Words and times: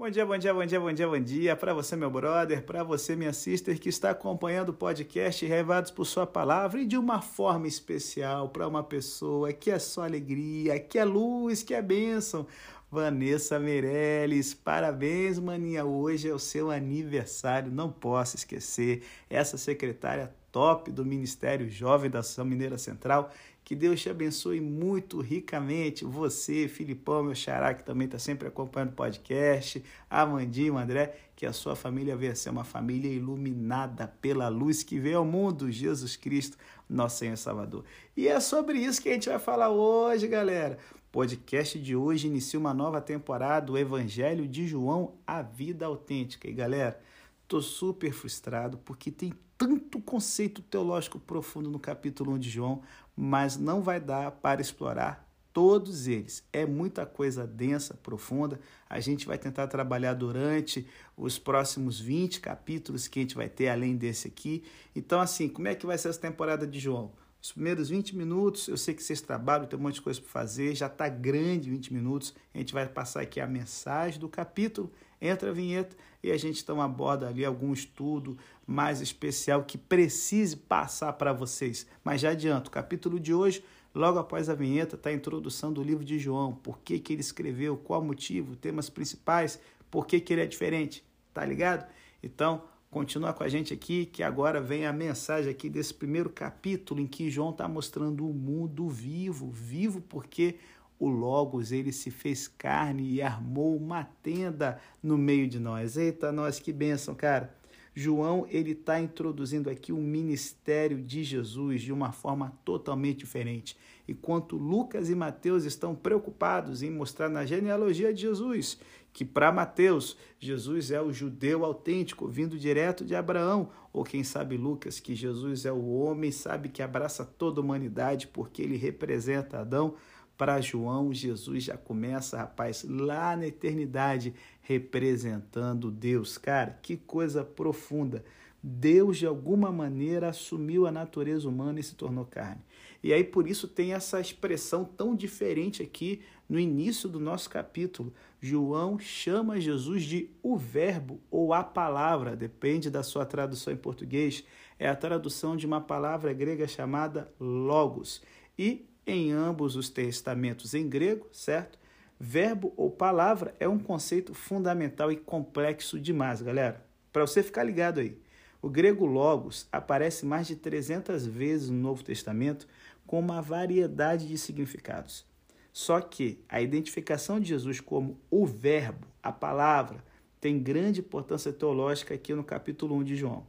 Bom 0.00 0.08
dia, 0.08 0.24
bom 0.24 0.38
dia, 0.38 0.54
bom 0.54 0.64
dia, 0.64 0.78
bom 0.78 0.92
dia, 0.92 1.08
bom 1.08 1.20
dia 1.20 1.56
para 1.56 1.74
você, 1.74 1.96
meu 1.96 2.08
brother, 2.08 2.62
para 2.62 2.84
você, 2.84 3.16
minha 3.16 3.32
sister, 3.32 3.80
que 3.80 3.88
está 3.88 4.10
acompanhando 4.10 4.68
o 4.68 4.72
podcast 4.72 5.44
Revados 5.44 5.90
por 5.90 6.04
Sua 6.04 6.24
Palavra 6.24 6.80
e 6.80 6.86
de 6.86 6.96
uma 6.96 7.20
forma 7.20 7.66
especial 7.66 8.48
para 8.48 8.68
uma 8.68 8.84
pessoa 8.84 9.52
que 9.52 9.72
é 9.72 9.78
só 9.80 10.04
alegria, 10.04 10.78
que 10.78 11.00
é 11.00 11.04
luz, 11.04 11.64
que 11.64 11.74
é 11.74 11.82
bênção. 11.82 12.46
Vanessa 12.88 13.58
Meirelles, 13.58 14.54
parabéns, 14.54 15.36
maninha. 15.40 15.84
Hoje 15.84 16.28
é 16.28 16.32
o 16.32 16.38
seu 16.38 16.70
aniversário, 16.70 17.72
não 17.72 17.90
posso 17.90 18.36
esquecer. 18.36 19.02
Essa 19.28 19.58
secretária 19.58 20.32
top 20.52 20.92
do 20.92 21.04
Ministério 21.04 21.68
Jovem 21.68 22.08
da 22.08 22.20
Ação 22.20 22.44
Mineira 22.44 22.78
Central 22.78 23.32
que 23.68 23.76
Deus 23.76 24.00
te 24.00 24.08
abençoe 24.08 24.62
muito 24.62 25.20
ricamente. 25.20 26.02
Você, 26.02 26.66
Filipão, 26.68 27.22
meu 27.22 27.34
xará, 27.34 27.74
que 27.74 27.84
também 27.84 28.06
está 28.06 28.18
sempre 28.18 28.48
acompanhando 28.48 28.92
o 28.92 28.94
podcast, 28.94 29.84
Amandinho, 30.08 30.78
André, 30.78 31.18
que 31.36 31.44
a 31.44 31.52
sua 31.52 31.76
família 31.76 32.16
venha 32.16 32.34
ser 32.34 32.48
uma 32.48 32.64
família 32.64 33.12
iluminada 33.12 34.08
pela 34.22 34.48
luz 34.48 34.82
que 34.82 34.98
veio 34.98 35.18
ao 35.18 35.24
mundo, 35.26 35.70
Jesus 35.70 36.16
Cristo, 36.16 36.56
nosso 36.88 37.18
Senhor 37.18 37.36
Salvador. 37.36 37.84
E 38.16 38.26
é 38.26 38.40
sobre 38.40 38.78
isso 38.78 39.02
que 39.02 39.10
a 39.10 39.12
gente 39.12 39.28
vai 39.28 39.38
falar 39.38 39.68
hoje, 39.68 40.26
galera. 40.26 40.78
O 40.94 41.12
podcast 41.12 41.78
de 41.78 41.94
hoje 41.94 42.26
inicia 42.26 42.58
uma 42.58 42.72
nova 42.72 43.02
temporada, 43.02 43.70
o 43.70 43.76
Evangelho 43.76 44.48
de 44.48 44.66
João, 44.66 45.12
a 45.26 45.42
vida 45.42 45.84
autêntica. 45.84 46.48
E 46.48 46.54
galera, 46.54 46.98
tô 47.46 47.60
super 47.60 48.14
frustrado 48.14 48.78
porque 48.78 49.10
tem 49.10 49.34
tanto 49.58 50.00
conceito 50.00 50.62
teológico 50.62 51.18
profundo 51.18 51.68
no 51.68 51.80
capítulo 51.80 52.32
1 52.34 52.38
de 52.38 52.48
João, 52.48 52.80
mas 53.20 53.56
não 53.56 53.82
vai 53.82 53.98
dar 53.98 54.30
para 54.30 54.60
explorar 54.60 55.28
todos 55.52 56.06
eles. 56.06 56.46
É 56.52 56.64
muita 56.64 57.04
coisa 57.04 57.44
densa, 57.44 57.94
profunda. 57.94 58.60
A 58.88 59.00
gente 59.00 59.26
vai 59.26 59.36
tentar 59.36 59.66
trabalhar 59.66 60.14
durante 60.14 60.86
os 61.16 61.36
próximos 61.36 61.98
20 61.98 62.40
capítulos 62.40 63.08
que 63.08 63.18
a 63.18 63.22
gente 63.22 63.34
vai 63.34 63.48
ter 63.48 63.70
além 63.70 63.96
desse 63.96 64.28
aqui. 64.28 64.62
Então, 64.94 65.20
assim, 65.20 65.48
como 65.48 65.66
é 65.66 65.74
que 65.74 65.84
vai 65.84 65.98
ser 65.98 66.10
essa 66.10 66.20
temporada 66.20 66.64
de 66.64 66.78
João? 66.78 67.10
Os 67.42 67.50
primeiros 67.50 67.88
20 67.88 68.16
minutos, 68.16 68.68
eu 68.68 68.76
sei 68.76 68.94
que 68.94 69.02
vocês 69.02 69.20
trabalham, 69.20 69.66
tem 69.66 69.76
um 69.76 69.82
monte 69.82 69.94
de 69.94 70.02
coisa 70.02 70.20
para 70.20 70.30
fazer, 70.30 70.76
já 70.76 70.86
está 70.86 71.08
grande 71.08 71.70
20 71.70 71.92
minutos. 71.92 72.32
A 72.54 72.58
gente 72.58 72.72
vai 72.72 72.86
passar 72.86 73.22
aqui 73.22 73.40
a 73.40 73.48
mensagem 73.48 74.20
do 74.20 74.28
capítulo, 74.28 74.92
entra 75.20 75.50
a 75.50 75.52
vinheta 75.52 75.96
e 76.22 76.30
a 76.30 76.36
gente 76.36 76.62
então 76.62 76.80
aborda 76.80 77.28
ali 77.28 77.44
algum 77.44 77.72
estudo 77.72 78.36
mais 78.66 79.00
especial 79.00 79.64
que 79.64 79.78
precise 79.78 80.56
passar 80.56 81.12
para 81.14 81.32
vocês. 81.32 81.86
Mas 82.02 82.20
já 82.20 82.30
adianto, 82.30 82.68
o 82.68 82.72
capítulo 82.72 83.18
de 83.18 83.32
hoje, 83.32 83.64
logo 83.94 84.18
após 84.18 84.48
a 84.48 84.54
vinheta, 84.54 84.96
está 84.96 85.10
a 85.10 85.14
introdução 85.14 85.72
do 85.72 85.82
livro 85.82 86.04
de 86.04 86.18
João. 86.18 86.54
Por 86.54 86.78
que, 86.80 86.98
que 86.98 87.12
ele 87.12 87.20
escreveu, 87.20 87.76
qual 87.76 88.02
motivo, 88.02 88.56
temas 88.56 88.90
principais, 88.90 89.60
por 89.90 90.06
que, 90.06 90.20
que 90.20 90.32
ele 90.32 90.42
é 90.42 90.46
diferente, 90.46 91.04
tá 91.32 91.44
ligado? 91.44 91.88
Então, 92.22 92.62
Continua 92.90 93.34
com 93.34 93.44
a 93.44 93.48
gente 93.48 93.74
aqui, 93.74 94.06
que 94.06 94.22
agora 94.22 94.62
vem 94.62 94.86
a 94.86 94.92
mensagem 94.94 95.50
aqui 95.50 95.68
desse 95.68 95.92
primeiro 95.92 96.30
capítulo 96.30 97.02
em 97.02 97.06
que 97.06 97.30
João 97.30 97.50
está 97.50 97.68
mostrando 97.68 98.26
o 98.26 98.32
mundo 98.32 98.88
vivo, 98.88 99.50
vivo 99.50 100.00
porque 100.00 100.56
o 100.98 101.08
Logos 101.08 101.72
ele 101.72 101.92
se 101.92 102.10
fez 102.10 102.48
carne 102.48 103.08
e 103.08 103.22
armou 103.22 103.76
uma 103.76 104.04
tenda 104.04 104.80
no 105.02 105.16
meio 105.16 105.48
de 105.48 105.58
nós. 105.58 105.96
Eita, 105.96 106.32
nós 106.32 106.58
que 106.58 106.72
bênção, 106.72 107.14
cara. 107.14 107.54
João 107.94 108.46
ele 108.48 108.72
está 108.72 109.00
introduzindo 109.00 109.68
aqui 109.68 109.92
o 109.92 109.96
ministério 109.96 111.02
de 111.02 111.24
Jesus 111.24 111.82
de 111.82 111.92
uma 111.92 112.12
forma 112.12 112.52
totalmente 112.64 113.18
diferente. 113.18 113.76
Enquanto 114.06 114.56
Lucas 114.56 115.10
e 115.10 115.14
Mateus 115.14 115.64
estão 115.64 115.94
preocupados 115.94 116.82
em 116.82 116.90
mostrar 116.90 117.28
na 117.28 117.44
genealogia 117.44 118.14
de 118.14 118.22
Jesus 118.22 118.78
que 119.12 119.24
para 119.24 119.50
Mateus 119.50 120.16
Jesus 120.38 120.92
é 120.92 121.00
o 121.02 121.12
judeu 121.12 121.64
autêntico 121.64 122.28
vindo 122.28 122.56
direto 122.56 123.04
de 123.04 123.16
Abraão, 123.16 123.70
ou 123.92 124.04
quem 124.04 124.22
sabe 124.22 124.56
Lucas 124.56 125.00
que 125.00 125.12
Jesus 125.12 125.64
é 125.66 125.72
o 125.72 125.88
homem, 125.88 126.30
sabe 126.30 126.68
que 126.68 126.82
abraça 126.82 127.24
toda 127.24 127.60
a 127.60 127.64
humanidade 127.64 128.28
porque 128.28 128.62
ele 128.62 128.76
representa 128.76 129.58
Adão. 129.58 129.96
Para 130.38 130.60
João, 130.60 131.12
Jesus 131.12 131.64
já 131.64 131.76
começa, 131.76 132.38
rapaz, 132.38 132.86
lá 132.88 133.36
na 133.36 133.48
eternidade, 133.48 134.32
representando 134.62 135.90
Deus. 135.90 136.38
Cara, 136.38 136.78
que 136.80 136.96
coisa 136.96 137.42
profunda. 137.42 138.24
Deus, 138.62 139.18
de 139.18 139.26
alguma 139.26 139.72
maneira, 139.72 140.28
assumiu 140.28 140.86
a 140.86 140.92
natureza 140.92 141.48
humana 141.48 141.80
e 141.80 141.82
se 141.82 141.96
tornou 141.96 142.24
carne. 142.24 142.62
E 143.02 143.12
aí, 143.12 143.24
por 143.24 143.48
isso, 143.48 143.66
tem 143.66 143.92
essa 143.92 144.20
expressão 144.20 144.84
tão 144.84 145.16
diferente 145.16 145.82
aqui 145.82 146.22
no 146.48 146.58
início 146.58 147.08
do 147.08 147.18
nosso 147.18 147.50
capítulo. 147.50 148.14
João 148.40 148.96
chama 148.96 149.60
Jesus 149.60 150.04
de 150.04 150.30
o 150.40 150.56
Verbo 150.56 151.20
ou 151.32 151.52
a 151.52 151.64
palavra, 151.64 152.36
depende 152.36 152.90
da 152.90 153.02
sua 153.02 153.26
tradução 153.26 153.72
em 153.72 153.76
português. 153.76 154.44
É 154.78 154.88
a 154.88 154.94
tradução 154.94 155.56
de 155.56 155.66
uma 155.66 155.80
palavra 155.80 156.32
grega 156.32 156.68
chamada 156.68 157.28
logos. 157.40 158.22
E 158.56 158.86
em 159.08 159.32
ambos 159.32 159.74
os 159.74 159.88
testamentos 159.88 160.74
em 160.74 160.88
grego, 160.88 161.26
certo? 161.32 161.78
Verbo 162.20 162.74
ou 162.76 162.90
palavra 162.90 163.54
é 163.58 163.66
um 163.66 163.78
conceito 163.78 164.34
fundamental 164.34 165.10
e 165.10 165.16
complexo 165.16 165.98
demais, 165.98 166.42
galera. 166.42 166.84
Para 167.12 167.26
você 167.26 167.42
ficar 167.42 167.64
ligado 167.64 168.00
aí. 168.00 168.20
O 168.60 168.68
grego 168.68 169.06
logos 169.06 169.66
aparece 169.72 170.26
mais 170.26 170.46
de 170.46 170.56
300 170.56 171.24
vezes 171.26 171.70
no 171.70 171.78
Novo 171.78 172.04
Testamento 172.04 172.66
com 173.06 173.18
uma 173.18 173.40
variedade 173.40 174.28
de 174.28 174.36
significados. 174.36 175.24
Só 175.72 176.00
que 176.00 176.44
a 176.48 176.60
identificação 176.60 177.40
de 177.40 177.48
Jesus 177.48 177.80
como 177.80 178.20
o 178.30 178.44
Verbo, 178.44 179.06
a 179.22 179.32
palavra, 179.32 180.04
tem 180.40 180.58
grande 180.58 181.00
importância 181.00 181.52
teológica 181.52 182.14
aqui 182.14 182.34
no 182.34 182.44
capítulo 182.44 182.96
1 182.96 183.04
de 183.04 183.16
João. 183.16 183.46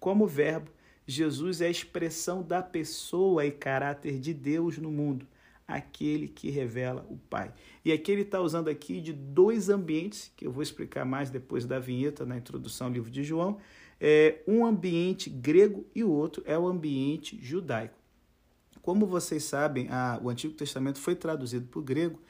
Como 0.00 0.26
Verbo, 0.26 0.70
Jesus 1.10 1.62
é 1.62 1.68
a 1.68 1.70
expressão 1.70 2.42
da 2.42 2.62
pessoa 2.62 3.46
e 3.46 3.50
caráter 3.50 4.20
de 4.20 4.34
Deus 4.34 4.76
no 4.76 4.90
mundo, 4.90 5.26
aquele 5.66 6.28
que 6.28 6.50
revela 6.50 7.06
o 7.08 7.16
Pai. 7.16 7.50
E 7.82 7.90
aqui 7.90 8.12
ele 8.12 8.22
está 8.22 8.42
usando 8.42 8.68
aqui 8.68 9.00
de 9.00 9.14
dois 9.14 9.70
ambientes, 9.70 10.30
que 10.36 10.46
eu 10.46 10.52
vou 10.52 10.62
explicar 10.62 11.06
mais 11.06 11.30
depois 11.30 11.64
da 11.64 11.78
vinheta 11.78 12.26
na 12.26 12.36
introdução 12.36 12.88
ao 12.88 12.92
livro 12.92 13.10
de 13.10 13.24
João. 13.24 13.56
É 13.98 14.42
um 14.46 14.66
ambiente 14.66 15.30
grego 15.30 15.86
e 15.94 16.04
o 16.04 16.10
outro 16.10 16.42
é 16.44 16.58
o 16.58 16.66
ambiente 16.66 17.38
judaico. 17.42 17.96
Como 18.82 19.06
vocês 19.06 19.44
sabem, 19.44 19.88
a, 19.88 20.20
o 20.22 20.28
Antigo 20.28 20.52
Testamento 20.52 21.00
foi 21.00 21.16
traduzido 21.16 21.66
para 21.68 21.80
o 21.80 21.82
grego 21.82 22.20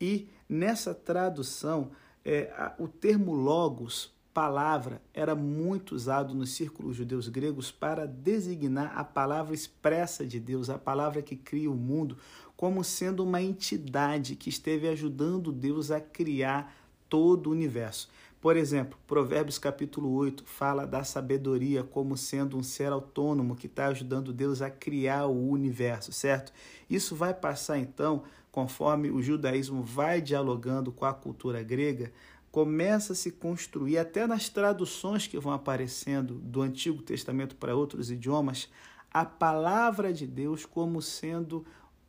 e 0.00 0.28
nessa 0.48 0.94
tradução 0.94 1.90
é, 2.24 2.52
a, 2.56 2.76
o 2.78 2.86
termo 2.86 3.34
logos 3.34 4.14
palavra 4.40 5.02
era 5.12 5.34
muito 5.34 5.94
usado 5.94 6.34
nos 6.34 6.52
círculos 6.52 6.96
judeus 6.96 7.28
gregos 7.28 7.70
para 7.70 8.06
designar 8.06 8.90
a 8.96 9.04
palavra 9.04 9.54
expressa 9.54 10.24
de 10.24 10.40
Deus, 10.40 10.70
a 10.70 10.78
palavra 10.78 11.20
que 11.20 11.36
cria 11.36 11.70
o 11.70 11.74
mundo, 11.74 12.16
como 12.56 12.82
sendo 12.82 13.22
uma 13.22 13.42
entidade 13.42 14.36
que 14.36 14.48
esteve 14.48 14.88
ajudando 14.88 15.52
Deus 15.52 15.90
a 15.90 16.00
criar 16.00 16.74
todo 17.06 17.48
o 17.48 17.50
universo. 17.50 18.08
Por 18.40 18.56
exemplo, 18.56 18.98
Provérbios 19.06 19.58
capítulo 19.58 20.10
8 20.14 20.42
fala 20.46 20.86
da 20.86 21.04
sabedoria 21.04 21.84
como 21.84 22.16
sendo 22.16 22.56
um 22.56 22.62
ser 22.62 22.92
autônomo 22.92 23.54
que 23.54 23.66
está 23.66 23.88
ajudando 23.88 24.32
Deus 24.32 24.62
a 24.62 24.70
criar 24.70 25.26
o 25.26 25.50
universo, 25.50 26.14
certo? 26.14 26.50
Isso 26.88 27.14
vai 27.14 27.34
passar 27.34 27.78
então, 27.78 28.22
conforme 28.50 29.10
o 29.10 29.20
judaísmo 29.20 29.82
vai 29.82 30.22
dialogando 30.22 30.90
com 30.90 31.04
a 31.04 31.12
cultura 31.12 31.62
grega, 31.62 32.10
começa 32.50 33.12
a 33.12 33.16
se 33.16 33.30
construir, 33.30 33.98
até 33.98 34.26
nas 34.26 34.48
traduções 34.48 35.26
que 35.26 35.38
vão 35.38 35.52
aparecendo 35.52 36.34
do 36.34 36.62
Antigo 36.62 37.02
Testamento 37.02 37.54
para 37.56 37.76
outros 37.76 38.10
idiomas, 38.10 38.68
a 39.12 39.24
palavra 39.24 40.12
de 40.12 40.26
Deus 40.26 40.64
como 40.64 41.00
sendo 41.00 41.64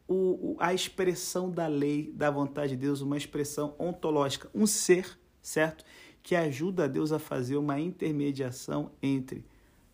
o, 0.07 0.57
a 0.59 0.73
expressão 0.73 1.49
da 1.49 1.67
lei, 1.67 2.11
da 2.13 2.29
vontade 2.29 2.75
de 2.75 2.81
Deus, 2.81 3.01
uma 3.01 3.17
expressão 3.17 3.75
ontológica, 3.79 4.49
um 4.53 4.67
ser, 4.67 5.17
certo? 5.41 5.85
Que 6.21 6.35
ajuda 6.35 6.83
a 6.83 6.87
Deus 6.87 7.11
a 7.11 7.19
fazer 7.19 7.55
uma 7.55 7.79
intermediação 7.79 8.91
entre 9.01 9.45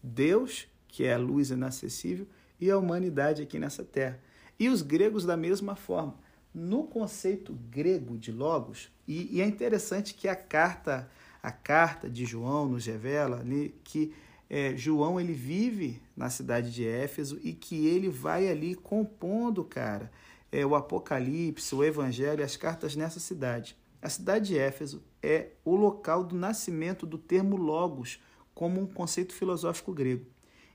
Deus, 0.02 0.68
que 0.88 1.04
é 1.04 1.14
a 1.14 1.18
luz 1.18 1.52
inacessível, 1.52 2.28
e 2.60 2.72
a 2.72 2.78
humanidade 2.78 3.42
aqui 3.42 3.60
nessa 3.60 3.84
terra. 3.84 4.20
E 4.60 4.70
os 4.70 4.82
gregos 4.82 5.24
da 5.24 5.38
mesma 5.38 5.76
forma. 5.76 6.16
No 6.60 6.86
conceito 6.86 7.54
grego 7.70 8.18
de 8.18 8.32
logos, 8.32 8.90
e, 9.08 9.38
e 9.38 9.42
é 9.44 9.46
interessante 9.46 10.16
que 10.16 10.28
a 10.28 10.36
carta, 10.36 11.08
a 11.44 11.52
carta 11.52 12.10
de 12.10 12.26
João 12.26 12.68
nos 12.68 12.84
revela 12.88 13.44
né, 13.44 13.70
que 13.84 14.12
é, 14.50 14.76
João 14.76 15.20
ele 15.20 15.34
vive 15.34 16.02
na 16.16 16.32
cidade 16.32 16.74
de 16.74 16.84
Éfeso 16.84 17.40
e 17.44 17.54
que 17.54 17.86
ele 17.86 18.10
vai 18.10 18.50
ali 18.50 18.74
compondo, 18.74 19.64
cara, 19.64 20.12
é, 20.52 20.66
o 20.66 20.74
Apocalipse, 20.74 21.76
o 21.76 21.84
Evangelho, 21.84 22.44
as 22.44 22.58
cartas 22.58 22.96
nessa 22.96 23.20
cidade. 23.20 23.78
A 24.02 24.10
cidade 24.10 24.48
de 24.48 24.58
Éfeso 24.58 25.04
é 25.22 25.50
o 25.64 25.76
local 25.76 26.24
do 26.24 26.36
nascimento 26.36 27.06
do 27.06 27.20
termo 27.20 27.56
logos 27.56 28.20
como 28.56 28.82
um 28.82 28.88
conceito 28.88 29.32
filosófico 29.32 29.94
grego. 29.94 30.26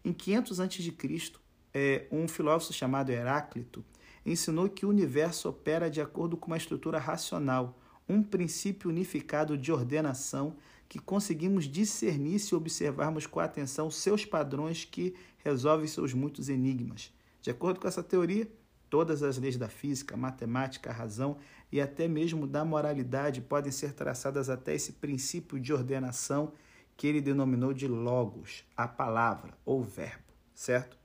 Em 0.04 0.12
500 0.12 0.60
a.C., 0.60 1.32
é, 1.74 2.06
um 2.12 2.28
filósofo 2.28 2.72
chamado 2.72 3.10
Heráclito 3.10 3.84
ensinou 4.24 4.68
que 4.68 4.86
o 4.86 4.88
universo 4.88 5.48
opera 5.48 5.90
de 5.90 6.00
acordo 6.00 6.36
com 6.36 6.48
uma 6.48 6.56
estrutura 6.56 6.98
racional, 6.98 7.78
um 8.08 8.22
princípio 8.22 8.90
unificado 8.90 9.56
de 9.56 9.72
ordenação 9.72 10.56
que 10.88 10.98
conseguimos 10.98 11.64
discernir 11.64 12.38
se 12.38 12.54
observarmos 12.54 13.26
com 13.26 13.40
atenção 13.40 13.90
seus 13.90 14.24
padrões 14.24 14.84
que 14.84 15.14
resolvem 15.38 15.86
seus 15.86 16.12
muitos 16.12 16.48
enigmas. 16.48 17.12
De 17.40 17.50
acordo 17.50 17.80
com 17.80 17.88
essa 17.88 18.02
teoria, 18.02 18.46
todas 18.90 19.22
as 19.22 19.38
leis 19.38 19.56
da 19.56 19.68
física, 19.68 20.16
matemática, 20.16 20.92
razão 20.92 21.38
e 21.72 21.80
até 21.80 22.06
mesmo 22.06 22.46
da 22.46 22.64
moralidade 22.64 23.40
podem 23.40 23.72
ser 23.72 23.94
traçadas 23.94 24.50
até 24.50 24.74
esse 24.74 24.92
princípio 24.92 25.58
de 25.58 25.72
ordenação 25.72 26.52
que 26.94 27.06
ele 27.06 27.22
denominou 27.22 27.72
de 27.72 27.88
logos, 27.88 28.64
a 28.76 28.86
palavra 28.86 29.54
ou 29.64 29.82
verbo, 29.82 30.22
certo? 30.54 31.01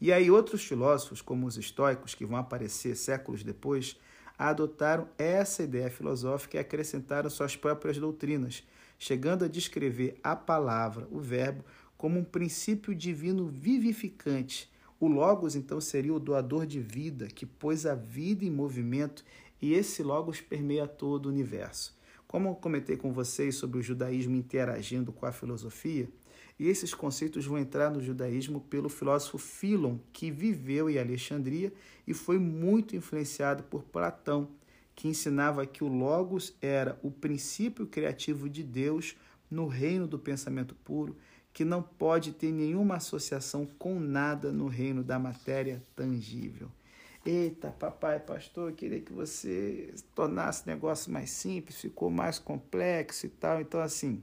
E 0.00 0.12
aí 0.12 0.30
outros 0.30 0.64
filósofos, 0.64 1.20
como 1.20 1.46
os 1.46 1.58
estoicos, 1.58 2.14
que 2.14 2.24
vão 2.24 2.38
aparecer 2.38 2.96
séculos 2.96 3.42
depois, 3.42 3.96
adotaram 4.38 5.06
essa 5.18 5.62
ideia 5.62 5.90
filosófica 5.90 6.56
e 6.56 6.60
acrescentaram 6.60 7.28
suas 7.28 7.54
próprias 7.54 7.98
doutrinas, 7.98 8.66
chegando 8.98 9.44
a 9.44 9.48
descrever 9.48 10.18
a 10.24 10.34
palavra, 10.34 11.06
o 11.10 11.20
verbo, 11.20 11.62
como 11.98 12.18
um 12.18 12.24
princípio 12.24 12.94
divino 12.94 13.46
vivificante. 13.46 14.70
O 14.98 15.06
Logos, 15.06 15.54
então, 15.54 15.78
seria 15.80 16.14
o 16.14 16.18
doador 16.18 16.64
de 16.64 16.80
vida, 16.80 17.26
que 17.26 17.44
pôs 17.44 17.84
a 17.84 17.94
vida 17.94 18.42
em 18.42 18.50
movimento, 18.50 19.22
e 19.60 19.74
esse 19.74 20.02
Logos 20.02 20.40
permeia 20.40 20.86
todo 20.86 21.26
o 21.26 21.28
universo. 21.28 21.94
Como 22.26 22.48
eu 22.48 22.54
comentei 22.54 22.96
com 22.96 23.12
vocês 23.12 23.56
sobre 23.56 23.78
o 23.78 23.82
judaísmo 23.82 24.36
interagindo 24.36 25.12
com 25.12 25.26
a 25.26 25.32
filosofia, 25.32 26.08
e 26.60 26.68
esses 26.68 26.92
conceitos 26.92 27.46
vão 27.46 27.56
entrar 27.56 27.90
no 27.90 28.02
judaísmo 28.02 28.60
pelo 28.60 28.90
filósofo 28.90 29.38
Filon, 29.38 29.96
que 30.12 30.30
viveu 30.30 30.90
em 30.90 30.98
Alexandria 30.98 31.72
e 32.06 32.12
foi 32.12 32.38
muito 32.38 32.94
influenciado 32.94 33.62
por 33.62 33.82
Platão, 33.82 34.46
que 34.94 35.08
ensinava 35.08 35.64
que 35.64 35.82
o 35.82 35.88
Logos 35.88 36.54
era 36.60 37.00
o 37.02 37.10
princípio 37.10 37.86
criativo 37.86 38.46
de 38.46 38.62
Deus 38.62 39.16
no 39.50 39.66
reino 39.66 40.06
do 40.06 40.18
pensamento 40.18 40.74
puro, 40.84 41.16
que 41.50 41.64
não 41.64 41.82
pode 41.82 42.32
ter 42.32 42.52
nenhuma 42.52 42.96
associação 42.96 43.64
com 43.78 43.98
nada 43.98 44.52
no 44.52 44.68
reino 44.68 45.02
da 45.02 45.18
matéria 45.18 45.82
tangível. 45.96 46.70
Eita, 47.24 47.70
papai, 47.70 48.20
pastor, 48.20 48.68
eu 48.68 48.76
queria 48.76 49.00
que 49.00 49.14
você 49.14 49.94
tornasse 50.14 50.64
o 50.64 50.66
negócio 50.66 51.10
mais 51.10 51.30
simples, 51.30 51.80
ficou 51.80 52.10
mais 52.10 52.38
complexo 52.38 53.24
e 53.24 53.30
tal. 53.30 53.62
Então, 53.62 53.80
assim, 53.80 54.22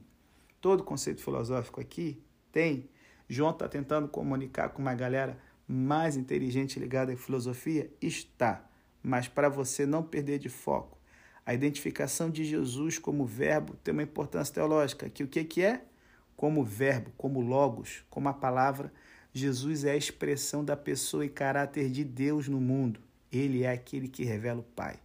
todo 0.60 0.84
conceito 0.84 1.20
filosófico 1.20 1.80
aqui 1.80 2.22
tem. 2.52 2.88
João 3.28 3.50
está 3.50 3.68
tentando 3.68 4.08
comunicar 4.08 4.70
com 4.70 4.80
uma 4.80 4.94
galera 4.94 5.38
mais 5.66 6.16
inteligente 6.16 6.78
ligada 6.78 7.12
à 7.12 7.16
filosofia? 7.16 7.90
Está. 8.00 8.64
Mas 9.02 9.28
para 9.28 9.48
você 9.48 9.84
não 9.84 10.02
perder 10.02 10.38
de 10.38 10.48
foco, 10.48 10.98
a 11.44 11.54
identificação 11.54 12.30
de 12.30 12.44
Jesus 12.44 12.98
como 12.98 13.24
verbo 13.24 13.74
tem 13.76 13.92
uma 13.92 14.02
importância 14.02 14.54
teológica. 14.54 15.08
Que 15.08 15.22
o 15.22 15.28
que, 15.28 15.44
que 15.44 15.62
é? 15.62 15.84
Como 16.36 16.64
verbo, 16.64 17.12
como 17.16 17.40
logos, 17.40 18.04
como 18.10 18.28
a 18.28 18.34
palavra 18.34 18.92
Jesus 19.32 19.84
é 19.84 19.92
a 19.92 19.96
expressão 19.96 20.64
da 20.64 20.76
pessoa 20.76 21.24
e 21.24 21.28
caráter 21.28 21.90
de 21.90 22.02
Deus 22.02 22.48
no 22.48 22.60
mundo. 22.60 23.00
Ele 23.30 23.62
é 23.62 23.70
aquele 23.70 24.08
que 24.08 24.24
revela 24.24 24.60
o 24.60 24.64
Pai. 24.64 24.98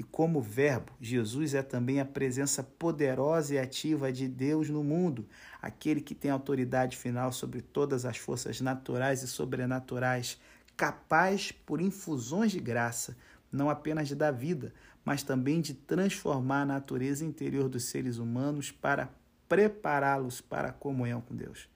E 0.00 0.02
como 0.02 0.40
Verbo, 0.40 0.94
Jesus 0.98 1.52
é 1.52 1.62
também 1.62 2.00
a 2.00 2.06
presença 2.06 2.62
poderosa 2.62 3.54
e 3.54 3.58
ativa 3.58 4.10
de 4.10 4.26
Deus 4.26 4.70
no 4.70 4.82
mundo, 4.82 5.28
aquele 5.60 6.00
que 6.00 6.14
tem 6.14 6.30
autoridade 6.30 6.96
final 6.96 7.30
sobre 7.30 7.60
todas 7.60 8.06
as 8.06 8.16
forças 8.16 8.62
naturais 8.62 9.22
e 9.22 9.28
sobrenaturais, 9.28 10.40
capaz, 10.74 11.52
por 11.52 11.82
infusões 11.82 12.50
de 12.50 12.58
graça, 12.60 13.14
não 13.52 13.68
apenas 13.68 14.08
de 14.08 14.14
dar 14.14 14.30
vida, 14.30 14.72
mas 15.04 15.22
também 15.22 15.60
de 15.60 15.74
transformar 15.74 16.62
a 16.62 16.66
natureza 16.66 17.22
interior 17.22 17.68
dos 17.68 17.84
seres 17.84 18.16
humanos 18.16 18.72
para 18.72 19.10
prepará-los 19.46 20.40
para 20.40 20.70
a 20.70 20.72
comunhão 20.72 21.20
com 21.20 21.36
Deus. 21.36 21.68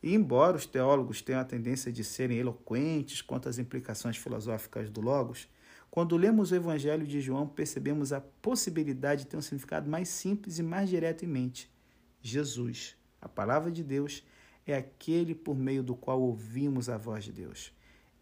E 0.00 0.14
embora 0.14 0.56
os 0.56 0.64
teólogos 0.64 1.20
tenham 1.20 1.40
a 1.40 1.44
tendência 1.44 1.90
de 1.90 2.04
serem 2.04 2.38
eloquentes 2.38 3.20
quanto 3.20 3.48
às 3.48 3.58
implicações 3.58 4.16
filosóficas 4.16 4.88
do 4.88 5.00
Logos, 5.00 5.48
quando 5.94 6.16
lemos 6.16 6.50
o 6.50 6.56
Evangelho 6.56 7.06
de 7.06 7.20
João, 7.20 7.46
percebemos 7.46 8.12
a 8.12 8.20
possibilidade 8.20 9.22
de 9.22 9.28
ter 9.28 9.36
um 9.36 9.40
significado 9.40 9.88
mais 9.88 10.08
simples 10.08 10.58
e 10.58 10.62
mais 10.64 10.90
direto 10.90 11.24
em 11.24 11.28
mente. 11.28 11.70
Jesus, 12.20 12.96
a 13.22 13.28
palavra 13.28 13.70
de 13.70 13.84
Deus, 13.84 14.24
é 14.66 14.74
aquele 14.74 15.36
por 15.36 15.54
meio 15.54 15.84
do 15.84 15.94
qual 15.94 16.20
ouvimos 16.20 16.88
a 16.88 16.96
voz 16.96 17.22
de 17.22 17.30
Deus. 17.30 17.72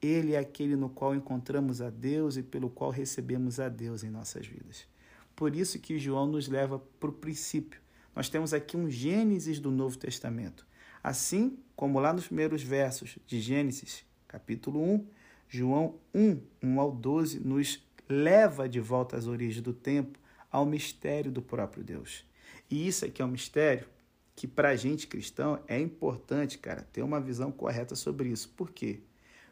Ele 0.03 0.35
é 0.35 0.39
aquele 0.39 0.77
no 0.77 0.91
qual 0.91 1.15
encontramos 1.15 1.81
a 1.81 1.89
Deus 1.89 2.37
e 2.37 2.43
pelo 2.43 2.69
qual 2.69 2.91
recebemos 2.91 3.59
a 3.59 3.71
Deus 3.71 4.05
em 4.05 4.11
nossas 4.11 4.47
vidas. 4.47 4.87
Por 5.35 5.57
isso 5.57 5.79
que 5.79 5.99
João 5.99 6.27
nos 6.27 6.49
leva 6.49 6.79
para 7.01 7.09
o 7.09 7.15
princípio. 7.15 7.81
Nós 8.15 8.29
temos 8.29 8.53
aqui 8.53 8.77
um 8.77 8.91
Gênesis 8.91 9.59
do 9.59 9.71
Novo 9.71 9.97
Testamento. 9.97 10.67
Assim 11.03 11.59
como 11.75 12.01
lá 12.01 12.13
nos 12.13 12.27
primeiros 12.27 12.63
versos 12.63 13.19
de 13.27 13.41
Gênesis, 13.41 14.05
capítulo 14.29 14.79
1, 14.79 15.07
João 15.54 15.96
1, 16.14 16.40
1 16.62 16.81
ao 16.81 16.90
12, 16.90 17.38
nos 17.40 17.87
leva 18.08 18.66
de 18.66 18.81
volta 18.81 19.19
às 19.19 19.26
origens 19.26 19.60
do 19.60 19.75
tempo, 19.75 20.19
ao 20.50 20.64
mistério 20.64 21.31
do 21.31 21.43
próprio 21.43 21.84
Deus. 21.84 22.25
E 22.70 22.88
isso 22.88 23.04
aqui 23.04 23.20
é 23.20 23.25
um 23.26 23.28
mistério 23.28 23.87
que, 24.34 24.49
para 24.49 24.70
a 24.70 24.76
gente 24.76 25.06
cristão, 25.06 25.60
é 25.69 25.78
importante, 25.78 26.56
cara, 26.56 26.88
ter 26.90 27.02
uma 27.02 27.20
visão 27.20 27.52
correta 27.52 27.94
sobre 27.94 28.31
isso. 28.31 28.49
Por 28.56 28.70
quê? 28.70 29.00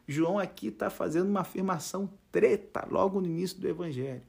João 0.07 0.39
aqui 0.39 0.69
está 0.69 0.89
fazendo 0.89 1.29
uma 1.29 1.41
afirmação 1.41 2.11
treta 2.31 2.87
logo 2.89 3.21
no 3.21 3.27
início 3.27 3.59
do 3.59 3.69
Evangelho. 3.69 4.23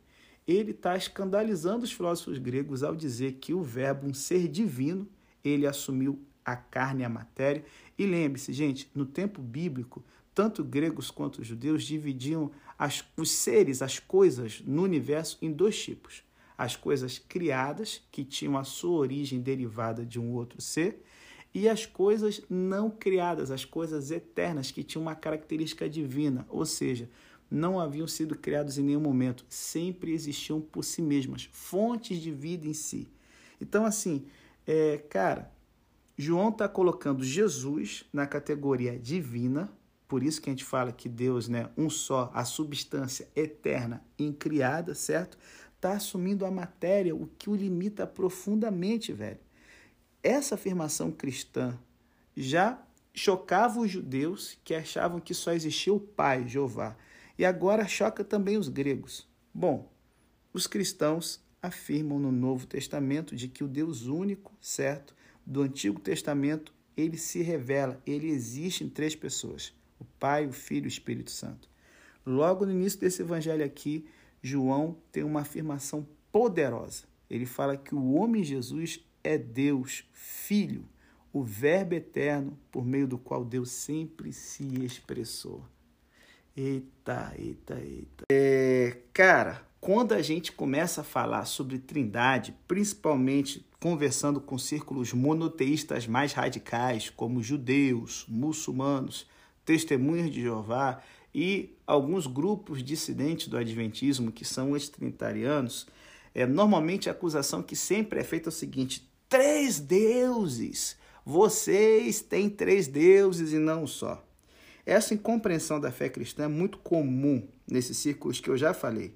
Ele 0.46 0.72
está 0.72 0.94
escandalizando 0.94 1.84
os 1.84 1.92
filósofos 1.92 2.36
gregos 2.36 2.82
ao 2.82 2.94
dizer 2.94 3.38
que 3.40 3.54
o 3.54 3.62
Verbo, 3.62 4.06
um 4.06 4.12
ser 4.12 4.46
divino, 4.46 5.08
ele 5.42 5.66
assumiu 5.66 6.20
a 6.44 6.54
carne 6.54 7.00
e 7.00 7.04
a 7.06 7.08
matéria. 7.08 7.64
E 7.96 8.04
lembre-se, 8.04 8.52
gente, 8.52 8.90
no 8.94 9.06
tempo 9.06 9.40
bíblico, 9.40 10.04
tanto 10.34 10.64
gregos 10.64 11.10
quanto 11.10 11.44
judeus 11.44 11.84
dividiam 11.84 12.50
as, 12.78 13.04
os 13.16 13.30
seres, 13.30 13.82
as 13.82 13.98
coisas 13.98 14.62
no 14.64 14.82
universo 14.82 15.38
em 15.42 15.52
dois 15.52 15.80
tipos. 15.82 16.22
As 16.56 16.76
coisas 16.76 17.18
criadas, 17.18 18.02
que 18.10 18.24
tinham 18.24 18.56
a 18.56 18.64
sua 18.64 18.98
origem 18.98 19.40
derivada 19.40 20.04
de 20.04 20.20
um 20.20 20.32
outro 20.32 20.60
ser, 20.60 21.02
e 21.54 21.68
as 21.68 21.84
coisas 21.84 22.42
não 22.48 22.90
criadas, 22.90 23.50
as 23.50 23.64
coisas 23.64 24.10
eternas, 24.10 24.70
que 24.70 24.82
tinham 24.82 25.02
uma 25.02 25.14
característica 25.14 25.88
divina, 25.88 26.46
ou 26.48 26.64
seja, 26.64 27.10
não 27.50 27.78
haviam 27.78 28.06
sido 28.06 28.34
criados 28.34 28.78
em 28.78 28.82
nenhum 28.82 29.00
momento, 29.00 29.44
sempre 29.48 30.12
existiam 30.12 30.60
por 30.60 30.82
si 30.82 31.02
mesmas, 31.02 31.48
fontes 31.52 32.18
de 32.18 32.30
vida 32.30 32.66
em 32.66 32.72
si. 32.72 33.06
Então, 33.60 33.84
assim, 33.84 34.24
é, 34.66 34.96
cara, 35.10 35.52
João 36.16 36.48
está 36.48 36.68
colocando 36.68 37.22
Jesus 37.22 38.04
na 38.12 38.26
categoria 38.26 38.98
divina, 38.98 39.70
por 40.12 40.22
isso 40.22 40.42
que 40.42 40.50
a 40.50 40.52
gente 40.52 40.62
fala 40.62 40.92
que 40.92 41.08
Deus, 41.08 41.48
né, 41.48 41.70
um 41.74 41.88
só, 41.88 42.30
a 42.34 42.44
substância 42.44 43.26
eterna, 43.34 44.04
incriada, 44.18 44.94
certo? 44.94 45.38
Está 45.74 45.92
assumindo 45.92 46.44
a 46.44 46.50
matéria, 46.50 47.16
o 47.16 47.26
que 47.38 47.48
o 47.48 47.54
limita 47.54 48.06
profundamente, 48.06 49.10
velho. 49.10 49.38
Essa 50.22 50.54
afirmação 50.54 51.10
cristã 51.10 51.78
já 52.36 52.78
chocava 53.14 53.80
os 53.80 53.90
judeus 53.90 54.58
que 54.62 54.74
achavam 54.74 55.18
que 55.18 55.32
só 55.32 55.54
existia 55.54 55.94
o 55.94 55.98
Pai, 55.98 56.46
Jeová, 56.46 56.94
e 57.38 57.46
agora 57.46 57.88
choca 57.88 58.22
também 58.22 58.58
os 58.58 58.68
gregos. 58.68 59.26
Bom, 59.54 59.90
os 60.52 60.66
cristãos 60.66 61.42
afirmam 61.62 62.18
no 62.18 62.30
Novo 62.30 62.66
Testamento 62.66 63.34
de 63.34 63.48
que 63.48 63.64
o 63.64 63.66
Deus 63.66 64.04
único, 64.04 64.52
certo, 64.60 65.16
do 65.46 65.62
Antigo 65.62 65.98
Testamento, 65.98 66.70
ele 66.94 67.16
se 67.16 67.40
revela, 67.40 67.98
ele 68.04 68.28
existe 68.28 68.84
em 68.84 68.90
três 68.90 69.16
pessoas: 69.16 69.72
o 70.02 70.06
Pai, 70.18 70.46
o 70.46 70.52
Filho 70.52 70.84
e 70.84 70.86
o 70.86 70.88
Espírito 70.88 71.30
Santo. 71.30 71.68
Logo 72.24 72.66
no 72.66 72.72
início 72.72 73.00
desse 73.00 73.22
evangelho 73.22 73.64
aqui, 73.64 74.06
João 74.42 74.96
tem 75.10 75.22
uma 75.22 75.40
afirmação 75.40 76.06
poderosa. 76.30 77.04
Ele 77.30 77.46
fala 77.46 77.76
que 77.76 77.94
o 77.94 78.14
homem 78.14 78.44
Jesus 78.44 79.00
é 79.24 79.38
Deus, 79.38 80.04
Filho, 80.12 80.84
o 81.32 81.42
Verbo 81.42 81.94
eterno 81.94 82.58
por 82.70 82.84
meio 82.84 83.06
do 83.06 83.16
qual 83.16 83.44
Deus 83.44 83.70
sempre 83.70 84.32
se 84.32 84.64
expressou. 84.84 85.64
Eita, 86.54 87.32
eita, 87.38 87.80
eita. 87.80 88.24
É, 88.30 88.98
cara, 89.12 89.66
quando 89.80 90.12
a 90.12 90.20
gente 90.20 90.52
começa 90.52 91.00
a 91.00 91.04
falar 91.04 91.46
sobre 91.46 91.78
trindade, 91.78 92.54
principalmente 92.68 93.66
conversando 93.80 94.40
com 94.40 94.58
círculos 94.58 95.12
monoteístas 95.12 96.06
mais 96.06 96.32
radicais, 96.34 97.08
como 97.10 97.42
judeus, 97.42 98.26
muçulmanos, 98.28 99.26
testemunhas 99.64 100.30
de 100.30 100.42
Jeová 100.42 101.02
e 101.34 101.76
alguns 101.86 102.26
grupos 102.26 102.82
dissidentes 102.82 103.48
do 103.48 103.56
Adventismo, 103.56 104.32
que 104.32 104.44
são 104.44 104.72
os 104.72 104.88
trinitarianos, 104.88 105.86
é, 106.34 106.46
normalmente 106.46 107.08
a 107.08 107.12
acusação 107.12 107.62
que 107.62 107.76
sempre 107.76 108.20
é 108.20 108.24
feita 108.24 108.48
é 108.48 108.50
o 108.50 108.52
seguinte: 108.52 109.08
três 109.28 109.78
deuses! 109.78 110.96
Vocês 111.24 112.20
têm 112.20 112.50
três 112.50 112.88
deuses 112.88 113.52
e 113.52 113.58
não 113.58 113.86
só. 113.86 114.24
Essa 114.84 115.14
incompreensão 115.14 115.78
da 115.80 115.92
fé 115.92 116.08
cristã 116.08 116.44
é 116.44 116.48
muito 116.48 116.78
comum 116.78 117.46
nesses 117.70 117.96
círculos 117.96 118.40
que 118.40 118.50
eu 118.50 118.56
já 118.56 118.74
falei. 118.74 119.14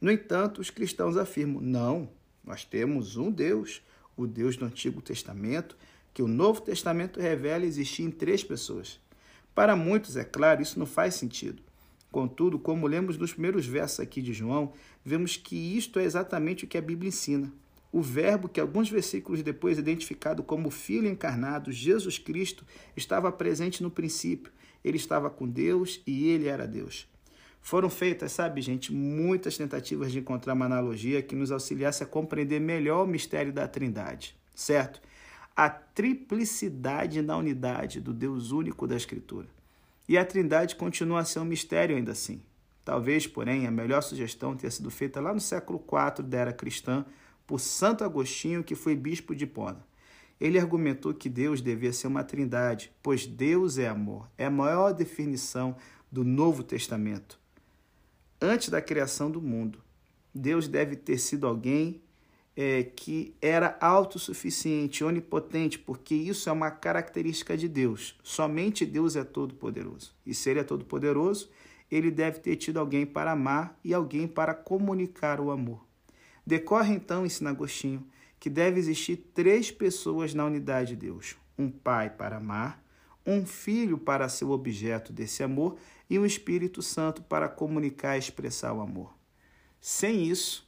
No 0.00 0.10
entanto, 0.10 0.60
os 0.60 0.70
cristãos 0.70 1.16
afirmam: 1.16 1.62
não, 1.62 2.10
Nós 2.44 2.64
temos 2.64 3.16
um 3.16 3.30
Deus, 3.30 3.80
o 4.16 4.26
Deus 4.26 4.56
do 4.56 4.64
Antigo 4.64 5.00
Testamento, 5.00 5.76
que 6.12 6.22
o 6.22 6.28
Novo 6.28 6.60
Testamento 6.60 7.20
revela 7.20 7.64
existir 7.64 8.02
em 8.02 8.10
três 8.10 8.42
pessoas. 8.42 9.00
Para 9.54 9.76
muitos, 9.76 10.16
é 10.16 10.24
claro, 10.24 10.62
isso 10.62 10.78
não 10.78 10.86
faz 10.86 11.14
sentido. 11.14 11.62
Contudo, 12.10 12.58
como 12.58 12.86
lemos 12.86 13.18
nos 13.18 13.32
primeiros 13.32 13.66
versos 13.66 14.00
aqui 14.00 14.22
de 14.22 14.32
João, 14.32 14.72
vemos 15.04 15.36
que 15.36 15.56
isto 15.76 15.98
é 15.98 16.04
exatamente 16.04 16.64
o 16.64 16.68
que 16.68 16.78
a 16.78 16.82
Bíblia 16.82 17.08
ensina. 17.08 17.52
O 17.92 18.02
Verbo, 18.02 18.48
que 18.48 18.60
alguns 18.60 18.90
versículos 18.90 19.42
depois 19.42 19.78
é 19.78 19.80
identificado 19.80 20.42
como 20.42 20.70
Filho 20.70 21.08
encarnado, 21.08 21.70
Jesus 21.70 22.18
Cristo, 22.18 22.66
estava 22.96 23.30
presente 23.30 23.82
no 23.82 23.90
princípio. 23.90 24.52
Ele 24.84 24.96
estava 24.96 25.30
com 25.30 25.48
Deus 25.48 26.00
e 26.06 26.28
ele 26.28 26.48
era 26.48 26.66
Deus. 26.66 27.08
Foram 27.60 27.88
feitas, 27.88 28.32
sabe, 28.32 28.60
gente, 28.60 28.92
muitas 28.92 29.56
tentativas 29.56 30.12
de 30.12 30.18
encontrar 30.18 30.52
uma 30.52 30.66
analogia 30.66 31.22
que 31.22 31.34
nos 31.34 31.50
auxiliasse 31.50 32.02
a 32.02 32.06
compreender 32.06 32.60
melhor 32.60 33.04
o 33.04 33.08
mistério 33.08 33.52
da 33.52 33.66
Trindade, 33.66 34.36
certo? 34.54 35.00
A 35.56 35.68
triplicidade 35.70 37.22
na 37.22 37.36
unidade 37.36 38.00
do 38.00 38.12
Deus 38.12 38.50
único 38.50 38.86
da 38.86 38.96
Escritura. 38.96 39.48
E 40.08 40.18
a 40.18 40.24
Trindade 40.24 40.76
continua 40.76 41.20
a 41.20 41.24
ser 41.24 41.38
um 41.38 41.44
mistério 41.44 41.96
ainda 41.96 42.12
assim. 42.12 42.42
Talvez, 42.84 43.26
porém, 43.26 43.66
a 43.66 43.70
melhor 43.70 44.02
sugestão 44.02 44.56
tenha 44.56 44.70
sido 44.70 44.90
feita 44.90 45.20
lá 45.20 45.32
no 45.32 45.40
século 45.40 45.82
IV 45.82 46.22
da 46.26 46.38
era 46.38 46.52
cristã 46.52 47.04
por 47.46 47.60
Santo 47.60 48.04
Agostinho, 48.04 48.64
que 48.64 48.74
foi 48.74 48.94
bispo 48.94 49.34
de 49.34 49.46
Pona. 49.46 49.84
Ele 50.40 50.58
argumentou 50.58 51.14
que 51.14 51.28
Deus 51.28 51.62
devia 51.62 51.92
ser 51.92 52.08
uma 52.08 52.24
trindade, 52.24 52.92
pois 53.02 53.26
Deus 53.26 53.78
é 53.78 53.88
amor. 53.88 54.28
É 54.36 54.46
a 54.46 54.50
maior 54.50 54.92
definição 54.92 55.76
do 56.10 56.24
Novo 56.24 56.62
Testamento 56.62 57.38
antes 58.44 58.68
da 58.68 58.82
criação 58.82 59.30
do 59.30 59.40
mundo. 59.40 59.82
Deus 60.34 60.68
deve 60.68 60.96
ter 60.96 61.18
sido 61.18 61.46
alguém 61.46 62.02
é, 62.56 62.82
que 62.84 63.34
era 63.40 63.76
autossuficiente, 63.80 65.02
onipotente, 65.02 65.78
porque 65.78 66.14
isso 66.14 66.48
é 66.48 66.52
uma 66.52 66.70
característica 66.70 67.56
de 67.56 67.68
Deus. 67.68 68.18
Somente 68.22 68.86
Deus 68.86 69.16
é 69.16 69.24
todo-poderoso. 69.24 70.14
E 70.24 70.34
se 70.34 70.50
Ele 70.50 70.60
é 70.60 70.64
todo-poderoso, 70.64 71.50
ele 71.90 72.10
deve 72.10 72.40
ter 72.40 72.56
tido 72.56 72.78
alguém 72.78 73.06
para 73.06 73.32
amar 73.32 73.78
e 73.84 73.94
alguém 73.94 74.26
para 74.26 74.54
comunicar 74.54 75.40
o 75.40 75.50
amor. 75.50 75.84
Decorre 76.46 76.94
então, 76.94 77.24
ensina 77.24 77.50
Agostinho, 77.50 78.06
que 78.38 78.50
deve 78.50 78.78
existir 78.78 79.16
três 79.32 79.70
pessoas 79.70 80.34
na 80.34 80.44
unidade 80.44 80.90
de 80.90 80.96
Deus: 80.96 81.36
um 81.58 81.70
pai 81.70 82.10
para 82.10 82.36
amar, 82.36 82.82
um 83.24 83.46
filho 83.46 83.96
para 83.96 84.28
ser 84.28 84.44
o 84.44 84.50
objeto 84.50 85.12
desse 85.12 85.42
amor 85.42 85.76
e 86.08 86.18
o 86.18 86.26
Espírito 86.26 86.82
Santo 86.82 87.22
para 87.22 87.48
comunicar 87.48 88.16
e 88.16 88.18
expressar 88.18 88.72
o 88.72 88.80
amor. 88.80 89.14
Sem 89.80 90.26
isso, 90.26 90.63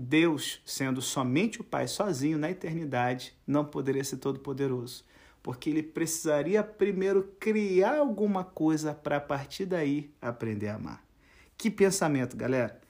Deus, 0.00 0.62
sendo 0.64 1.02
somente 1.02 1.60
o 1.60 1.64
Pai 1.64 1.86
sozinho 1.86 2.38
na 2.38 2.50
eternidade, 2.50 3.34
não 3.46 3.66
poderia 3.66 4.02
ser 4.02 4.16
todo-poderoso, 4.16 5.04
porque 5.42 5.68
ele 5.68 5.82
precisaria 5.82 6.64
primeiro 6.64 7.34
criar 7.38 7.98
alguma 7.98 8.42
coisa 8.42 8.94
para 8.94 9.18
a 9.18 9.20
partir 9.20 9.66
daí 9.66 10.10
aprender 10.20 10.68
a 10.68 10.76
amar. 10.76 11.04
Que 11.56 11.70
pensamento, 11.70 12.34
galera! 12.34 12.80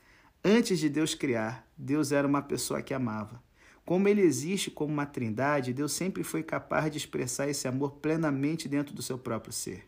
Antes 0.45 0.79
de 0.79 0.89
Deus 0.89 1.13
criar, 1.15 1.69
Deus 1.77 2.13
era 2.13 2.27
uma 2.27 2.41
pessoa 2.41 2.81
que 2.81 2.95
amava. 2.95 3.43
Como 3.85 4.07
ele 4.07 4.23
existe 4.23 4.71
como 4.71 4.93
uma 4.93 5.05
trindade, 5.05 5.73
Deus 5.73 5.93
sempre 5.93 6.23
foi 6.23 6.45
capaz 6.45 6.93
de 6.93 6.97
expressar 6.97 7.49
esse 7.49 7.67
amor 7.67 7.97
plenamente 7.97 8.69
dentro 8.69 8.95
do 8.95 9.03
seu 9.03 9.19
próprio 9.19 9.53
ser. 9.53 9.85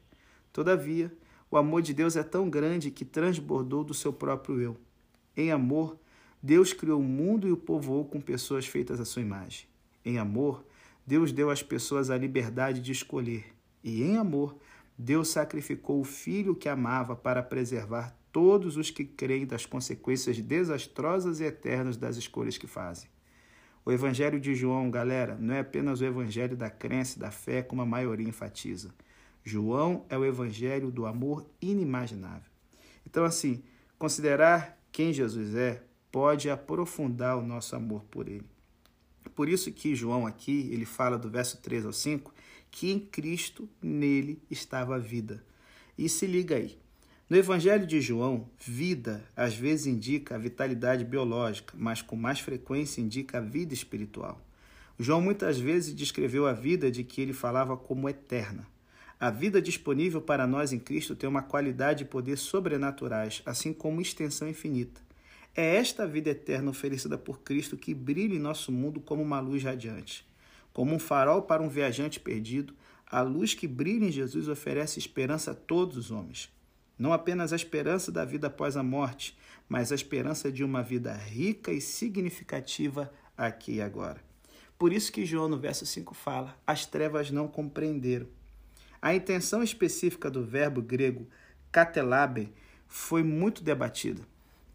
Todavia, 0.52 1.10
o 1.48 1.56
amor 1.56 1.82
de 1.82 1.94
Deus 1.94 2.16
é 2.16 2.24
tão 2.24 2.50
grande 2.50 2.90
que 2.90 3.04
transbordou 3.04 3.84
do 3.84 3.94
seu 3.94 4.12
próprio 4.12 4.60
eu. 4.60 4.76
Em 5.36 5.52
amor, 5.52 5.96
Deus 6.42 6.72
criou 6.72 7.00
o 7.00 7.04
mundo 7.04 7.46
e 7.46 7.52
o 7.52 7.56
povoou 7.56 8.04
com 8.04 8.20
pessoas 8.20 8.66
feitas 8.66 8.98
à 9.00 9.04
sua 9.04 9.22
imagem. 9.22 9.66
Em 10.04 10.18
amor, 10.18 10.64
Deus 11.06 11.32
deu 11.32 11.50
às 11.50 11.62
pessoas 11.62 12.10
a 12.10 12.18
liberdade 12.18 12.80
de 12.80 12.90
escolher. 12.90 13.44
E 13.82 14.02
em 14.02 14.16
amor, 14.16 14.56
Deus 14.98 15.28
sacrificou 15.28 16.00
o 16.00 16.04
filho 16.04 16.54
que 16.54 16.68
amava 16.68 17.14
para 17.14 17.42
preservar 17.42 18.16
todos 18.32 18.76
os 18.76 18.90
que 18.90 19.04
creem 19.04 19.46
das 19.46 19.66
consequências 19.66 20.38
desastrosas 20.38 21.40
e 21.40 21.44
eternas 21.44 21.96
das 21.96 22.16
escolhas 22.16 22.58
que 22.58 22.66
fazem. 22.66 23.08
O 23.84 23.92
Evangelho 23.92 24.40
de 24.40 24.54
João, 24.54 24.90
galera, 24.90 25.36
não 25.38 25.54
é 25.54 25.60
apenas 25.60 26.00
o 26.00 26.04
Evangelho 26.04 26.56
da 26.56 26.70
crença 26.70 27.16
e 27.16 27.20
da 27.20 27.30
fé, 27.30 27.62
como 27.62 27.82
a 27.82 27.86
maioria 27.86 28.28
enfatiza. 28.28 28.94
João 29.44 30.06
é 30.08 30.16
o 30.16 30.24
evangelho 30.24 30.90
do 30.90 31.04
amor 31.04 31.44
inimaginável. 31.60 32.50
Então, 33.04 33.24
assim, 33.24 33.62
considerar 33.98 34.78
quem 34.92 35.12
Jesus 35.12 35.54
é 35.54 35.82
pode 36.12 36.50
aprofundar 36.50 37.38
o 37.38 37.42
nosso 37.42 37.74
amor 37.74 38.04
por 38.10 38.28
ele. 38.28 38.44
Por 39.34 39.48
isso 39.48 39.72
que 39.72 39.96
João 39.96 40.26
aqui, 40.26 40.68
ele 40.70 40.84
fala 40.84 41.18
do 41.18 41.30
verso 41.30 41.56
3 41.62 41.86
ao 41.86 41.92
5, 41.92 42.32
que 42.70 42.92
em 42.92 43.00
Cristo 43.00 43.68
nele 43.80 44.40
estava 44.50 44.96
a 44.96 44.98
vida. 44.98 45.42
E 45.96 46.08
se 46.08 46.26
liga 46.26 46.56
aí. 46.56 46.78
No 47.30 47.36
Evangelho 47.36 47.86
de 47.86 47.98
João, 47.98 48.46
vida 48.58 49.24
às 49.34 49.54
vezes 49.54 49.86
indica 49.86 50.34
a 50.34 50.38
vitalidade 50.38 51.02
biológica, 51.02 51.74
mas 51.78 52.02
com 52.02 52.14
mais 52.14 52.40
frequência 52.40 53.00
indica 53.00 53.38
a 53.38 53.40
vida 53.40 53.72
espiritual. 53.72 54.38
João 54.98 55.22
muitas 55.22 55.58
vezes 55.58 55.94
descreveu 55.94 56.46
a 56.46 56.52
vida 56.52 56.90
de 56.90 57.02
que 57.02 57.22
ele 57.22 57.32
falava 57.32 57.74
como 57.74 58.08
eterna. 58.08 58.66
A 59.18 59.30
vida 59.30 59.62
disponível 59.62 60.20
para 60.20 60.46
nós 60.46 60.72
em 60.72 60.78
Cristo 60.78 61.16
tem 61.16 61.28
uma 61.28 61.42
qualidade 61.42 62.02
e 62.02 62.06
poder 62.06 62.36
sobrenaturais, 62.36 63.40
assim 63.46 63.72
como 63.72 64.00
extensão 64.02 64.46
infinita. 64.46 65.00
É 65.54 65.76
esta 65.76 66.06
vida 66.06 66.30
eterna 66.30 66.70
oferecida 66.70 67.18
por 67.18 67.40
Cristo 67.40 67.76
que 67.76 67.94
brilha 67.94 68.34
em 68.34 68.38
nosso 68.38 68.72
mundo 68.72 69.00
como 69.00 69.22
uma 69.22 69.40
luz 69.40 69.62
radiante. 69.62 70.26
Como 70.72 70.94
um 70.94 70.98
farol 70.98 71.42
para 71.42 71.62
um 71.62 71.68
viajante 71.68 72.18
perdido, 72.18 72.74
a 73.06 73.20
luz 73.20 73.52
que 73.52 73.66
brilha 73.66 74.06
em 74.06 74.12
Jesus 74.12 74.48
oferece 74.48 74.98
esperança 74.98 75.50
a 75.50 75.54
todos 75.54 75.96
os 75.96 76.10
homens. 76.10 76.50
Não 76.98 77.12
apenas 77.12 77.52
a 77.52 77.56
esperança 77.56 78.10
da 78.10 78.24
vida 78.24 78.46
após 78.46 78.76
a 78.76 78.82
morte, 78.82 79.36
mas 79.68 79.92
a 79.92 79.94
esperança 79.94 80.50
de 80.50 80.64
uma 80.64 80.82
vida 80.82 81.12
rica 81.12 81.72
e 81.72 81.80
significativa 81.80 83.12
aqui 83.36 83.74
e 83.74 83.82
agora. 83.82 84.22
Por 84.78 84.92
isso 84.92 85.12
que 85.12 85.26
João 85.26 85.48
no 85.48 85.58
verso 85.58 85.84
5 85.84 86.14
fala: 86.14 86.56
as 86.66 86.86
trevas 86.86 87.30
não 87.30 87.46
compreenderam 87.46 88.26
a 89.02 89.12
intenção 89.12 89.64
específica 89.64 90.30
do 90.30 90.44
verbo 90.44 90.80
grego 90.80 91.26
katelabe 91.72 92.52
foi 92.86 93.24
muito 93.24 93.64
debatida. 93.64 94.22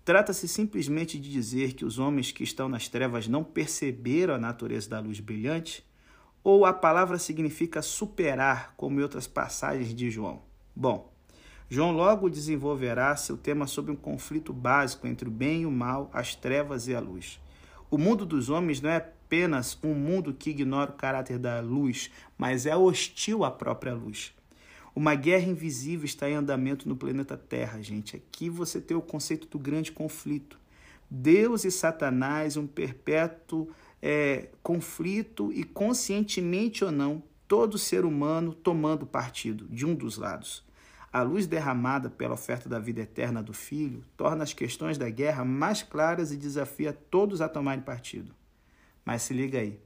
Trata-se 0.08 0.48
simplesmente 0.48 1.20
de 1.20 1.30
dizer 1.30 1.74
que 1.74 1.84
os 1.84 2.00
homens 2.00 2.32
que 2.32 2.42
estão 2.42 2.70
nas 2.70 2.88
trevas 2.88 3.28
não 3.28 3.44
perceberam 3.44 4.36
a 4.36 4.38
natureza 4.38 4.90
da 4.90 5.02
luz 5.02 5.20
brilhante? 5.20 5.86
Ou 6.42 6.66
a 6.66 6.72
palavra 6.72 7.20
significa 7.20 7.82
superar, 7.82 8.74
como 8.78 9.02
em 9.02 9.04
outras 9.04 9.28
passagens 9.28 9.94
de 9.94 10.10
João? 10.10 10.44
Bom, 10.74 11.12
João 11.70 11.92
logo 11.92 12.30
desenvolverá 12.30 13.14
seu 13.18 13.36
tema 13.36 13.68
sobre 13.68 13.92
um 13.92 13.98
conflito 13.98 14.54
básico 14.54 15.06
entre 15.08 15.28
o 15.28 15.32
bem 15.32 15.64
e 15.64 15.66
o 15.66 15.72
mal, 15.72 16.10
as 16.14 16.34
trevas 16.36 16.88
e 16.88 16.96
a 16.96 17.02
luz. 17.02 17.38
O 17.92 17.98
mundo 17.98 18.26
dos 18.26 18.50
homens 18.50 18.80
não 18.80 18.90
é 18.90 18.96
apenas 18.96 19.78
um 19.84 19.94
mundo 19.94 20.34
que 20.34 20.52
ignora 20.52 20.90
o 20.90 20.96
caráter 20.96 21.38
da 21.38 21.60
luz, 21.60 22.10
mas 22.38 22.66
é 22.66 22.78
hostil 22.78 23.44
à 23.44 23.52
própria 23.52 23.94
luz. 23.94 24.34
Uma 24.98 25.14
guerra 25.14 25.48
invisível 25.48 26.06
está 26.06 26.28
em 26.28 26.34
andamento 26.34 26.90
no 26.90 26.96
planeta 26.96 27.38
Terra, 27.38 27.80
gente. 27.84 28.16
Aqui 28.16 28.50
você 28.50 28.82
tem 28.82 28.98
o 28.98 29.02
conceito 29.02 29.48
do 29.48 29.60
grande 29.60 29.92
conflito. 29.92 30.60
Deus 31.08 31.64
e 31.66 31.70
Satanás, 31.70 32.58
um 32.58 32.66
perpétuo 32.66 33.70
é, 34.02 34.50
conflito 34.64 35.54
e, 35.54 35.64
conscientemente 35.64 36.84
ou 36.84 36.92
não, 36.92 37.22
todo 37.48 37.78
ser 37.78 38.06
humano 38.06 38.56
tomando 38.56 39.06
partido 39.06 39.68
de 39.68 39.86
um 39.86 39.94
dos 39.94 40.18
lados. 40.18 40.66
A 41.14 41.22
luz 41.22 41.46
derramada 41.46 42.10
pela 42.10 42.34
oferta 42.34 42.68
da 42.68 42.80
vida 42.80 43.02
eterna 43.02 43.44
do 43.44 43.54
Filho 43.54 44.04
torna 44.18 44.44
as 44.44 44.52
questões 44.52 44.98
da 44.98 45.12
guerra 45.12 45.46
mais 45.46 45.84
claras 45.84 46.32
e 46.32 46.38
desafia 46.38 46.92
todos 46.92 47.40
a 47.40 47.48
tomarem 47.48 47.84
partido. 47.84 48.34
Mas 49.06 49.22
se 49.22 49.32
liga 49.36 49.60
aí. 49.60 49.80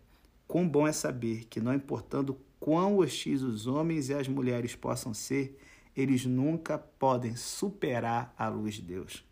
Quão 0.48 0.66
bom 0.66 0.88
é 0.88 0.94
saber 0.94 1.48
que, 1.50 1.60
não 1.60 1.74
importando 1.74 2.40
quão 2.62 2.98
hostis 2.98 3.42
os 3.42 3.66
homens 3.66 4.10
e 4.10 4.14
as 4.14 4.28
mulheres 4.28 4.76
possam 4.76 5.16
ser, 5.16 5.60
eles 5.98 6.26
nunca 6.26 6.78
podem 6.78 7.36
superar 7.36 8.34
a 8.38 8.48
luz 8.48 8.76
de 8.76 8.84
Deus. 8.84 9.26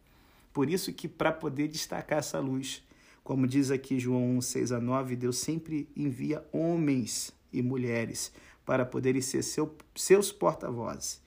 Por 0.51 0.67
isso 0.67 0.91
que, 0.91 1.07
para 1.07 1.31
poder 1.31 1.67
destacar 1.67 2.17
essa 2.17 2.39
luz, 2.39 2.83
como 3.23 3.47
diz 3.47 3.69
aqui 3.69 3.99
João 3.99 4.37
1, 4.37 4.41
6 4.41 4.71
a 4.71 4.81
9, 4.81 5.15
Deus 5.15 5.37
sempre 5.37 5.87
envia 5.95 6.43
homens 6.51 7.31
e 7.53 7.61
mulheres 7.61 8.33
para 8.65 8.83
poderem 8.83 9.21
ser 9.21 9.43
seu, 9.43 9.77
seus 9.95 10.31
porta-vozes. 10.31 11.21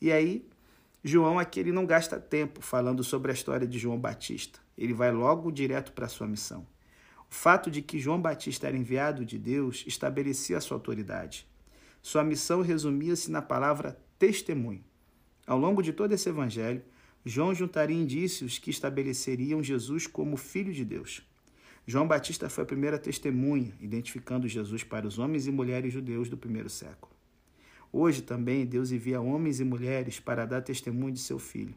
E 0.00 0.12
aí, 0.12 0.46
João 1.02 1.40
aqui 1.40 1.58
ele 1.58 1.72
não 1.72 1.84
gasta 1.84 2.20
tempo 2.20 2.62
falando 2.62 3.02
sobre 3.02 3.32
a 3.32 3.34
história 3.34 3.66
de 3.66 3.80
João 3.80 3.98
Batista. 3.98 4.60
Ele 4.76 4.94
vai 4.94 5.10
logo 5.10 5.50
direto 5.50 5.92
para 5.92 6.06
a 6.06 6.08
sua 6.08 6.28
missão. 6.28 6.64
O 7.30 7.34
fato 7.34 7.70
de 7.70 7.82
que 7.82 7.98
João 7.98 8.20
Batista 8.20 8.66
era 8.66 8.76
enviado 8.76 9.24
de 9.24 9.38
Deus 9.38 9.84
estabelecia 9.86 10.60
sua 10.60 10.76
autoridade. 10.76 11.46
Sua 12.00 12.24
missão 12.24 12.62
resumia-se 12.62 13.30
na 13.30 13.42
palavra 13.42 13.98
testemunho. 14.18 14.82
Ao 15.46 15.58
longo 15.58 15.82
de 15.82 15.92
todo 15.92 16.12
esse 16.12 16.28
evangelho, 16.28 16.82
João 17.24 17.54
juntaria 17.54 17.96
indícios 17.96 18.58
que 18.58 18.70
estabeleceriam 18.70 19.62
Jesus 19.62 20.06
como 20.06 20.36
Filho 20.36 20.72
de 20.72 20.84
Deus. 20.84 21.22
João 21.86 22.06
Batista 22.06 22.48
foi 22.48 22.64
a 22.64 22.66
primeira 22.66 22.98
testemunha, 22.98 23.74
identificando 23.80 24.46
Jesus 24.46 24.84
para 24.84 25.06
os 25.06 25.18
homens 25.18 25.46
e 25.46 25.50
mulheres 25.50 25.92
judeus 25.92 26.28
do 26.28 26.36
primeiro 26.36 26.68
século. 26.68 27.12
Hoje 27.92 28.22
também 28.22 28.66
Deus 28.66 28.92
envia 28.92 29.20
homens 29.20 29.60
e 29.60 29.64
mulheres 29.64 30.20
para 30.20 30.44
dar 30.44 30.60
testemunho 30.60 31.12
de 31.12 31.20
seu 31.20 31.38
Filho. 31.38 31.74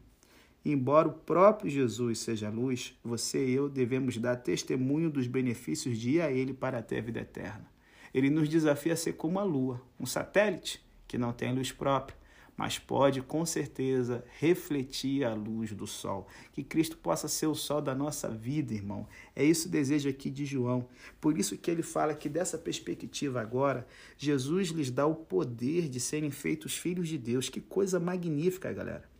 Embora 0.64 1.08
o 1.08 1.12
próprio 1.12 1.68
Jesus 1.68 2.20
seja 2.20 2.48
luz, 2.48 2.96
você 3.02 3.44
e 3.46 3.52
eu 3.52 3.68
devemos 3.68 4.16
dar 4.16 4.36
testemunho 4.36 5.10
dos 5.10 5.26
benefícios 5.26 5.98
de 5.98 6.12
ir 6.12 6.20
a 6.20 6.30
Ele 6.30 6.54
para 6.54 6.80
ter 6.80 6.98
a 6.98 7.02
vida 7.02 7.20
eterna. 7.20 7.66
Ele 8.14 8.30
nos 8.30 8.48
desafia 8.48 8.92
a 8.92 8.96
ser 8.96 9.14
como 9.14 9.40
a 9.40 9.42
lua, 9.42 9.82
um 9.98 10.06
satélite 10.06 10.84
que 11.08 11.18
não 11.18 11.32
tem 11.32 11.52
luz 11.52 11.72
própria, 11.72 12.16
mas 12.56 12.78
pode 12.78 13.20
com 13.22 13.44
certeza 13.44 14.24
refletir 14.38 15.24
a 15.24 15.34
luz 15.34 15.72
do 15.72 15.86
sol. 15.86 16.28
Que 16.52 16.62
Cristo 16.62 16.96
possa 16.96 17.26
ser 17.26 17.46
o 17.46 17.54
sol 17.54 17.82
da 17.82 17.94
nossa 17.94 18.28
vida, 18.28 18.72
irmão. 18.72 19.08
É 19.34 19.44
isso 19.44 19.66
o 19.66 19.70
desejo 19.70 20.08
aqui 20.08 20.30
de 20.30 20.44
João. 20.44 20.88
Por 21.20 21.36
isso 21.38 21.56
que 21.56 21.70
ele 21.70 21.82
fala 21.82 22.14
que 22.14 22.28
dessa 22.28 22.56
perspectiva 22.56 23.40
agora, 23.40 23.86
Jesus 24.16 24.68
lhes 24.68 24.90
dá 24.90 25.06
o 25.06 25.14
poder 25.14 25.88
de 25.88 25.98
serem 25.98 26.30
feitos 26.30 26.76
filhos 26.76 27.08
de 27.08 27.18
Deus. 27.18 27.48
Que 27.48 27.60
coisa 27.60 27.98
magnífica, 27.98 28.72
galera. 28.72 29.11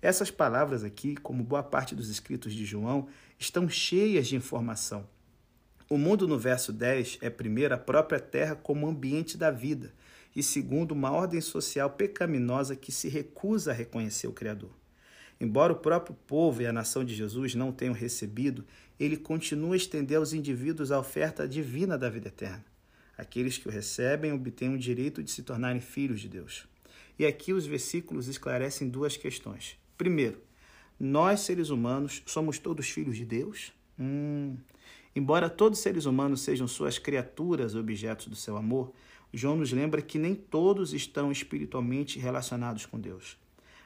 Essas 0.00 0.30
palavras 0.30 0.84
aqui, 0.84 1.16
como 1.16 1.42
boa 1.42 1.62
parte 1.62 1.94
dos 1.94 2.08
escritos 2.08 2.54
de 2.54 2.64
João, 2.64 3.08
estão 3.38 3.68
cheias 3.68 4.28
de 4.28 4.36
informação. 4.36 5.08
O 5.90 5.98
mundo, 5.98 6.28
no 6.28 6.38
verso 6.38 6.72
10, 6.72 7.18
é, 7.20 7.28
primeiro, 7.28 7.74
a 7.74 7.78
própria 7.78 8.20
terra 8.20 8.54
como 8.54 8.86
ambiente 8.86 9.36
da 9.36 9.50
vida, 9.50 9.92
e, 10.36 10.42
segundo, 10.42 10.92
uma 10.92 11.10
ordem 11.10 11.40
social 11.40 11.90
pecaminosa 11.90 12.76
que 12.76 12.92
se 12.92 13.08
recusa 13.08 13.72
a 13.72 13.74
reconhecer 13.74 14.28
o 14.28 14.32
Criador. 14.32 14.70
Embora 15.40 15.72
o 15.72 15.76
próprio 15.76 16.16
povo 16.26 16.62
e 16.62 16.66
a 16.66 16.72
nação 16.72 17.04
de 17.04 17.14
Jesus 17.14 17.54
não 17.54 17.72
tenham 17.72 17.94
recebido, 17.94 18.64
ele 19.00 19.16
continua 19.16 19.74
a 19.74 19.76
estender 19.76 20.18
aos 20.18 20.32
indivíduos 20.32 20.92
a 20.92 20.98
oferta 20.98 21.48
divina 21.48 21.96
da 21.98 22.08
vida 22.08 22.28
eterna. 22.28 22.64
Aqueles 23.16 23.58
que 23.58 23.66
o 23.66 23.70
recebem 23.70 24.32
obtêm 24.32 24.72
o 24.72 24.78
direito 24.78 25.22
de 25.22 25.30
se 25.30 25.42
tornarem 25.42 25.80
filhos 25.80 26.20
de 26.20 26.28
Deus. 26.28 26.68
E 27.18 27.26
aqui 27.26 27.52
os 27.52 27.66
versículos 27.66 28.28
esclarecem 28.28 28.88
duas 28.88 29.16
questões. 29.16 29.76
Primeiro, 29.98 30.40
nós 30.98 31.40
seres 31.40 31.68
humanos 31.68 32.22
somos 32.24 32.58
todos 32.58 32.88
filhos 32.88 33.16
de 33.16 33.26
Deus? 33.26 33.72
Hum, 33.98 34.56
Embora 35.18 35.50
todos 35.50 35.80
os 35.80 35.82
seres 35.82 36.06
humanos 36.06 36.42
sejam 36.42 36.68
suas 36.68 36.96
criaturas, 36.96 37.74
objetos 37.74 38.28
do 38.28 38.36
seu 38.36 38.56
amor, 38.56 38.92
João 39.32 39.56
nos 39.56 39.72
lembra 39.72 40.00
que 40.00 40.16
nem 40.16 40.32
todos 40.32 40.94
estão 40.94 41.32
espiritualmente 41.32 42.20
relacionados 42.20 42.86
com 42.86 43.00
Deus. 43.00 43.36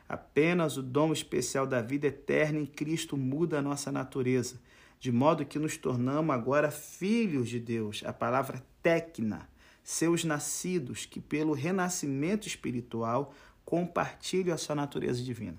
Apenas 0.07 0.77
o 0.77 0.83
dom 0.83 1.11
especial 1.11 1.67
da 1.67 1.81
vida 1.81 2.09
eterna 2.09 2.59
em 2.59 2.67
Cristo 2.67 3.17
muda 3.17 3.59
a 3.59 3.63
nossa 3.63 3.91
natureza, 3.91 4.61
de 5.01 5.11
modo 5.11 5.47
que 5.47 5.59
nos 5.59 5.79
tornamos 5.79 6.35
agora 6.35 6.71
filhos 6.71 7.49
de 7.49 7.59
Deus. 7.59 8.03
A 8.05 8.13
palavra 8.13 8.63
tecna, 8.83 9.49
seus 9.83 10.25
nascidos, 10.25 11.07
que 11.07 11.19
pelo 11.19 11.55
renascimento 11.55 12.47
espiritual 12.47 13.33
compartilham 13.65 14.55
a 14.55 14.59
sua 14.59 14.75
natureza 14.75 15.23
divina. 15.23 15.57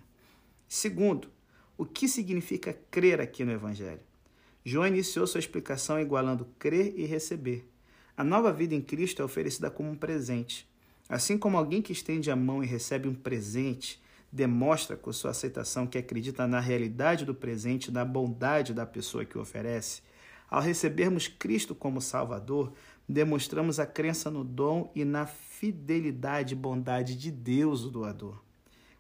Segundo, 0.75 1.27
o 1.77 1.85
que 1.85 2.07
significa 2.07 2.75
crer 2.89 3.21
aqui 3.21 3.45
no 3.45 3.51
Evangelho? 3.51 4.01
João 4.65 4.87
iniciou 4.87 5.27
sua 5.27 5.37
explicação 5.37 6.01
igualando 6.01 6.47
crer 6.57 6.95
e 6.97 7.05
receber. 7.05 7.69
A 8.17 8.23
nova 8.23 8.51
vida 8.51 8.73
em 8.73 8.81
Cristo 8.81 9.21
é 9.21 9.25
oferecida 9.25 9.69
como 9.69 9.91
um 9.91 9.95
presente. 9.95 10.67
Assim 11.07 11.37
como 11.37 11.59
alguém 11.59 11.79
que 11.79 11.93
estende 11.93 12.31
a 12.31 12.35
mão 12.35 12.63
e 12.63 12.65
recebe 12.65 13.07
um 13.07 13.13
presente 13.13 14.01
demonstra 14.31 14.97
com 14.97 15.13
sua 15.13 15.29
aceitação 15.29 15.85
que 15.85 15.95
acredita 15.95 16.47
na 16.47 16.59
realidade 16.59 17.23
do 17.23 17.35
presente 17.35 17.91
na 17.91 18.03
bondade 18.03 18.73
da 18.73 18.83
pessoa 18.83 19.23
que 19.23 19.37
o 19.37 19.41
oferece, 19.41 20.01
ao 20.49 20.59
recebermos 20.59 21.27
Cristo 21.27 21.75
como 21.75 22.01
Salvador, 22.01 22.73
demonstramos 23.07 23.79
a 23.79 23.85
crença 23.85 24.31
no 24.31 24.43
dom 24.43 24.91
e 24.95 25.05
na 25.05 25.27
fidelidade 25.27 26.55
e 26.55 26.57
bondade 26.57 27.15
de 27.15 27.29
Deus, 27.29 27.83
o 27.83 27.91
doador. 27.91 28.41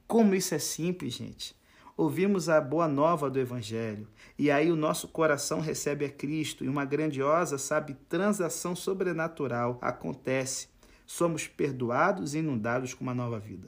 Como 0.05 0.35
isso 0.35 0.53
é 0.53 0.59
simples, 0.59 1.15
gente 1.15 1.62
ouvimos 1.95 2.49
a 2.49 2.59
boa 2.59 2.87
nova 2.87 3.29
do 3.29 3.39
Evangelho, 3.39 4.07
e 4.37 4.49
aí 4.49 4.71
o 4.71 4.75
nosso 4.75 5.07
coração 5.07 5.59
recebe 5.59 6.05
a 6.05 6.09
Cristo 6.09 6.63
e 6.63 6.69
uma 6.69 6.85
grandiosa, 6.85 7.57
sabe, 7.57 7.95
transação 8.09 8.75
sobrenatural 8.75 9.77
acontece. 9.81 10.67
Somos 11.05 11.47
perdoados 11.47 12.33
e 12.33 12.39
inundados 12.39 12.93
com 12.93 13.03
uma 13.03 13.13
nova 13.13 13.39
vida. 13.39 13.67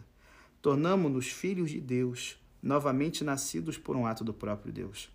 Tornamos-nos 0.62 1.28
filhos 1.28 1.70
de 1.70 1.80
Deus, 1.80 2.38
novamente 2.62 3.24
nascidos 3.24 3.78
por 3.78 3.96
um 3.96 4.08
ato 4.08 4.24
do 4.24 4.34
próprio 4.34 4.74
Deus. 4.74 5.10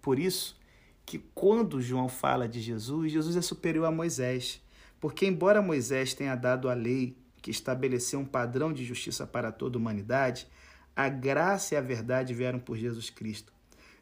Por 0.00 0.18
isso 0.18 0.58
que 1.04 1.18
quando 1.34 1.82
João 1.82 2.08
fala 2.08 2.48
de 2.48 2.60
Jesus, 2.60 3.12
Jesus 3.12 3.36
é 3.36 3.42
superior 3.42 3.84
a 3.84 3.90
Moisés, 3.90 4.62
porque 4.98 5.26
embora 5.26 5.60
Moisés 5.60 6.14
tenha 6.14 6.34
dado 6.34 6.68
a 6.68 6.74
lei 6.74 7.16
que 7.42 7.50
estabeleceu 7.50 8.18
um 8.18 8.24
padrão 8.24 8.72
de 8.72 8.84
justiça 8.84 9.26
para 9.26 9.52
toda 9.52 9.76
a 9.76 9.80
humanidade, 9.80 10.48
a 10.96 11.10
graça 11.10 11.74
e 11.74 11.76
a 11.76 11.80
verdade 11.82 12.32
vieram 12.32 12.58
por 12.58 12.78
Jesus 12.78 13.10
Cristo. 13.10 13.52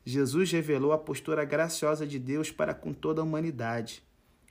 Jesus 0.06 0.52
revelou 0.52 0.92
a 0.92 0.98
postura 0.98 1.44
graciosa 1.44 2.06
de 2.06 2.20
Deus 2.20 2.52
para 2.52 2.72
com 2.72 2.92
toda 2.92 3.20
a 3.20 3.24
humanidade. 3.24 4.00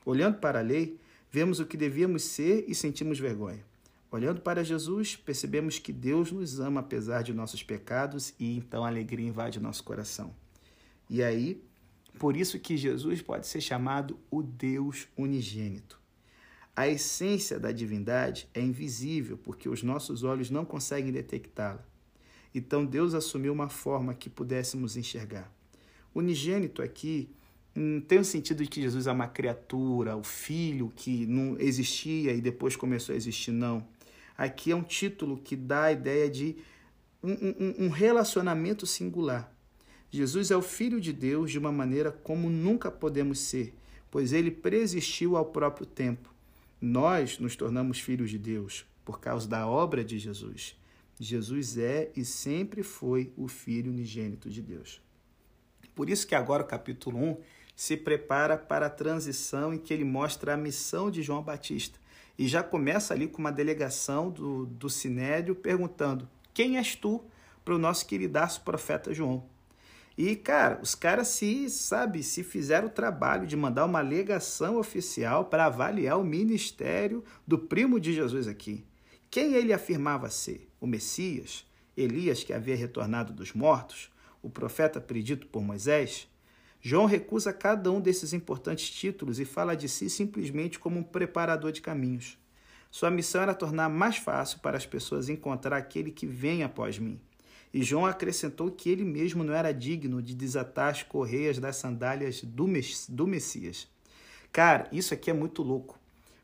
Olhando 0.06 0.40
para 0.40 0.60
a 0.60 0.62
lei, 0.62 1.00
vemos 1.32 1.62
o 1.62 1.66
que 1.66 1.78
devíamos 1.78 2.24
ser 2.24 2.66
e 2.68 2.76
sentimos 2.76 3.18
vergonha. 3.18 3.64
Olhando 4.12 4.42
para 4.42 4.64
Jesus, 4.64 5.16
percebemos 5.16 5.80
que 5.80 5.94
Deus 5.94 6.32
nos 6.34 6.60
ama 6.60 6.82
apesar 6.82 7.24
de 7.24 7.34
nossos 7.34 7.64
pecados 7.64 8.34
e 8.38 8.58
então 8.58 8.84
a 8.84 8.90
alegria 8.90 9.28
invade 9.28 9.60
nosso 9.60 9.84
coração. 9.84 10.36
E 11.10 11.24
aí, 11.24 11.64
por 12.20 12.36
isso 12.36 12.60
que 12.60 12.76
Jesus 12.76 13.22
pode 13.22 13.48
ser 13.48 13.62
chamado 13.62 14.20
o 14.30 14.44
Deus 14.44 15.08
unigênito. 15.18 16.00
A 16.76 16.88
essência 16.88 17.60
da 17.60 17.72
divindade 17.72 18.50
é 18.54 18.60
invisível 18.60 19.38
porque 19.38 19.70
os 19.70 19.82
nossos 19.82 20.24
olhos 20.24 20.50
não 20.50 20.66
conseguem 20.66 21.12
detectá-la. 21.12 21.93
Então 22.54 22.86
Deus 22.86 23.14
assumiu 23.14 23.52
uma 23.52 23.70
forma 23.70 24.14
que 24.14 24.30
pudéssemos 24.30 24.96
enxergar. 24.96 25.52
Unigênito 26.14 26.82
aqui 26.82 27.30
não 27.76 28.00
tem 28.02 28.20
o 28.20 28.26
sentido 28.26 28.64
de 28.64 28.70
que 28.70 28.82
Jesus 28.82 29.08
é 29.08 29.12
uma 29.12 29.28
criatura, 29.28 30.16
o 30.16 30.24
filho 30.24 30.92
que 30.96 31.26
não 31.26 31.58
existia 31.60 32.32
e 32.34 32.40
depois 32.40 32.76
começou 32.76 33.14
a 33.14 33.16
existir, 33.16 33.52
não. 33.52 33.86
Aqui 34.38 34.72
é 34.72 34.76
um 34.76 34.84
título 34.84 35.38
que 35.38 35.56
dá 35.56 35.86
a 35.86 35.92
ideia 35.92 36.30
de 36.30 36.56
um, 37.24 37.32
um, 37.32 37.86
um 37.86 37.90
relacionamento 37.90 38.86
singular. 38.86 39.52
Jesus 40.12 40.52
é 40.52 40.56
o 40.56 40.62
Filho 40.62 41.02
de 41.02 41.12
Deus 41.12 41.50
de 41.50 41.58
uma 41.58 41.72
maneira 41.72 42.12
como 42.12 42.50
nunca 42.50 42.92
podemos 42.92 43.40
ser, 43.40 43.74
pois 44.12 44.32
ele 44.32 44.52
preexistiu 44.52 45.36
ao 45.36 45.46
próprio 45.46 45.88
tempo. 45.88 46.32
Nós 46.80 47.40
nos 47.40 47.56
tornamos 47.56 48.00
filhos 48.00 48.30
de 48.30 48.38
Deus 48.38 48.86
por 49.04 49.20
causa 49.20 49.48
da 49.48 49.68
obra 49.68 50.04
de 50.04 50.20
Jesus. 50.20 50.76
Jesus 51.24 51.78
é 51.78 52.12
e 52.16 52.24
sempre 52.24 52.84
foi 52.84 53.32
o 53.38 53.48
Filho 53.48 53.92
unigênito 53.92 54.50
de 54.50 54.62
Deus. 54.62 55.02
Por 55.96 56.10
isso 56.10 56.28
que 56.28 56.36
agora 56.36 56.64
o 56.64 56.68
capítulo 56.68 57.18
1 57.18 57.38
se 57.76 57.98
prepara 57.98 58.58
para 58.58 58.88
a 58.88 58.90
transição 58.90 59.74
em 59.74 59.78
que 59.78 59.94
ele 59.94 60.04
mostra 60.04 60.54
a 60.54 60.58
missão 60.58 61.10
de 61.10 61.22
João 61.24 61.42
Batista. 61.42 62.00
E 62.38 62.48
já 62.48 62.64
começa 62.64 63.14
ali 63.14 63.28
com 63.28 63.40
uma 63.40 63.52
delegação 63.52 64.30
do, 64.30 64.66
do 64.66 64.90
Sinédrio 64.90 65.56
perguntando: 65.56 66.28
Quem 66.54 66.78
és 66.78 66.96
tu? 66.96 67.24
para 67.64 67.76
o 67.76 67.80
nosso 67.80 68.06
queridaço 68.06 68.62
profeta 68.62 69.14
João. 69.14 69.44
E, 70.16 70.36
cara, 70.36 70.80
os 70.82 70.94
caras 70.94 71.30
se, 71.30 71.70
sabe, 71.70 72.22
se 72.22 72.44
fizeram 72.44 72.88
o 72.88 72.92
trabalho 72.92 73.48
de 73.48 73.58
mandar 73.58 73.86
uma 73.86 74.00
alegação 74.00 74.78
oficial 74.78 75.46
para 75.46 75.66
avaliar 75.66 76.20
o 76.20 76.24
ministério 76.24 77.24
do 77.48 77.58
primo 77.58 78.00
de 78.00 78.14
Jesus 78.14 78.48
aqui. 78.48 78.86
Quem 79.32 79.56
ele 79.56 79.74
afirmava 79.74 80.30
ser? 80.30 80.70
O 80.84 80.86
Messias? 80.86 81.66
Elias, 81.96 82.44
que 82.44 82.52
havia 82.52 82.76
retornado 82.76 83.32
dos 83.32 83.54
mortos? 83.54 84.12
O 84.42 84.50
profeta 84.50 85.00
predito 85.00 85.48
por 85.48 85.64
Moisés? 85.64 86.28
João 86.82 87.06
recusa 87.06 87.54
cada 87.54 87.90
um 87.90 88.02
desses 88.02 88.34
importantes 88.34 88.90
títulos 88.90 89.40
e 89.40 89.46
fala 89.46 89.78
de 89.78 89.88
si 89.88 90.10
simplesmente 90.10 90.78
como 90.78 91.00
um 91.00 91.04
preparador 91.04 91.72
de 91.72 91.80
caminhos. 91.80 92.38
Sua 92.92 93.10
missão 93.10 93.42
era 93.42 93.54
tornar 93.54 93.88
mais 93.88 94.18
fácil 94.18 94.60
para 94.60 94.76
as 94.76 94.86
pessoas 94.86 95.30
encontrar 95.30 95.78
aquele 95.78 96.12
que 96.12 96.28
vem 96.28 96.64
após 96.64 97.00
mim. 97.00 97.18
E 97.74 97.82
João 97.82 98.06
acrescentou 98.06 98.70
que 98.70 98.90
ele 98.90 99.06
mesmo 99.06 99.42
não 99.42 99.54
era 99.54 99.72
digno 99.72 100.22
de 100.22 100.36
desatar 100.36 100.92
as 100.92 101.02
correias 101.02 101.60
das 101.60 101.78
sandálias 101.78 102.44
do, 102.44 102.68
Messias. 103.26 103.88
Cara, 104.52 104.90
isso 104.92 105.14
aqui 105.14 105.30
é 105.30 105.34
muito 105.34 105.64
louco 105.64 106.03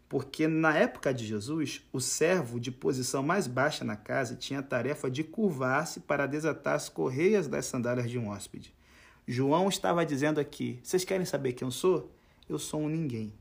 porque 0.09 0.47
na 0.47 0.75
época 0.75 1.13
de 1.13 1.25
Jesus, 1.25 1.87
o 1.93 2.01
servo 2.01 2.59
de 2.59 2.71
posição 2.71 3.23
mais 3.23 3.45
baixa 3.45 3.85
na 3.85 3.95
casa 3.95 4.35
tinha 4.35 4.59
a 4.59 4.63
tarefa 4.63 5.09
de 5.09 5.23
curvar-se 5.23 5.99
para 5.99 6.25
desatar 6.25 6.73
as 6.73 6.89
correias 6.89 7.47
das 7.47 7.67
sandálias 7.67 8.09
de 8.09 8.17
um 8.17 8.29
hóspede. 8.29 8.73
João 9.27 9.69
estava 9.69 10.05
dizendo 10.05 10.39
aqui: 10.39 10.79
Vocês 10.83 11.05
querem 11.05 11.25
saber 11.25 11.53
quem 11.53 11.67
eu 11.67 11.71
sou? 11.71 12.11
Eu 12.49 12.57
sou 12.57 12.81
um 12.81 12.89
ninguém. 12.89 13.31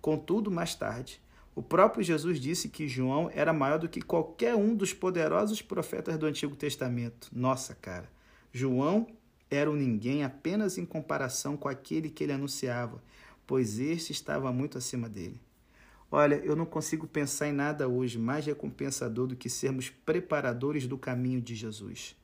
Contudo, 0.00 0.50
mais 0.50 0.74
tarde, 0.74 1.20
o 1.54 1.62
próprio 1.62 2.02
Jesus 2.02 2.40
disse 2.40 2.70
que 2.70 2.88
João 2.88 3.30
era 3.32 3.52
maior 3.52 3.78
do 3.78 3.88
que 3.88 4.00
qualquer 4.00 4.56
um 4.56 4.74
dos 4.74 4.94
poderosos 4.94 5.60
profetas 5.60 6.16
do 6.16 6.26
Antigo 6.26 6.56
Testamento. 6.56 7.28
Nossa, 7.30 7.74
cara. 7.74 8.10
João 8.50 9.06
era 9.50 9.70
um 9.70 9.76
ninguém 9.76 10.24
apenas 10.24 10.78
em 10.78 10.86
comparação 10.86 11.56
com 11.56 11.68
aquele 11.68 12.08
que 12.08 12.24
ele 12.24 12.32
anunciava 12.32 13.00
pois 13.46 13.78
este 13.78 14.12
estava 14.12 14.52
muito 14.52 14.78
acima 14.78 15.08
dele. 15.08 15.40
Olha, 16.14 16.34
eu 16.44 16.54
não 16.54 16.66
consigo 16.66 17.06
pensar 17.06 17.48
em 17.48 17.52
nada 17.52 17.88
hoje 17.88 18.18
mais 18.18 18.44
recompensador 18.44 19.26
do 19.26 19.34
que 19.34 19.48
sermos 19.48 19.88
preparadores 19.88 20.86
do 20.86 20.98
caminho 20.98 21.40
de 21.40 21.54
Jesus. 21.54 22.14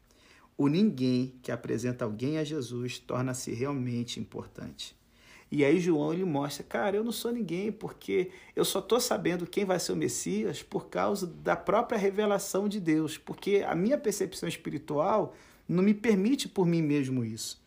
O 0.59 0.69
ninguém 0.69 1.39
que 1.41 1.51
apresenta 1.51 2.05
alguém 2.05 2.37
a 2.37 2.45
Jesus 2.45 2.99
torna-se 2.99 3.51
realmente 3.51 4.21
importante. 4.21 4.95
E 5.51 5.65
aí 5.65 5.81
João 5.81 6.13
ele 6.13 6.27
mostra, 6.27 6.63
cara, 6.63 6.99
eu 6.99 7.03
não 7.03 7.11
sou 7.11 7.33
ninguém, 7.33 7.73
porque 7.73 8.31
eu 8.55 8.63
só 8.63 8.81
estou 8.81 9.01
sabendo 9.01 9.47
quem 9.47 9.65
vai 9.65 9.81
ser 9.81 9.93
o 9.93 9.97
Messias 9.97 10.63
por 10.63 10.91
causa 10.91 11.27
da 11.27 11.57
própria 11.57 11.97
revelação 11.97 12.69
de 12.69 12.79
Deus, 12.79 13.17
porque 13.17 13.65
a 13.67 13.75
minha 13.75 13.97
percepção 13.97 14.47
espiritual 14.47 15.35
não 15.67 15.83
me 15.83 15.95
permite 15.95 16.47
por 16.47 16.67
mim 16.67 16.83
mesmo 16.83 17.25
isso. 17.25 17.59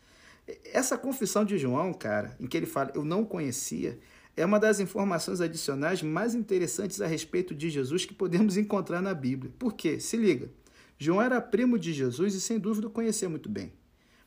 Essa 0.65 0.99
confissão 0.99 1.43
de 1.43 1.57
João, 1.57 1.91
cara, 1.91 2.37
em 2.39 2.45
que 2.45 2.57
ele 2.57 2.67
fala, 2.67 2.91
eu 2.93 3.03
não 3.03 3.25
conhecia, 3.25 3.97
é 4.41 4.45
uma 4.45 4.59
das 4.59 4.79
informações 4.79 5.39
adicionais 5.39 6.01
mais 6.01 6.33
interessantes 6.33 6.99
a 6.99 7.05
respeito 7.05 7.53
de 7.53 7.69
Jesus 7.69 8.05
que 8.05 8.13
podemos 8.13 8.57
encontrar 8.57 8.99
na 8.99 9.13
Bíblia. 9.13 9.53
Por 9.59 9.73
quê? 9.73 9.99
Se 9.99 10.17
liga. 10.17 10.49
João 10.97 11.21
era 11.21 11.39
primo 11.39 11.77
de 11.77 11.93
Jesus 11.93 12.33
e 12.33 12.41
sem 12.41 12.57
dúvida 12.57 12.89
conhecia 12.89 13.29
muito 13.29 13.47
bem. 13.47 13.71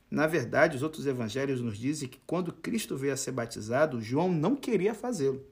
Na 0.08 0.28
verdade, 0.28 0.76
os 0.76 0.84
outros 0.84 1.06
evangelhos 1.06 1.60
nos 1.60 1.76
dizem 1.76 2.08
que 2.08 2.20
quando 2.26 2.52
Cristo 2.52 2.96
veio 2.96 3.12
a 3.12 3.16
ser 3.16 3.32
batizado, 3.32 4.00
João 4.00 4.30
não 4.30 4.54
queria 4.54 4.94
fazê-lo. 4.94 5.44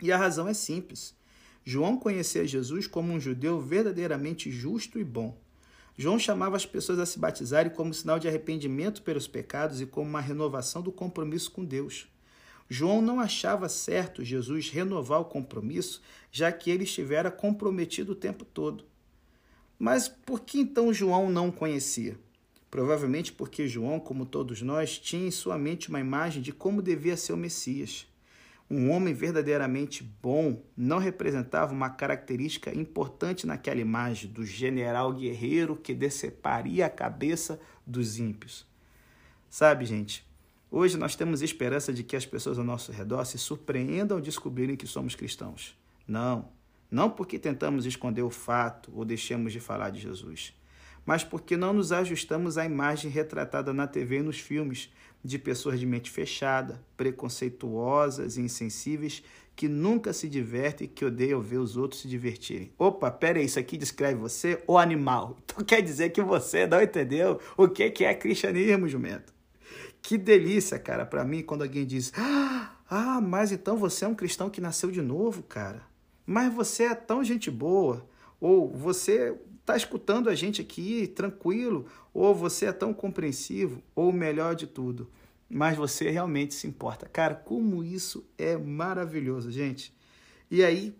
E 0.00 0.12
a 0.12 0.16
razão 0.16 0.46
é 0.46 0.54
simples. 0.54 1.16
João 1.64 1.96
conhecia 1.96 2.46
Jesus 2.46 2.86
como 2.86 3.12
um 3.12 3.18
judeu 3.18 3.60
verdadeiramente 3.60 4.48
justo 4.50 5.00
e 5.00 5.04
bom. 5.04 5.36
João 5.98 6.20
chamava 6.20 6.54
as 6.54 6.64
pessoas 6.64 7.00
a 7.00 7.06
se 7.06 7.18
batizarem 7.18 7.72
como 7.72 7.92
sinal 7.92 8.20
de 8.20 8.28
arrependimento 8.28 9.02
pelos 9.02 9.26
pecados 9.26 9.80
e 9.80 9.86
como 9.86 10.08
uma 10.08 10.20
renovação 10.20 10.82
do 10.82 10.92
compromisso 10.92 11.50
com 11.50 11.64
Deus. 11.64 12.11
João 12.68 13.02
não 13.02 13.20
achava 13.20 13.68
certo 13.68 14.24
Jesus 14.24 14.70
renovar 14.70 15.20
o 15.20 15.26
compromisso, 15.26 16.02
já 16.30 16.50
que 16.50 16.70
ele 16.70 16.84
estivera 16.84 17.30
comprometido 17.30 18.12
o 18.12 18.16
tempo 18.16 18.44
todo. 18.44 18.84
Mas 19.78 20.08
por 20.08 20.40
que 20.40 20.60
então 20.60 20.92
João 20.94 21.30
não 21.30 21.48
o 21.48 21.52
conhecia? 21.52 22.18
Provavelmente 22.70 23.32
porque 23.32 23.68
João, 23.68 24.00
como 24.00 24.24
todos 24.24 24.62
nós, 24.62 24.98
tinha 24.98 25.26
em 25.26 25.30
sua 25.30 25.58
mente 25.58 25.90
uma 25.90 26.00
imagem 26.00 26.40
de 26.40 26.52
como 26.52 26.80
devia 26.80 27.16
ser 27.16 27.34
o 27.34 27.36
Messias. 27.36 28.06
Um 28.70 28.90
homem 28.90 29.12
verdadeiramente 29.12 30.02
bom 30.02 30.62
não 30.74 30.96
representava 30.96 31.74
uma 31.74 31.90
característica 31.90 32.74
importante 32.74 33.46
naquela 33.46 33.80
imagem 33.80 34.30
do 34.30 34.46
general 34.46 35.12
guerreiro 35.12 35.76
que 35.76 35.92
deceparia 35.92 36.86
a 36.86 36.88
cabeça 36.88 37.60
dos 37.86 38.18
ímpios. 38.18 38.66
Sabe, 39.50 39.84
gente, 39.84 40.26
hoje 40.72 40.96
nós 40.96 41.14
temos 41.14 41.42
esperança 41.42 41.92
de 41.92 42.02
que 42.02 42.16
as 42.16 42.26
pessoas 42.26 42.58
ao 42.58 42.64
nosso 42.64 42.90
redor 42.90 43.24
se 43.24 43.38
surpreendam 43.38 44.16
ao 44.16 44.22
descobrirem 44.22 44.74
que 44.74 44.86
somos 44.86 45.14
cristãos. 45.14 45.78
Não, 46.08 46.48
não 46.90 47.08
porque 47.08 47.38
tentamos 47.38 47.86
esconder 47.86 48.22
o 48.22 48.30
fato 48.30 48.90
ou 48.94 49.04
deixemos 49.04 49.52
de 49.52 49.60
falar 49.60 49.90
de 49.90 50.00
Jesus 50.00 50.52
mas 51.04 51.24
porque 51.24 51.56
não 51.56 51.72
nos 51.72 51.92
ajustamos 51.92 52.56
à 52.56 52.64
imagem 52.64 53.10
retratada 53.10 53.72
na 53.72 53.86
TV 53.86 54.18
e 54.18 54.22
nos 54.22 54.38
filmes 54.38 54.90
de 55.24 55.38
pessoas 55.38 55.78
de 55.78 55.86
mente 55.86 56.10
fechada, 56.10 56.82
preconceituosas 56.96 58.36
e 58.36 58.42
insensíveis 58.42 59.22
que 59.54 59.68
nunca 59.68 60.12
se 60.12 60.28
divertem 60.28 60.86
e 60.86 60.88
que 60.90 61.04
odeiam 61.04 61.40
ver 61.40 61.58
os 61.58 61.76
outros 61.76 62.00
se 62.00 62.08
divertirem. 62.08 62.72
Opa, 62.78 63.10
pera 63.10 63.38
aí, 63.38 63.44
isso 63.44 63.58
aqui 63.58 63.76
descreve 63.76 64.14
você, 64.14 64.62
o 64.66 64.78
animal. 64.78 65.36
Então 65.44 65.64
quer 65.64 65.82
dizer 65.82 66.10
que 66.10 66.22
você 66.22 66.66
não 66.66 66.82
entendeu 66.82 67.38
o 67.56 67.68
que 67.68 68.04
é 68.04 68.14
cristianismo, 68.14 68.88
jumento. 68.88 69.31
Que 70.02 70.18
delícia, 70.18 70.78
cara, 70.78 71.06
para 71.06 71.24
mim 71.24 71.42
quando 71.42 71.62
alguém 71.62 71.86
diz: 71.86 72.12
"Ah, 72.16 73.20
mas 73.22 73.52
então 73.52 73.76
você 73.76 74.04
é 74.04 74.08
um 74.08 74.14
cristão 74.14 74.50
que 74.50 74.60
nasceu 74.60 74.90
de 74.90 75.00
novo, 75.00 75.42
cara. 75.44 75.82
Mas 76.26 76.52
você 76.52 76.84
é 76.84 76.94
tão 76.94 77.24
gente 77.24 77.50
boa." 77.50 78.06
Ou 78.40 78.68
você 78.68 79.36
está 79.60 79.76
escutando 79.76 80.28
a 80.28 80.34
gente 80.34 80.60
aqui 80.60 81.06
tranquilo, 81.06 81.86
ou 82.12 82.34
você 82.34 82.66
é 82.66 82.72
tão 82.72 82.92
compreensivo, 82.92 83.80
ou 83.94 84.12
melhor 84.12 84.56
de 84.56 84.66
tudo, 84.66 85.08
mas 85.48 85.76
você 85.76 86.10
realmente 86.10 86.52
se 86.52 86.66
importa. 86.66 87.08
Cara, 87.08 87.36
como 87.36 87.84
isso 87.84 88.26
é 88.36 88.56
maravilhoso, 88.56 89.50
gente. 89.50 89.94
E 90.50 90.64
aí, 90.64 90.92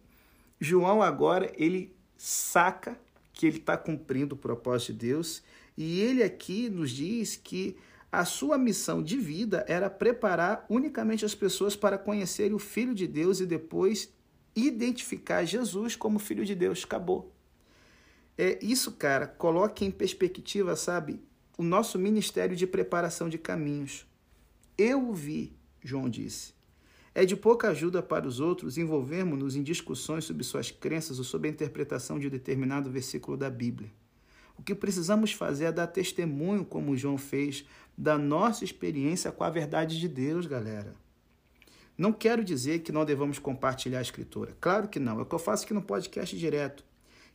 João 0.61 1.03
agora 1.03 1.53
ele 1.57 1.93
saca 2.17 2.97
que 3.33 3.47
ele 3.47 3.57
está 3.57 3.77
cumprindo 3.77 4.37
o 4.37 4.39
propósito 4.39 4.93
de 4.93 5.09
Deus 5.09 5.43
e 5.77 6.01
ele 6.01 6.23
aqui 6.23 6.71
nos 6.71 6.93
diz 6.93 7.35
que 7.35 7.77
a 8.13 8.27
sua 8.27 8.59
missão 8.59 9.03
de 9.03 9.17
vida 9.17 9.65
era 9.67 9.89
preparar 9.89 10.67
unicamente 10.69 11.25
as 11.25 11.35
pessoas 11.35 11.75
para 11.75 11.97
conhecerem 11.97 12.53
o 12.53 12.59
Filho 12.59 12.95
de 12.95 13.07
Deus 13.07 13.41
e 13.41 13.47
depois 13.47 14.13
identificar 14.55 15.47
Jesus 15.47 15.97
como 15.97 16.19
Filho 16.19 16.45
de 16.45 16.55
Deus. 16.55 16.85
Acabou. 16.85 17.33
É, 18.37 18.59
isso, 18.63 18.93
cara, 18.93 19.27
coloque 19.27 19.83
em 19.87 19.91
perspectiva, 19.91 20.77
sabe, 20.77 21.23
o 21.57 21.63
nosso 21.63 21.99
ministério 21.99 22.55
de 22.55 22.67
preparação 22.67 23.31
de 23.31 23.39
caminhos. 23.39 24.07
Eu 24.77 25.09
o 25.09 25.15
vi, 25.15 25.57
João 25.83 26.11
disse. 26.11 26.53
É 27.15 27.25
de 27.25 27.37
pouca 27.37 27.71
ajuda 27.71 28.03
para 28.03 28.29
os 28.29 28.41
outros 28.41 28.77
envolvermos-nos 28.77 29.57
em 29.57 29.63
discussões 29.63 30.25
sobre 30.25 30.45
suas 30.45 30.71
crenças 30.71 31.19
ou 31.19 31.25
sobre 31.25 31.49
a 31.49 31.51
interpretação 31.51 32.19
de 32.19 32.29
determinado 32.29 32.91
versículo 32.91 33.39
da 33.39 33.49
Bíblia. 33.49 33.91
O 34.59 34.63
que 34.63 34.75
precisamos 34.75 35.33
fazer 35.33 35.65
é 35.65 35.73
dar 35.73 35.87
testemunho, 35.87 36.65
como 36.65 36.97
João 36.97 37.19
fez, 37.19 37.65
da 37.97 38.17
nossa 38.17 38.65
experiência 38.65 39.33
com 39.33 39.45
a 39.45 39.51
verdade 39.51 39.99
de 39.99 40.09
Deus, 40.09 40.47
galera. 40.47 40.95
Não 41.97 42.13
quero 42.13 42.45
dizer 42.45 42.81
que 42.81 42.93
não 42.93 43.05
devamos 43.05 43.39
compartilhar 43.39 43.99
a 43.99 44.03
Escritura. 44.03 44.57
Claro 44.61 44.89
que 44.89 44.99
não. 44.99 45.19
É 45.19 45.23
o 45.23 45.27
que 45.27 45.35
eu 45.35 45.39
faço 45.39 45.65
aqui 45.65 45.75
no 45.75 45.83
podcast 45.83 46.37
direto. 46.37 46.85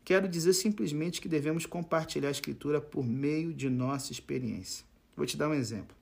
Quero 0.03 0.27
dizer 0.27 0.53
simplesmente 0.53 1.21
que 1.21 1.27
devemos 1.27 1.65
compartilhar 1.65 2.29
a 2.29 2.31
Escritura 2.31 2.81
por 2.81 3.05
meio 3.05 3.53
de 3.53 3.69
nossa 3.69 4.11
experiência. 4.11 4.85
Vou 5.15 5.25
te 5.25 5.37
dar 5.37 5.49
um 5.49 5.53
exemplo. 5.53 5.95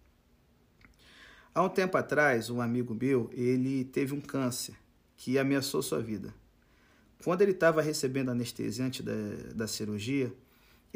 Há 1.53 1.63
um 1.63 1.69
tempo 1.69 1.97
atrás, 1.97 2.49
um 2.49 2.61
amigo 2.61 2.93
meu, 2.93 3.29
ele 3.33 3.85
teve 3.85 4.13
um 4.13 4.21
câncer 4.21 4.75
que 5.15 5.39
ameaçou 5.39 5.81
sua 5.81 6.01
vida. 6.01 6.33
Quando 7.23 7.41
ele 7.41 7.51
estava 7.51 7.81
recebendo 7.81 8.29
anestesia 8.29 8.85
antes 8.85 9.05
da, 9.05 9.13
da 9.55 9.67
cirurgia, 9.67 10.33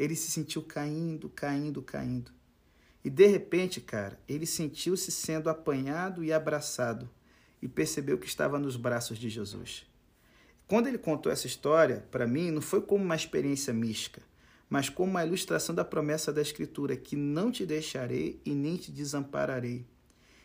ele 0.00 0.16
se 0.16 0.30
sentiu 0.30 0.62
caindo, 0.62 1.28
caindo, 1.28 1.82
caindo. 1.82 2.32
E 3.04 3.10
de 3.10 3.26
repente, 3.26 3.82
cara, 3.82 4.18
ele 4.26 4.46
sentiu-se 4.46 5.12
sendo 5.12 5.50
apanhado 5.50 6.24
e 6.24 6.32
abraçado 6.32 7.08
e 7.60 7.68
percebeu 7.68 8.16
que 8.16 8.26
estava 8.26 8.58
nos 8.58 8.76
braços 8.76 9.18
de 9.18 9.28
Jesus. 9.28 9.86
Quando 10.66 10.86
ele 10.86 10.96
contou 10.96 11.30
essa 11.30 11.46
história, 11.46 12.08
para 12.10 12.26
mim, 12.26 12.50
não 12.50 12.62
foi 12.62 12.80
como 12.80 13.04
uma 13.04 13.14
experiência 13.14 13.74
mística, 13.74 14.22
mas 14.70 14.88
como 14.88 15.10
uma 15.10 15.26
ilustração 15.26 15.74
da 15.74 15.84
promessa 15.84 16.32
da 16.32 16.40
Escritura, 16.40 16.96
que 16.96 17.14
não 17.14 17.52
te 17.52 17.66
deixarei 17.66 18.40
e 18.42 18.54
nem 18.54 18.78
te 18.78 18.90
desampararei. 18.90 19.84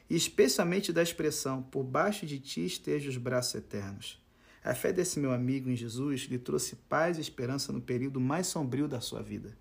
E 0.10 0.18
especialmente 0.18 0.92
da 0.92 1.02
expressão, 1.02 1.64
por 1.64 1.84
baixo 1.84 2.26
de 2.26 2.40
ti 2.40 2.66
estejam 2.66 3.10
os 3.10 3.18
braços 3.18 3.56
eternos. 3.56 4.22
A 4.66 4.74
fé 4.74 4.92
desse 4.92 5.20
meu 5.20 5.32
amigo 5.32 5.70
em 5.70 5.76
Jesus 5.76 6.22
lhe 6.22 6.40
trouxe 6.40 6.76
paz 6.90 7.20
e 7.20 7.22
esperança 7.22 7.72
no 7.72 7.80
período 7.80 8.20
mais 8.20 8.48
sombrio 8.48 8.88
da 8.88 9.00
sua 9.00 9.22
vida. 9.22 9.56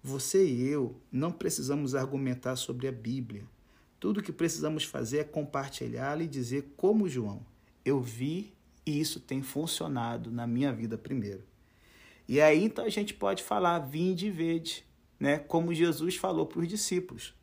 Você 0.00 0.46
e 0.46 0.68
eu 0.68 0.94
não 1.10 1.32
precisamos 1.32 1.96
argumentar 1.96 2.54
sobre 2.54 2.86
a 2.86 2.92
Bíblia. 2.92 3.42
Tudo 3.98 4.20
o 4.20 4.22
que 4.22 4.30
precisamos 4.30 4.84
fazer 4.84 5.18
é 5.18 5.24
compartilhá-la 5.24 6.22
e 6.22 6.28
dizer, 6.28 6.72
como 6.76 7.08
João: 7.08 7.44
Eu 7.84 8.00
vi 8.00 8.52
e 8.86 9.00
isso 9.00 9.18
tem 9.18 9.42
funcionado 9.42 10.30
na 10.30 10.46
minha 10.46 10.72
vida 10.72 10.96
primeiro. 10.96 11.42
E 12.28 12.40
aí 12.40 12.62
então 12.62 12.84
a 12.84 12.88
gente 12.88 13.12
pode 13.12 13.42
falar, 13.42 13.80
vinde 13.80 14.28
e 14.28 14.30
vede, 14.30 14.84
né? 15.18 15.40
como 15.40 15.74
Jesus 15.74 16.14
falou 16.14 16.46
para 16.46 16.60
os 16.60 16.68
discípulos. 16.68 17.34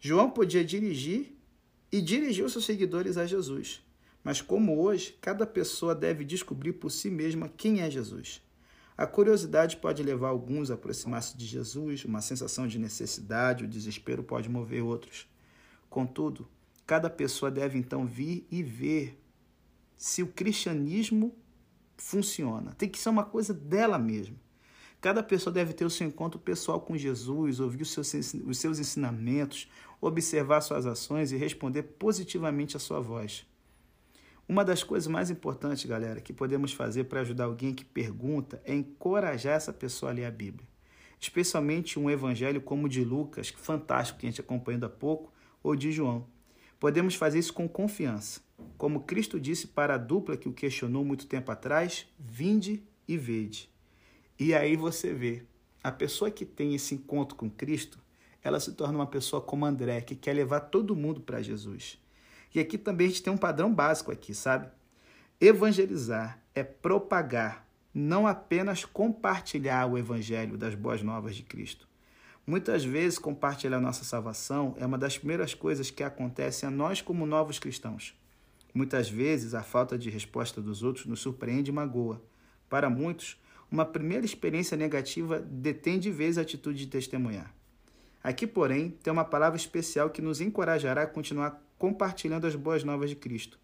João 0.00 0.30
podia 0.30 0.64
dirigir 0.64 1.36
e 1.92 2.00
dirigiu 2.00 2.48
seus 2.48 2.64
seguidores 2.64 3.18
a 3.18 3.26
Jesus. 3.26 3.84
Mas 4.26 4.40
como 4.42 4.82
hoje, 4.82 5.16
cada 5.20 5.46
pessoa 5.46 5.94
deve 5.94 6.24
descobrir 6.24 6.72
por 6.72 6.90
si 6.90 7.08
mesma 7.08 7.48
quem 7.48 7.82
é 7.82 7.88
Jesus. 7.88 8.42
A 8.98 9.06
curiosidade 9.06 9.76
pode 9.76 10.02
levar 10.02 10.30
alguns 10.30 10.68
a 10.68 10.74
aproximar-se 10.74 11.36
de 11.36 11.46
Jesus, 11.46 12.04
uma 12.04 12.20
sensação 12.20 12.66
de 12.66 12.76
necessidade, 12.76 13.62
o 13.62 13.68
desespero 13.68 14.24
pode 14.24 14.48
mover 14.48 14.82
outros. 14.82 15.28
Contudo, 15.88 16.48
cada 16.84 17.08
pessoa 17.08 17.52
deve 17.52 17.78
então 17.78 18.04
vir 18.04 18.44
e 18.50 18.64
ver 18.64 19.16
se 19.96 20.24
o 20.24 20.26
cristianismo 20.26 21.32
funciona. 21.96 22.72
Tem 22.72 22.88
que 22.88 22.98
ser 22.98 23.10
uma 23.10 23.24
coisa 23.24 23.54
dela 23.54 23.96
mesma. 23.96 24.34
Cada 25.00 25.22
pessoa 25.22 25.54
deve 25.54 25.72
ter 25.72 25.84
o 25.84 25.90
seu 25.90 26.04
encontro 26.04 26.40
pessoal 26.40 26.80
com 26.80 26.96
Jesus, 26.96 27.60
ouvir 27.60 27.82
os 27.82 27.92
seus, 27.92 28.12
os 28.44 28.58
seus 28.58 28.80
ensinamentos, 28.80 29.70
observar 30.00 30.62
suas 30.62 30.84
ações 30.84 31.30
e 31.30 31.36
responder 31.36 31.84
positivamente 31.84 32.76
à 32.76 32.80
sua 32.80 32.98
voz. 32.98 33.46
Uma 34.48 34.64
das 34.64 34.82
coisas 34.82 35.08
mais 35.08 35.30
importantes, 35.30 35.84
galera, 35.84 36.20
que 36.20 36.32
podemos 36.32 36.72
fazer 36.72 37.04
para 37.04 37.20
ajudar 37.20 37.44
alguém 37.44 37.74
que 37.74 37.84
pergunta 37.84 38.62
é 38.64 38.74
encorajar 38.74 39.54
essa 39.54 39.72
pessoa 39.72 40.12
a 40.12 40.14
ler 40.14 40.24
a 40.24 40.30
Bíblia. 40.30 40.66
Especialmente 41.20 41.98
um 41.98 42.08
evangelho 42.08 42.60
como 42.60 42.86
o 42.86 42.88
de 42.88 43.04
Lucas, 43.04 43.48
fantástico 43.48 44.20
que 44.20 44.26
a 44.26 44.30
gente 44.30 44.40
acompanhou 44.40 44.84
há 44.84 44.88
pouco, 44.88 45.32
ou 45.62 45.74
de 45.74 45.90
João 45.90 46.26
Podemos 46.78 47.14
fazer 47.14 47.38
isso 47.38 47.54
com 47.54 47.66
confiança. 47.66 48.40
Como 48.76 49.00
Cristo 49.00 49.40
disse 49.40 49.66
para 49.68 49.94
a 49.94 49.98
dupla 49.98 50.36
que 50.36 50.48
o 50.48 50.52
questionou 50.52 51.04
muito 51.04 51.26
tempo 51.26 51.50
atrás: 51.50 52.06
vinde 52.18 52.82
e 53.08 53.16
vede. 53.16 53.70
E 54.38 54.54
aí 54.54 54.76
você 54.76 55.14
vê, 55.14 55.42
a 55.82 55.90
pessoa 55.90 56.30
que 56.30 56.44
tem 56.44 56.74
esse 56.74 56.94
encontro 56.94 57.36
com 57.36 57.48
Cristo, 57.48 57.98
ela 58.42 58.60
se 58.60 58.72
torna 58.72 58.98
uma 58.98 59.06
pessoa 59.06 59.40
como 59.40 59.64
André, 59.64 60.02
que 60.02 60.14
quer 60.14 60.34
levar 60.34 60.60
todo 60.60 60.94
mundo 60.94 61.20
para 61.20 61.40
Jesus. 61.40 61.98
E 62.56 62.60
aqui 62.60 62.78
também 62.78 63.06
a 63.06 63.10
gente 63.10 63.22
tem 63.22 63.30
um 63.30 63.36
padrão 63.36 63.70
básico 63.70 64.10
aqui, 64.10 64.34
sabe? 64.34 64.66
Evangelizar 65.38 66.40
é 66.54 66.64
propagar, 66.64 67.68
não 67.92 68.26
apenas 68.26 68.82
compartilhar 68.82 69.84
o 69.84 69.98
evangelho 69.98 70.56
das 70.56 70.74
boas 70.74 71.02
novas 71.02 71.36
de 71.36 71.42
Cristo. 71.42 71.86
Muitas 72.46 72.82
vezes 72.82 73.18
compartilhar 73.18 73.78
nossa 73.78 74.04
salvação 74.04 74.74
é 74.78 74.86
uma 74.86 74.96
das 74.96 75.18
primeiras 75.18 75.52
coisas 75.52 75.90
que 75.90 76.02
acontecem 76.02 76.66
a 76.66 76.72
nós 76.72 77.02
como 77.02 77.26
novos 77.26 77.58
cristãos. 77.58 78.18
Muitas 78.72 79.10
vezes 79.10 79.52
a 79.52 79.62
falta 79.62 79.98
de 79.98 80.08
resposta 80.08 80.58
dos 80.58 80.82
outros 80.82 81.04
nos 81.04 81.20
surpreende 81.20 81.70
e 81.70 81.74
magoa. 81.74 82.22
Para 82.70 82.88
muitos, 82.88 83.38
uma 83.70 83.84
primeira 83.84 84.24
experiência 84.24 84.78
negativa 84.78 85.40
detém 85.40 85.98
de 85.98 86.10
vez 86.10 86.38
a 86.38 86.40
atitude 86.40 86.78
de 86.78 86.86
testemunhar. 86.86 87.54
Aqui, 88.24 88.46
porém, 88.46 88.96
tem 89.02 89.12
uma 89.12 89.26
palavra 89.26 89.58
especial 89.58 90.08
que 90.08 90.22
nos 90.22 90.40
encorajará 90.40 91.02
a 91.02 91.06
continuar 91.06 91.65
compartilhando 91.78 92.46
as 92.46 92.54
boas 92.54 92.84
novas 92.84 93.10
de 93.10 93.16
Cristo. 93.16 93.58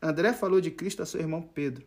André 0.00 0.32
falou 0.32 0.60
de 0.60 0.70
Cristo 0.70 1.02
a 1.02 1.06
seu 1.06 1.20
irmão 1.20 1.42
Pedro. 1.42 1.86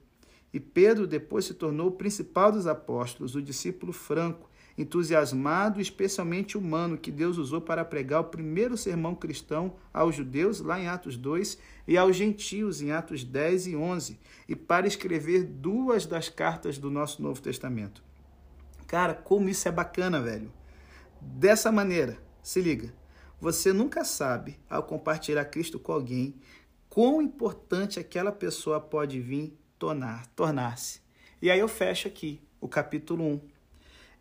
E 0.54 0.60
Pedro 0.60 1.06
depois 1.06 1.46
se 1.46 1.54
tornou 1.54 1.88
o 1.88 1.92
principal 1.92 2.52
dos 2.52 2.68
apóstolos, 2.68 3.36
o 3.36 3.42
discípulo 3.42 3.92
franco, 3.92 4.50
entusiasmado 4.78 5.82
especialmente 5.82 6.58
humano 6.58 6.98
que 6.98 7.12
Deus 7.12 7.38
usou 7.38 7.60
para 7.60 7.84
pregar 7.84 8.22
o 8.22 8.26
primeiro 8.26 8.78
sermão 8.78 9.16
cristão 9.16 9.76
aos 9.92 10.16
judeus, 10.16 10.60
lá 10.62 10.80
em 10.80 10.88
Atos 10.88 11.18
2, 11.18 11.58
e 11.88 11.98
aos 11.98 12.16
gentios, 12.16 12.82
em 12.82 12.92
Atos 12.92 13.24
10 13.24 13.68
e 13.68 13.76
11, 13.76 14.20
e 14.48 14.56
para 14.56 14.88
escrever 14.88 15.44
duas 15.44 16.06
das 16.06 16.30
cartas 16.30 16.78
do 16.78 16.92
nosso 16.92 17.22
Novo 17.22 17.42
Testamento. 17.42 18.04
Cara, 18.86 19.14
como 19.14 19.50
isso 19.50 19.68
é 19.68 19.72
bacana, 19.72 20.22
velho. 20.22 20.52
Dessa 21.20 21.72
maneira, 21.72 22.18
se 22.42 22.62
liga, 22.62 22.94
você 23.40 23.72
nunca 23.72 24.04
sabe, 24.04 24.60
ao 24.70 24.84
compartilhar 24.84 25.46
Cristo 25.46 25.80
com 25.80 25.92
alguém, 25.92 26.36
quão 26.90 27.22
importante 27.22 28.00
aquela 28.00 28.32
pessoa 28.32 28.80
pode 28.80 29.20
vir 29.20 29.58
tornar, 29.78 30.26
tornar-se. 30.36 31.02
E 31.42 31.52
aí 31.52 31.60
eu 31.60 31.68
fecho 31.68 32.08
aqui 32.08 32.42
o 32.60 32.68
capítulo 32.68 33.24
1. 33.24 33.42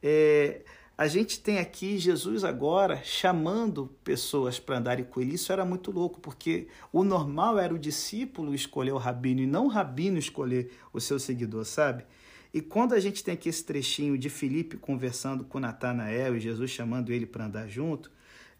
É, 0.02 0.60
a 0.98 1.06
gente 1.06 1.40
tem 1.40 1.58
aqui 1.58 1.98
Jesus 1.98 2.44
agora 2.44 3.02
chamando 3.02 3.94
pessoas 4.02 4.58
para 4.58 4.78
andarem 4.78 5.04
com 5.04 5.20
ele. 5.20 5.34
Isso 5.34 5.52
era 5.52 5.64
muito 5.64 5.90
louco, 5.90 6.20
porque 6.20 6.68
o 6.92 7.04
normal 7.04 7.58
era 7.58 7.74
o 7.74 7.78
discípulo 7.78 8.54
escolher 8.54 8.92
o 8.92 8.98
rabino 8.98 9.40
e 9.40 9.46
não 9.46 9.66
o 9.66 9.68
rabino 9.68 10.18
escolher 10.18 10.70
o 10.92 11.00
seu 11.00 11.18
seguidor, 11.18 11.64
sabe? 11.64 12.04
E 12.52 12.62
quando 12.62 12.94
a 12.94 13.00
gente 13.00 13.22
tem 13.22 13.34
aqui 13.34 13.48
esse 13.48 13.64
trechinho 13.64 14.16
de 14.16 14.30
Filipe 14.30 14.78
conversando 14.78 15.44
com 15.44 15.60
Natanael 15.60 16.36
e 16.36 16.40
Jesus 16.40 16.70
chamando 16.70 17.12
ele 17.12 17.26
para 17.26 17.44
andar 17.44 17.68
junto, 17.68 18.10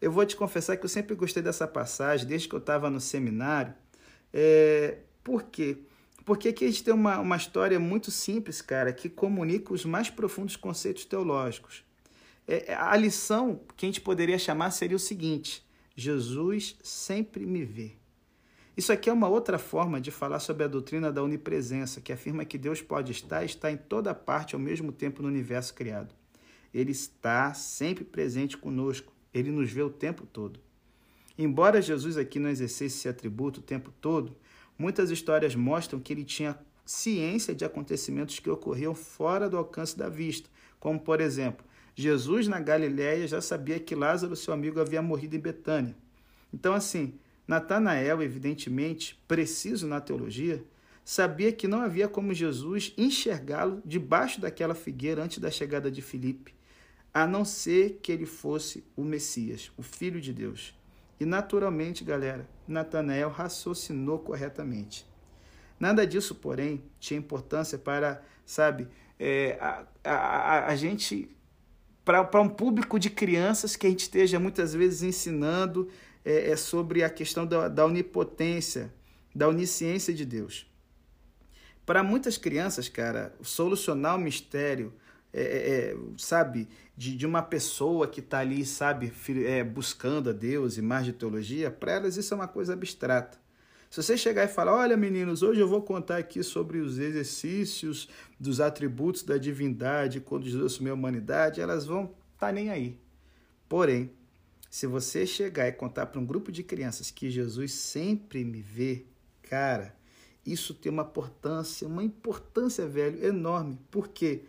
eu 0.01 0.11
vou 0.11 0.25
te 0.25 0.35
confessar 0.35 0.77
que 0.77 0.85
eu 0.85 0.89
sempre 0.89 1.15
gostei 1.15 1.41
dessa 1.41 1.67
passagem, 1.67 2.27
desde 2.27 2.47
que 2.47 2.55
eu 2.55 2.59
estava 2.59 2.89
no 2.89 2.99
seminário. 2.99 3.73
É, 4.33 4.99
por 5.23 5.43
quê? 5.43 5.77
Porque 6.23 6.49
aqui 6.49 6.65
a 6.65 6.67
gente 6.67 6.83
tem 6.83 6.93
uma, 6.93 7.19
uma 7.19 7.37
história 7.37 7.79
muito 7.79 8.11
simples, 8.11 8.61
cara, 8.61 8.91
que 8.91 9.09
comunica 9.09 9.73
os 9.73 9.85
mais 9.85 10.09
profundos 10.09 10.55
conceitos 10.55 11.05
teológicos. 11.05 11.83
É, 12.47 12.71
é, 12.71 12.75
a 12.75 12.95
lição 12.95 13.61
que 13.75 13.85
a 13.85 13.89
gente 13.89 14.01
poderia 14.01 14.37
chamar 14.37 14.71
seria 14.71 14.95
o 14.95 14.99
seguinte: 14.99 15.65
Jesus 15.95 16.77
sempre 16.83 17.45
me 17.45 17.63
vê. 17.63 17.93
Isso 18.75 18.93
aqui 18.93 19.09
é 19.09 19.13
uma 19.13 19.27
outra 19.27 19.57
forma 19.57 19.99
de 19.99 20.11
falar 20.11 20.39
sobre 20.39 20.63
a 20.63 20.67
doutrina 20.67 21.11
da 21.11 21.23
onipresença, 21.23 21.99
que 21.99 22.13
afirma 22.13 22.45
que 22.45 22.57
Deus 22.57 22.81
pode 22.81 23.11
estar 23.11 23.41
e 23.41 23.47
está 23.47 23.71
em 23.71 23.77
toda 23.77 24.13
parte 24.13 24.53
ao 24.53 24.61
mesmo 24.61 24.91
tempo 24.91 25.23
no 25.23 25.27
universo 25.27 25.73
criado. 25.73 26.13
Ele 26.71 26.91
está 26.91 27.53
sempre 27.53 28.03
presente 28.03 28.55
conosco, 28.55 29.11
ele 29.33 29.51
nos 29.51 29.71
vê 29.71 29.81
o 29.81 29.89
tempo 29.89 30.25
todo. 30.25 30.59
Embora 31.37 31.81
Jesus 31.81 32.17
aqui 32.17 32.39
não 32.39 32.49
exercesse 32.49 32.97
esse 32.97 33.09
atributo 33.09 33.59
o 33.59 33.63
tempo 33.63 33.91
todo, 34.01 34.35
muitas 34.77 35.11
histórias 35.11 35.55
mostram 35.55 35.99
que 35.99 36.11
ele 36.11 36.23
tinha 36.23 36.57
ciência 36.85 37.53
de 37.53 37.65
acontecimentos 37.65 38.39
que 38.39 38.49
ocorriam 38.49 38.95
fora 38.95 39.49
do 39.49 39.57
alcance 39.57 39.97
da 39.97 40.09
vista, 40.09 40.49
como 40.79 40.99
por 40.99 41.21
exemplo, 41.21 41.65
Jesus 41.95 42.47
na 42.47 42.59
Galiléia 42.59 43.27
já 43.27 43.41
sabia 43.41 43.79
que 43.79 43.95
Lázaro, 43.95 44.35
seu 44.35 44.53
amigo, 44.53 44.79
havia 44.79 45.01
morrido 45.01 45.35
em 45.35 45.39
Betânia. 45.39 45.95
Então, 46.53 46.73
assim, 46.73 47.15
Natanael, 47.47 48.21
evidentemente, 48.21 49.19
preciso 49.27 49.87
na 49.87 49.99
teologia, 49.99 50.63
sabia 51.03 51.51
que 51.51 51.67
não 51.67 51.81
havia 51.81 52.07
como 52.07 52.33
Jesus 52.33 52.93
enxergá-lo 52.97 53.81
debaixo 53.85 54.39
daquela 54.39 54.75
figueira 54.75 55.23
antes 55.23 55.39
da 55.39 55.49
chegada 55.49 55.89
de 55.89 56.01
Filipe, 56.01 56.53
a 57.13 57.25
não 57.25 57.43
ser 57.43 57.99
que 58.01 58.11
ele 58.11 58.25
fosse 58.25 58.83
o 58.95 59.03
Messias, 59.03 59.71
o 59.77 59.81
Filho 59.81 60.21
de 60.21 60.33
Deus. 60.33 60.75
E 61.19 61.25
naturalmente, 61.25 62.03
galera, 62.03 62.47
Natanael 62.67 63.29
raciocinou 63.29 64.19
corretamente. 64.19 65.05
Nada 65.79 66.05
disso, 66.05 66.35
porém, 66.35 66.83
tinha 66.99 67.19
importância 67.19 67.77
para, 67.77 68.23
sabe, 68.45 68.87
é, 69.19 69.57
a, 69.59 69.85
a, 70.03 70.67
a 70.67 70.75
gente 70.75 71.29
para 72.05 72.39
um 72.41 72.47
público 72.47 72.97
de 72.97 73.09
crianças 73.09 73.75
que 73.75 73.85
a 73.85 73.89
gente 73.89 74.03
esteja 74.03 74.39
muitas 74.39 74.73
vezes 74.73 75.03
ensinando 75.03 75.89
é, 76.23 76.51
é 76.51 76.55
sobre 76.55 77.03
a 77.03 77.09
questão 77.09 77.45
da, 77.45 77.67
da 77.67 77.85
onipotência, 77.85 78.93
da 79.35 79.47
onisciência 79.49 80.13
de 80.13 80.25
Deus. 80.25 80.65
Para 81.85 82.03
muitas 82.03 82.37
crianças, 82.37 82.87
cara, 82.87 83.35
solucionar 83.41 84.15
o 84.15 84.19
mistério, 84.19 84.93
é, 85.33 85.41
é, 85.41 85.91
é 85.91 85.97
sabe, 86.17 86.67
de, 86.95 87.15
de 87.15 87.25
uma 87.25 87.41
pessoa 87.41 88.07
que 88.07 88.19
está 88.19 88.39
ali, 88.39 88.65
sabe, 88.65 89.11
é, 89.45 89.63
buscando 89.63 90.29
a 90.29 90.33
Deus 90.33 90.77
e 90.77 90.81
mais 90.81 91.05
de 91.05 91.13
teologia, 91.13 91.69
para 91.69 91.93
elas 91.93 92.17
isso 92.17 92.33
é 92.33 92.37
uma 92.37 92.47
coisa 92.47 92.73
abstrata. 92.73 93.37
Se 93.89 94.03
você 94.03 94.17
chegar 94.17 94.43
e 94.43 94.47
falar, 94.49 94.75
olha 94.75 94.97
meninos, 94.97 95.41
hoje 95.41 95.61
eu 95.61 95.67
vou 95.67 95.81
contar 95.81 96.17
aqui 96.17 96.43
sobre 96.43 96.79
os 96.79 96.99
exercícios 96.99 98.09
dos 98.37 98.59
atributos 98.59 99.23
da 99.23 99.37
divindade 99.37 100.19
quando 100.19 100.45
Jesus 100.45 100.73
assumiu 100.73 100.91
a 100.91 100.95
humanidade, 100.95 101.61
elas 101.61 101.85
vão 101.85 102.03
estar 102.03 102.47
tá 102.47 102.51
nem 102.51 102.69
aí. 102.69 102.99
Porém, 103.69 104.11
se 104.69 104.85
você 104.85 105.25
chegar 105.25 105.67
e 105.67 105.71
contar 105.71 106.07
para 106.07 106.19
um 106.19 106.25
grupo 106.25 106.51
de 106.51 106.63
crianças 106.63 107.09
que 107.09 107.29
Jesus 107.29 107.71
sempre 107.71 108.43
me 108.43 108.61
vê, 108.61 109.05
cara, 109.43 109.95
isso 110.45 110.73
tem 110.73 110.91
uma 110.91 111.03
importância, 111.03 111.87
uma 111.87 112.03
importância, 112.03 112.85
velho, 112.87 113.25
enorme. 113.25 113.79
Porque 113.89 114.43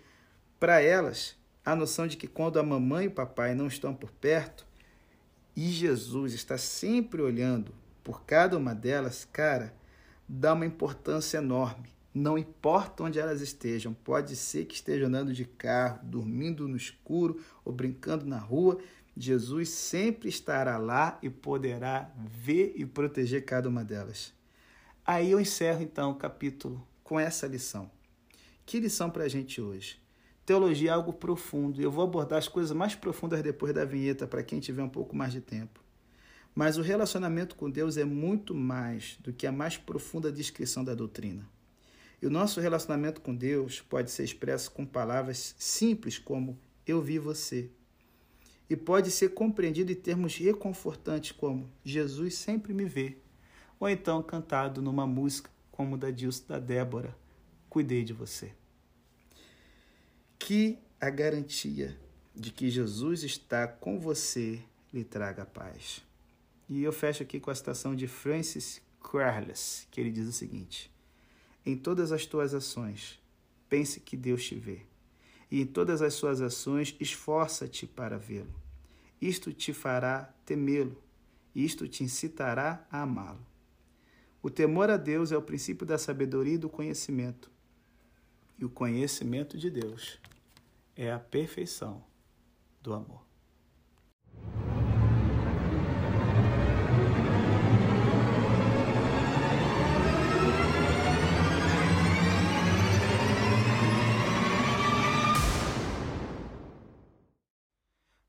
para 0.59 0.81
elas, 0.81 1.37
a 1.65 1.77
noção 1.77 2.07
de 2.07 2.17
que 2.17 2.27
quando 2.27 2.59
a 2.59 2.63
mamãe 2.63 3.05
e 3.05 3.09
o 3.09 3.13
papai 3.13 3.55
não 3.55 3.67
estão 3.67 3.95
por 3.95 4.11
perto 4.11 4.67
e 5.55 5.69
Jesus 5.69 6.33
está 6.33 6.57
sempre 6.57 7.21
olhando 7.21 7.73
por 8.03 8.25
cada 8.25 8.57
uma 8.57 8.75
delas, 8.75 9.25
cara, 9.25 9.75
dá 10.29 10.55
uma 10.55 10.67
importância 10.67 11.39
enorme. 11.39 11.93
Não 12.15 12.39
importa 12.39 13.05
onde 13.05 13.19
elas 13.19 13.41
estejam, 13.41 13.93
pode 13.93 14.35
ser 14.35 14.65
que 14.65 14.75
estejam 14.75 15.09
andando 15.09 15.33
de 15.33 15.45
carro, 15.45 16.01
dormindo 16.03 16.67
no 16.67 16.77
escuro 16.77 17.45
ou 17.65 17.73
brincando 17.73 18.25
na 18.25 18.39
rua, 18.39 18.79
Jesus 19.17 19.69
sempre 19.71 20.29
estará 20.29 20.79
lá 20.79 21.19
e 21.23 21.29
poderá 21.29 22.11
ver 22.17 22.73
e 22.77 22.87
proteger 22.87 23.45
cada 23.45 23.69
uma 23.69 23.85
delas. 23.85 24.33
Aí 25.05 25.31
eu 25.31 25.41
encerro 25.41 25.83
então 25.83 26.13
o 26.13 26.17
capítulo 26.17 26.87
com 27.05 27.19
essa 27.19 27.47
lição. 27.47 27.91
Que 28.65 28.81
lição 28.81 29.11
para 29.11 29.25
a 29.25 29.29
gente 29.29 29.61
hoje? 29.61 30.01
Teologia 30.49 30.89
é 30.89 30.95
algo 30.95 31.13
profundo. 31.13 31.79
Eu 31.79 31.91
vou 31.91 32.03
abordar 32.03 32.39
as 32.39 32.49
coisas 32.49 32.75
mais 32.75 32.95
profundas 32.95 33.43
depois 33.43 33.75
da 33.75 33.85
vinheta 33.85 34.27
para 34.27 34.43
quem 34.43 34.61
tiver 34.61 34.83
um 34.83 34.89
pouco 34.89 35.15
mais 35.15 35.31
de 35.31 35.43
tempo. 35.43 35.79
Mas 36.55 36.79
o 36.79 36.81
relacionamento 36.81 37.55
com 37.55 37.69
Deus 37.71 37.99
é 37.99 38.05
muito 38.07 38.55
mais 38.55 39.19
do 39.21 39.31
que 39.31 39.47
a 39.47 39.53
mais 39.53 39.77
profunda 39.77 40.33
descrição 40.33 40.83
da 40.83 40.95
doutrina. 40.95 41.47
E 42.23 42.27
o 42.27 42.31
nosso 42.31 42.63
relacionamento 42.63 43.21
com 43.21 43.35
Deus 43.35 43.83
pode 43.83 44.11
ser 44.11 44.25
expresso 44.25 44.71
com 44.71 44.87
palavras 44.87 45.55
simples 45.59 46.17
como 46.17 46.59
eu 46.87 47.03
vi 47.03 47.19
você. 47.19 47.69
E 48.71 48.75
pode 48.75 49.11
ser 49.11 49.35
compreendido 49.35 49.93
em 49.93 49.97
termos 49.97 50.35
reconfortantes 50.39 51.31
como 51.31 51.71
Jesus 51.85 52.37
sempre 52.37 52.73
me 52.73 52.87
vê. 52.87 53.19
Ou 53.79 53.87
então 53.87 54.23
cantado 54.23 54.81
numa 54.81 55.07
música 55.07 55.51
como 55.71 55.99
da 55.99 56.11
Dilson 56.11 56.45
da 56.49 56.59
Débora, 56.59 57.15
cuidei 57.69 58.03
de 58.03 58.15
você. 58.15 58.58
Que 60.39 60.79
a 61.01 61.11
garantia 61.11 61.99
de 62.35 62.51
que 62.51 62.71
Jesus 62.71 63.23
está 63.23 63.67
com 63.67 63.99
você 63.99 64.63
lhe 64.93 65.05
traga 65.05 65.45
paz. 65.45 66.03
E 66.69 66.83
eu 66.83 66.93
fecho 66.93 67.23
aqui 67.23 67.41
com 67.41 67.51
a 67.51 67.55
citação 67.55 67.95
de 67.95 68.07
Francis 68.07 68.81
Carles, 69.03 69.87
que 69.91 70.01
ele 70.01 70.11
diz 70.11 70.29
o 70.29 70.33
seguinte: 70.33 70.91
Em 71.67 71.77
todas 71.77 72.13
as 72.13 72.25
tuas 72.27 72.55
ações, 72.55 73.21
pense 73.69 74.01
que 74.01 74.17
Deus 74.17 74.45
te 74.45 74.55
vê, 74.55 74.83
e 75.51 75.61
em 75.61 75.67
todas 75.67 76.03
as 76.03 76.15
suas 76.15 76.41
ações, 76.41 76.95
esforça-te 77.01 77.87
para 77.87 78.19
vê-lo. 78.19 78.55
Isto 79.21 79.53
te 79.53 79.73
fará 79.73 80.33
temê-lo 80.47 80.97
Isto 81.55 81.89
te 81.89 82.05
incitará 82.05 82.87
a 82.91 83.03
amá-lo. 83.03 83.45
O 84.41 84.49
temor 84.49 84.91
a 84.91 84.97
Deus 84.97 85.33
é 85.33 85.37
o 85.37 85.43
princípio 85.43 85.85
da 85.85 85.99
sabedoria 85.99 86.55
e 86.55 86.59
do 86.59 86.69
conhecimento. 86.69 87.51
E 88.59 88.65
o 88.65 88.69
conhecimento 88.69 89.57
de 89.57 89.71
Deus 89.71 90.19
é 90.97 91.13
a 91.13 91.19
perfeição 91.19 92.03
do 92.83 92.93
amor. 92.93 93.23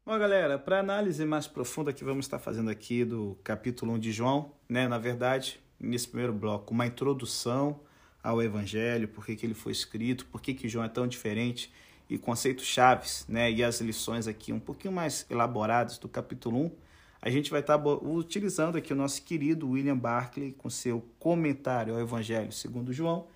Bom, 0.06 0.18
galera, 0.18 0.60
para 0.60 0.80
análise 0.80 1.26
mais 1.26 1.48
profunda 1.48 1.92
que 1.92 2.04
vamos 2.04 2.26
estar 2.26 2.38
fazendo 2.38 2.70
aqui 2.70 3.04
do 3.04 3.36
capítulo 3.44 3.94
1 3.94 4.00
de 4.00 4.12
João, 4.12 4.54
né, 4.68 4.88
na 4.88 5.00
verdade, 5.00 5.60
nesse 5.80 6.08
primeiro 6.08 6.34
bloco, 6.34 6.72
uma 6.72 6.86
introdução 6.86 7.80
ao 8.24 8.42
Evangelho, 8.42 9.08
por 9.08 9.26
que, 9.26 9.36
que 9.36 9.46
ele 9.46 9.54
foi 9.54 9.72
escrito, 9.72 10.26
por 10.26 10.42
que, 10.42 10.54
que 10.54 10.68
João 10.68 10.86
é 10.86 10.90
tão 10.90 11.08
diferente 11.08 11.72
e 12.10 12.18
conceitos 12.18 12.66
chaves, 12.66 13.26
né, 13.30 13.52
e 13.52 13.64
as 13.64 13.80
lições 13.82 14.28
aqui 14.28 14.52
um 14.52 14.60
pouquinho 14.60 14.94
mais 14.94 15.26
elaboradas 15.30 15.98
do 15.98 16.10
capítulo 16.10 16.66
1, 16.66 16.72
a 17.22 17.30
gente 17.30 17.52
vai 17.52 17.60
estar 17.60 17.78
utilizando 17.86 18.78
aqui 18.78 18.94
o 18.94 18.96
nosso 18.96 19.22
querido 19.22 19.70
William 19.70 19.98
Barclay 19.98 20.52
com 20.52 20.70
seu 20.70 21.06
comentário 21.20 21.94
ao 21.94 22.00
Evangelho 22.00 22.52
segundo 22.52 22.92
João, 22.92 23.28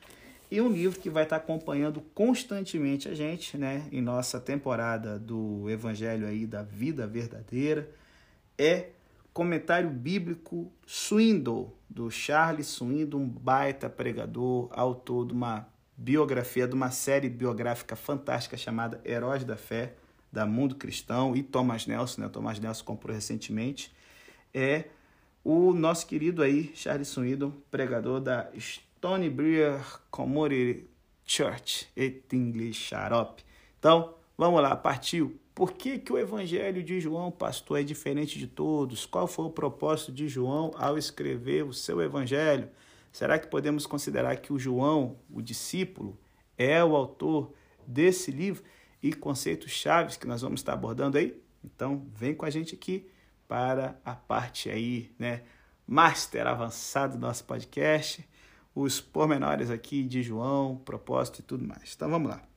e 0.50 0.62
um 0.62 0.72
livro 0.72 1.00
que 1.00 1.10
vai 1.10 1.24
estar 1.24 1.38
acompanhando 1.38 2.02
constantemente 2.14 3.10
a 3.10 3.14
gente, 3.14 3.58
né, 3.58 3.88
em 3.92 4.02
nossa 4.02 4.40
temporada 4.40 5.18
do 5.18 5.70
Evangelho 5.70 6.28
aí 6.28 6.46
da 6.46 6.62
Vida 6.62 7.08
Verdadeira, 7.08 7.90
é 8.58 8.90
Comentário 9.34 9.90
Bíblico 9.90 10.72
Swindle, 10.86 11.76
do 11.90 12.10
Charles 12.12 12.68
Swindle, 12.68 13.20
um 13.20 13.28
baita 13.28 13.90
pregador, 13.90 14.70
autor 14.72 15.26
de 15.26 15.34
uma 15.34 15.68
biografia, 15.98 16.68
de 16.68 16.76
uma 16.76 16.92
série 16.92 17.30
biográfica 17.30 17.96
fantástica 17.96 18.56
chamada 18.56 19.02
Heróis 19.04 19.44
da 19.44 19.58
Fé, 19.58 19.96
da 20.32 20.46
Mundo 20.46 20.76
Cristão, 20.76 21.36
e 21.36 21.44
Thomas 21.44 21.86
Nelson, 21.86 22.22
né, 22.22 22.30
Thomas 22.30 22.60
Nelson 22.60 22.84
comprou 22.84 23.14
recentemente, 23.14 23.94
é 24.54 24.86
o 25.44 25.74
nosso 25.74 26.08
querido 26.08 26.42
aí, 26.42 26.72
Charles 26.76 27.08
Swindle, 27.08 27.54
pregador 27.70 28.20
da 28.20 28.50
História 28.54 28.94
Tony 29.04 29.30
Breer 29.30 29.82
Community 30.10 30.88
Church, 31.26 31.90
et 31.94 32.24
English 32.32 32.88
Xarope. 32.88 33.44
Então, 33.78 34.16
vamos 34.38 34.62
lá, 34.62 34.78
partiu. 34.78 35.38
Por 35.54 35.74
que, 35.74 36.00
que 36.00 36.12
o 36.12 36.18
evangelho 36.18 36.84
de 36.84 37.00
João, 37.00 37.32
pastor, 37.32 37.80
é 37.80 37.84
diferente 37.84 38.40
de 38.40 38.48
todos? 38.48 39.06
Qual 39.06 39.28
foi 39.28 39.46
o 39.46 39.52
propósito 39.52 40.12
de 40.12 40.28
João 40.28 40.72
ao 40.76 40.98
escrever 40.98 41.64
o 41.64 41.74
seu 41.74 42.02
evangelho? 42.02 42.70
Será 43.12 43.38
que 43.38 43.48
podemos 43.48 43.86
considerar 43.86 44.36
que 44.38 44.52
o 44.52 44.58
João, 44.58 45.18
o 45.32 45.42
discípulo, 45.42 46.18
é 46.58 46.84
o 46.84 46.96
autor 46.96 47.54
desse 47.86 48.32
livro 48.32 48.64
e 49.02 49.14
conceitos 49.14 49.72
chaves 49.72 50.18
que 50.18 50.26
nós 50.26 50.42
vamos 50.42 50.62
estar 50.62 50.74
abordando 50.74 51.18
aí? 51.18 51.40
Então, 51.64 52.08
vem 52.16 52.34
com 52.34 52.46
a 52.46 52.50
gente 52.50 52.74
aqui 52.74 53.08
para 53.48 54.00
a 54.04 54.16
parte 54.16 54.70
aí, 54.70 55.12
né, 55.20 55.44
master 55.86 56.48
avançado 56.48 57.18
do 57.18 57.22
nosso 57.22 57.44
podcast 57.46 58.28
os 58.76 59.00
pormenores 59.00 59.70
aqui 59.70 60.04
de 60.04 60.24
João, 60.24 60.78
propósito 60.78 61.40
e 61.40 61.44
tudo 61.44 61.66
mais. 61.66 61.94
Então 61.96 62.10
vamos 62.10 62.30
lá. 62.30 62.53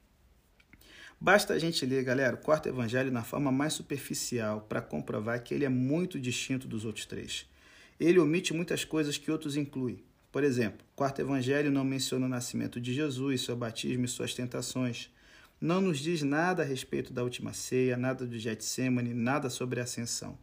Basta 1.19 1.55
a 1.55 1.59
gente 1.59 1.85
ler, 1.87 2.05
galera, 2.05 2.35
o 2.35 2.39
quarto 2.39 2.69
evangelho 2.69 3.11
na 3.11 3.25
forma 3.25 3.51
mais 3.51 3.73
superficial 3.73 4.61
para 4.61 4.83
comprovar 4.83 5.43
que 5.43 5.55
ele 5.55 5.65
é 5.65 5.69
muito 5.69 6.21
distinto 6.21 6.69
dos 6.69 6.85
outros 6.85 7.07
três. 7.07 7.49
Ele 7.99 8.19
omite 8.19 8.53
muitas 8.53 8.85
coisas 8.85 9.17
que 9.17 9.31
outros 9.31 9.57
incluem. 9.57 10.05
Por 10.31 10.45
exemplo, 10.45 10.85
o 10.93 10.97
quarto 10.97 11.21
evangelho 11.21 11.71
não 11.71 11.83
menciona 11.83 12.27
o 12.27 12.29
nascimento 12.29 12.79
de 12.79 12.93
Jesus, 12.93 13.41
seu 13.41 13.57
batismo 13.57 14.05
e 14.05 14.09
suas 14.09 14.35
tentações. 14.35 15.11
Não 15.59 15.81
nos 15.81 15.99
diz 15.99 16.21
nada 16.23 16.63
a 16.63 16.67
respeito 16.67 17.11
da 17.15 17.23
última 17.23 17.55
ceia, 17.55 17.97
nada 17.97 18.27
do 18.27 18.39
Getsemane, 18.39 19.15
nada 19.15 19.49
sobre 19.49 19.81
a 19.81 19.85
ascensão. 19.85 20.39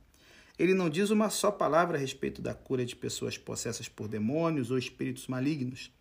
Ele 0.57 0.73
não 0.73 0.89
diz 0.89 1.11
uma 1.11 1.29
só 1.29 1.51
palavra 1.51 1.97
a 1.97 2.01
respeito 2.01 2.41
da 2.41 2.55
cura 2.55 2.83
de 2.83 2.95
pessoas 2.95 3.37
possessas 3.37 3.87
por 3.87 4.07
demônios 4.07 4.71
ou 4.71 4.77
espíritos 4.79 5.27
malignos. 5.27 5.91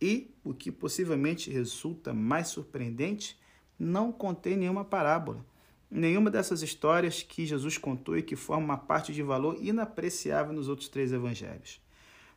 E, 0.00 0.34
o 0.44 0.52
que 0.52 0.70
possivelmente 0.70 1.50
resulta 1.50 2.12
mais 2.12 2.48
surpreendente, 2.48 3.38
não 3.80 4.12
contém 4.12 4.58
nenhuma 4.58 4.84
parábola. 4.84 5.42
Nenhuma 5.90 6.30
dessas 6.30 6.60
histórias 6.60 7.22
que 7.22 7.46
Jesus 7.46 7.78
contou 7.78 8.16
e 8.16 8.22
que 8.22 8.36
formam 8.36 8.66
uma 8.66 8.76
parte 8.76 9.12
de 9.12 9.22
valor 9.22 9.56
inapreciável 9.58 10.52
nos 10.52 10.68
outros 10.68 10.88
três 10.88 11.12
evangelhos. 11.12 11.80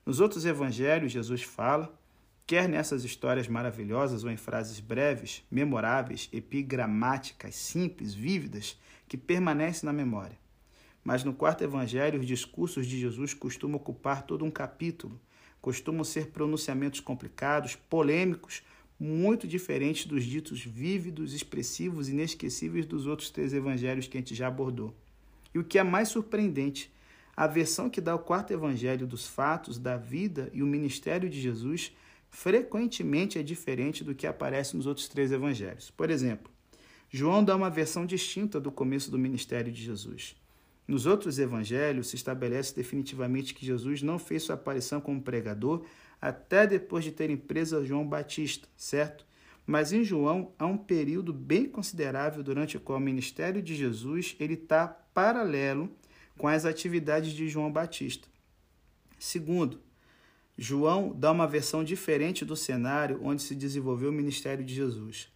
Nos 0.06 0.22
outros 0.22 0.46
evangelhos, 0.46 1.12
Jesus 1.12 1.44
fala, 1.44 1.94
quer 2.48 2.68
nessas 2.70 3.04
histórias 3.04 3.48
maravilhosas 3.48 4.24
ou 4.24 4.32
em 4.32 4.38
frases 4.38 4.80
breves, 4.80 5.44
memoráveis, 5.52 6.30
epigramáticas, 6.32 7.56
simples, 7.56 8.14
vívidas, 8.14 8.80
que 9.08 9.18
permanecem 9.18 9.86
na 9.86 9.94
memória. 9.94 10.38
Mas 11.04 11.26
no 11.26 11.34
quarto 11.34 11.64
evangelho, 11.64 12.22
os 12.22 12.26
discursos 12.26 12.88
de 12.88 12.98
Jesus 13.00 13.34
costumam 13.34 13.76
ocupar 13.76 14.24
todo 14.24 14.46
um 14.46 14.52
capítulo, 14.52 15.20
costumam 15.62 16.06
ser 16.06 16.28
pronunciamentos 16.28 17.02
complicados, 17.02 17.76
polêmicos, 17.76 18.64
muito 19.04 19.46
diferentes 19.46 20.06
dos 20.06 20.24
ditos 20.24 20.63
vívidos, 20.63 21.34
expressivos, 21.34 22.08
inesquecíveis 22.08 22.86
dos 22.86 23.06
outros 23.06 23.30
três 23.30 23.54
evangelhos 23.54 24.08
que 24.08 24.18
a 24.18 24.22
gente 24.22 24.34
já 24.34 24.48
abordou. 24.48 24.96
E 25.54 25.60
o 25.60 25.63
que 25.63 25.78
é 25.78 25.84
mais 25.84 26.08
surpreendente, 26.08 26.89
a 27.36 27.46
versão 27.46 27.89
que 27.89 28.00
dá 28.00 28.16
o 28.16 28.20
quarto 28.20 28.54
evangelho 28.54 29.06
dos 29.06 29.28
fatos, 29.28 29.78
da 29.78 29.98
vida 29.98 30.50
e 30.54 30.63
o 30.63 30.66
ministério 30.66 31.30
de 31.30 31.42
Jesus 31.42 31.92
frequentemente 32.30 33.38
é 33.38 33.44
diferente 33.44 34.06
do 34.06 34.16
que 34.16 34.26
aparece 34.26 34.78
nos 34.78 34.86
outros 34.86 35.10
três 35.10 35.34
evangelhos. 35.34 35.92
Por 35.92 36.10
exemplo, 36.10 36.50
João 37.10 37.44
dá 37.44 37.58
uma 37.58 37.70
versão 37.70 38.06
distinta 38.06 38.58
do 38.58 38.72
começo 38.72 39.12
do 39.12 39.20
ministério 39.20 39.70
de 39.70 39.84
Jesus. 39.84 40.34
Nos 40.88 41.06
outros 41.06 41.39
evangelhos 41.39 42.08
se 42.08 42.16
estabelece 42.16 42.74
definitivamente 42.74 43.54
que 43.54 43.66
Jesus 43.66 44.02
não 44.02 44.18
fez 44.18 44.44
sua 44.44 44.56
aparição 44.56 45.02
como 45.02 45.22
pregador 45.22 45.84
até 46.24 46.66
depois 46.66 47.04
de 47.04 47.12
terem 47.12 47.36
preso 47.36 47.86
João 47.86 48.08
Batista, 48.08 48.66
certo? 48.78 49.26
Mas 49.68 49.92
em 49.92 50.06
João 50.06 50.54
há 50.58 50.66
um 50.66 50.78
período 50.78 51.34
bem 51.34 51.66
considerável 51.66 52.42
durante 52.42 52.78
o 52.78 52.80
qual 52.80 52.98
o 52.98 53.02
ministério 53.02 53.62
de 53.62 53.76
Jesus 53.76 54.34
ele 54.40 54.54
está 54.54 54.88
paralelo 54.88 55.92
com 56.38 56.48
as 56.48 56.64
atividades 56.64 57.34
de 57.34 57.50
João 57.50 57.70
Batista. 57.70 58.26
Segundo, 59.20 59.82
João 60.58 61.14
dá 61.14 61.30
uma 61.30 61.46
versão 61.46 61.84
diferente 61.84 62.46
do 62.46 62.56
cenário 62.56 63.20
onde 63.22 63.42
se 63.42 63.54
desenvolveu 63.54 64.10
o 64.10 64.14
ministério 64.14 64.64
de 64.64 64.74
Jesus. 64.74 65.28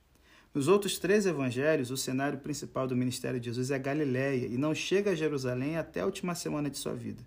Nos 0.54 0.69
outros 0.69 0.97
três 0.97 1.26
evangelhos, 1.26 1.91
o 1.91 1.97
cenário 1.97 2.39
principal 2.39 2.88
do 2.88 2.95
ministério 2.95 3.41
de 3.41 3.47
Jesus 3.47 3.71
é 3.71 3.78
Galiléia 3.78 4.45
e 4.45 4.58
não 4.58 4.73
chega 4.73 5.12
a 5.12 5.15
Jerusalém 5.15 5.76
até 5.76 6.00
a 6.00 6.06
última 6.06 6.34
semana 6.34 6.69
de 6.69 6.78
sua 6.78 6.93
vida. 6.93 7.21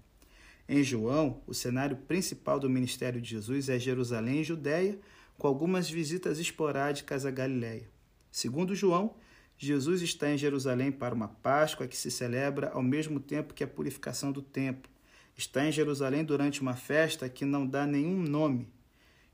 Em 0.72 0.84
João, 0.84 1.42
o 1.48 1.52
cenário 1.52 1.96
principal 1.96 2.60
do 2.60 2.70
ministério 2.70 3.20
de 3.20 3.30
Jesus 3.30 3.68
é 3.68 3.76
Jerusalém 3.76 4.42
e 4.42 4.44
Judéia, 4.44 5.00
com 5.36 5.48
algumas 5.48 5.90
visitas 5.90 6.38
esporádicas 6.38 7.26
a 7.26 7.30
Galiléia. 7.32 7.88
Segundo 8.30 8.72
João, 8.72 9.16
Jesus 9.58 10.00
está 10.00 10.30
em 10.30 10.38
Jerusalém 10.38 10.92
para 10.92 11.12
uma 11.12 11.26
Páscoa 11.26 11.88
que 11.88 11.96
se 11.96 12.08
celebra 12.08 12.70
ao 12.70 12.84
mesmo 12.84 13.18
tempo 13.18 13.52
que 13.52 13.64
a 13.64 13.66
purificação 13.66 14.30
do 14.30 14.40
templo. 14.40 14.88
Está 15.36 15.66
em 15.66 15.72
Jerusalém 15.72 16.24
durante 16.24 16.60
uma 16.60 16.76
festa 16.76 17.28
que 17.28 17.44
não 17.44 17.66
dá 17.66 17.84
nenhum 17.84 18.22
nome, 18.22 18.68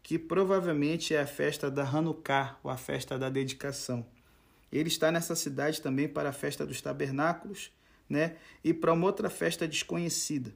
que 0.03 0.19
provavelmente 0.19 1.15
é 1.15 1.21
a 1.21 1.27
festa 1.27 1.71
da 1.71 1.87
Hanukkah, 1.87 2.59
ou 2.63 2.71
a 2.71 2.79
festa 2.79 3.19
da 3.19 3.29
dedicação. 3.29 4.07
Ele 4.73 4.89
está 4.89 5.13
nessa 5.13 5.37
cidade 5.37 5.83
também 5.83 6.09
para 6.09 6.31
a 6.31 6.33
festa 6.33 6.65
dos 6.65 6.81
tabernáculos, 6.81 7.71
né? 8.09 8.37
E 8.65 8.73
para 8.73 8.95
uma 8.95 9.05
outra 9.05 9.29
festa 9.29 9.69
desconhecida. 9.69 10.55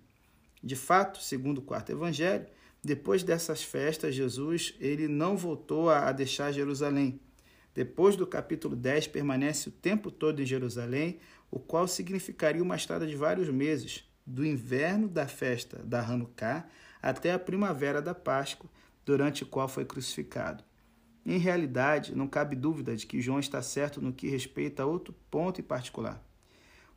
De 0.62 0.76
fato, 0.76 1.22
segundo 1.22 1.58
o 1.58 1.62
quarto 1.62 1.90
evangelho, 1.90 2.46
depois 2.82 3.22
dessas 3.22 3.62
festas, 3.62 4.14
Jesus 4.14 4.74
ele 4.80 5.06
não 5.08 5.36
voltou 5.36 5.90
a 5.90 6.10
deixar 6.12 6.52
Jerusalém. 6.52 7.20
Depois 7.74 8.16
do 8.16 8.26
capítulo 8.26 8.74
10, 8.74 9.08
permanece 9.08 9.68
o 9.68 9.72
tempo 9.72 10.10
todo 10.10 10.42
em 10.42 10.46
Jerusalém, 10.46 11.18
o 11.50 11.58
qual 11.58 11.86
significaria 11.86 12.62
uma 12.62 12.76
estrada 12.76 13.06
de 13.06 13.16
vários 13.16 13.48
meses, 13.48 14.04
do 14.26 14.44
inverno 14.44 15.08
da 15.08 15.26
festa 15.26 15.82
da 15.84 16.00
Hanukkah 16.00 16.68
até 17.02 17.32
a 17.32 17.38
primavera 17.38 18.00
da 18.00 18.14
Páscoa, 18.14 18.70
durante 19.04 19.42
o 19.42 19.46
qual 19.46 19.68
foi 19.68 19.84
crucificado. 19.84 20.62
Em 21.24 21.38
realidade, 21.38 22.14
não 22.14 22.26
cabe 22.26 22.56
dúvida 22.56 22.96
de 22.96 23.06
que 23.06 23.20
João 23.20 23.40
está 23.40 23.60
certo 23.62 24.00
no 24.00 24.12
que 24.12 24.28
respeita 24.28 24.82
a 24.82 24.86
outro 24.86 25.14
ponto 25.30 25.60
em 25.60 25.64
particular. 25.64 26.22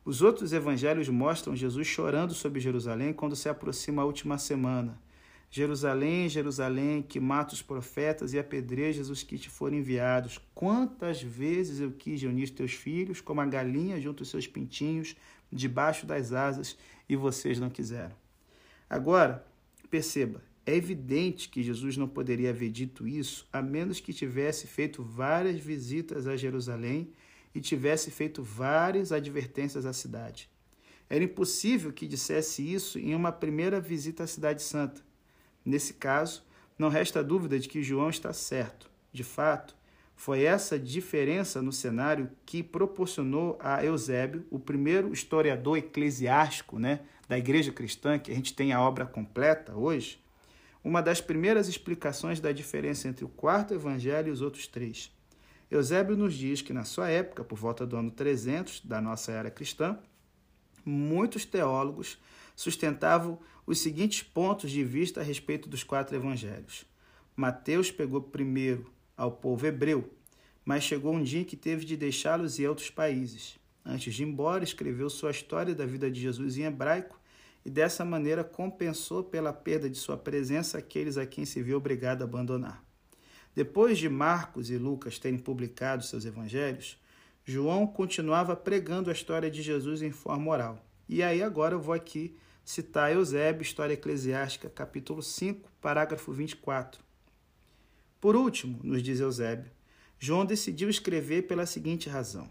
Os 0.04 0.20
outros 0.20 0.52
evangelhos 0.52 1.08
mostram 1.08 1.56
Jesus 1.56 1.86
chorando 1.86 2.34
sobre 2.34 2.60
Jerusalém 2.60 3.12
quando 3.12 3.34
se 3.34 3.48
aproxima 3.48 4.02
a 4.02 4.04
última 4.04 4.36
semana. 4.36 5.00
Jerusalém, 5.50 6.28
Jerusalém, 6.28 7.00
que 7.00 7.20
mata 7.20 7.54
os 7.54 7.62
profetas 7.62 8.34
e 8.34 8.38
apedrejas 8.38 9.08
os 9.08 9.22
que 9.22 9.38
te 9.38 9.48
foram 9.48 9.76
enviados. 9.76 10.38
Quantas 10.54 11.22
vezes 11.22 11.80
eu 11.80 11.92
quis 11.92 12.20
reunir 12.20 12.50
teus 12.50 12.72
filhos, 12.72 13.20
como 13.20 13.40
a 13.40 13.46
galinha 13.46 14.00
junto 14.00 14.22
aos 14.22 14.30
seus 14.30 14.46
pintinhos, 14.46 15.14
debaixo 15.50 16.04
das 16.04 16.32
asas, 16.32 16.76
e 17.08 17.14
vocês 17.14 17.58
não 17.58 17.70
quiseram. 17.70 18.14
Agora, 18.90 19.46
perceba, 19.88 20.42
é 20.66 20.74
evidente 20.74 21.48
que 21.48 21.62
Jesus 21.62 21.96
não 21.96 22.08
poderia 22.08 22.50
haver 22.50 22.70
dito 22.70 23.06
isso 23.06 23.46
a 23.52 23.62
menos 23.62 24.00
que 24.00 24.12
tivesse 24.12 24.66
feito 24.66 25.02
várias 25.02 25.60
visitas 25.60 26.26
a 26.26 26.36
Jerusalém 26.36 27.12
e 27.54 27.60
tivesse 27.60 28.10
feito 28.10 28.42
várias 28.42 29.12
advertências 29.12 29.86
à 29.86 29.92
cidade. 29.92 30.50
Era 31.08 31.22
impossível 31.22 31.92
que 31.92 32.06
dissesse 32.06 32.62
isso 32.62 32.98
em 32.98 33.14
uma 33.14 33.30
primeira 33.30 33.80
visita 33.80 34.24
à 34.24 34.26
Cidade 34.26 34.62
Santa. 34.62 35.02
Nesse 35.64 35.94
caso, 35.94 36.42
não 36.78 36.88
resta 36.88 37.22
dúvida 37.22 37.58
de 37.58 37.68
que 37.68 37.82
João 37.82 38.10
está 38.10 38.32
certo. 38.32 38.90
De 39.12 39.22
fato, 39.22 39.76
foi 40.16 40.42
essa 40.42 40.78
diferença 40.78 41.60
no 41.60 41.72
cenário 41.72 42.30
que 42.46 42.62
proporcionou 42.62 43.58
a 43.60 43.84
Eusébio, 43.84 44.46
o 44.50 44.58
primeiro 44.58 45.12
historiador 45.12 45.78
eclesiástico 45.78 46.78
né, 46.78 47.00
da 47.28 47.38
igreja 47.38 47.72
cristã, 47.72 48.18
que 48.18 48.30
a 48.30 48.34
gente 48.34 48.54
tem 48.54 48.72
a 48.72 48.80
obra 48.80 49.06
completa 49.06 49.74
hoje, 49.74 50.22
uma 50.82 51.00
das 51.00 51.20
primeiras 51.20 51.68
explicações 51.68 52.40
da 52.40 52.52
diferença 52.52 53.08
entre 53.08 53.24
o 53.24 53.28
quarto 53.28 53.74
evangelho 53.74 54.28
e 54.28 54.30
os 54.30 54.40
outros 54.40 54.66
três. 54.66 55.10
Eusébio 55.70 56.16
nos 56.16 56.34
diz 56.34 56.62
que, 56.62 56.72
na 56.72 56.84
sua 56.84 57.08
época, 57.08 57.42
por 57.44 57.58
volta 57.58 57.86
do 57.86 57.96
ano 57.96 58.10
300 58.10 58.80
da 58.84 59.00
nossa 59.00 59.32
era 59.32 59.50
cristã, 59.50 59.98
muitos 60.84 61.44
teólogos 61.44 62.18
sustentavam 62.54 63.38
os 63.66 63.78
seguintes 63.78 64.22
pontos 64.22 64.70
de 64.70 64.84
vista 64.84 65.20
a 65.20 65.24
respeito 65.24 65.68
dos 65.68 65.82
quatro 65.82 66.14
evangelhos. 66.14 66.84
Mateus 67.34 67.90
pegou 67.90 68.20
primeiro 68.20 68.92
ao 69.16 69.32
povo 69.32 69.66
hebreu, 69.66 70.12
mas 70.64 70.84
chegou 70.84 71.14
um 71.14 71.22
dia 71.22 71.40
em 71.40 71.44
que 71.44 71.56
teve 71.56 71.84
de 71.84 71.96
deixá-los 71.96 72.58
em 72.58 72.66
outros 72.66 72.90
países. 72.90 73.58
Antes 73.84 74.14
de 74.14 74.22
ir 74.22 74.26
embora, 74.26 74.64
escreveu 74.64 75.10
sua 75.10 75.30
história 75.30 75.74
da 75.74 75.84
vida 75.84 76.10
de 76.10 76.20
Jesus 76.20 76.56
em 76.56 76.62
hebraico 76.62 77.18
e 77.64 77.70
dessa 77.70 78.04
maneira 78.04 78.44
compensou 78.44 79.24
pela 79.24 79.52
perda 79.52 79.88
de 79.88 79.96
sua 79.96 80.16
presença 80.16 80.78
aqueles 80.78 81.16
a 81.16 81.26
quem 81.26 81.44
se 81.44 81.62
viu 81.62 81.78
obrigado 81.78 82.22
a 82.22 82.24
abandonar. 82.24 82.83
Depois 83.54 83.98
de 83.98 84.08
Marcos 84.08 84.70
e 84.70 84.76
Lucas 84.76 85.18
terem 85.18 85.38
publicado 85.38 86.04
seus 86.04 86.24
evangelhos, 86.24 86.98
João 87.44 87.86
continuava 87.86 88.56
pregando 88.56 89.10
a 89.10 89.12
história 89.12 89.50
de 89.50 89.62
Jesus 89.62 90.02
em 90.02 90.10
forma 90.10 90.50
oral. 90.50 90.84
E 91.08 91.22
aí 91.22 91.42
agora 91.42 91.74
eu 91.74 91.80
vou 91.80 91.94
aqui 91.94 92.36
citar 92.64 93.12
Eusébio, 93.12 93.62
História 93.62 93.92
Eclesiástica, 93.92 94.70
capítulo 94.70 95.22
5, 95.22 95.70
parágrafo 95.80 96.32
24. 96.32 97.04
Por 98.20 98.34
último, 98.34 98.80
nos 98.82 99.02
diz 99.02 99.20
Eusébio, 99.20 99.70
João 100.18 100.46
decidiu 100.46 100.88
escrever 100.88 101.42
pela 101.42 101.66
seguinte 101.66 102.08
razão. 102.08 102.48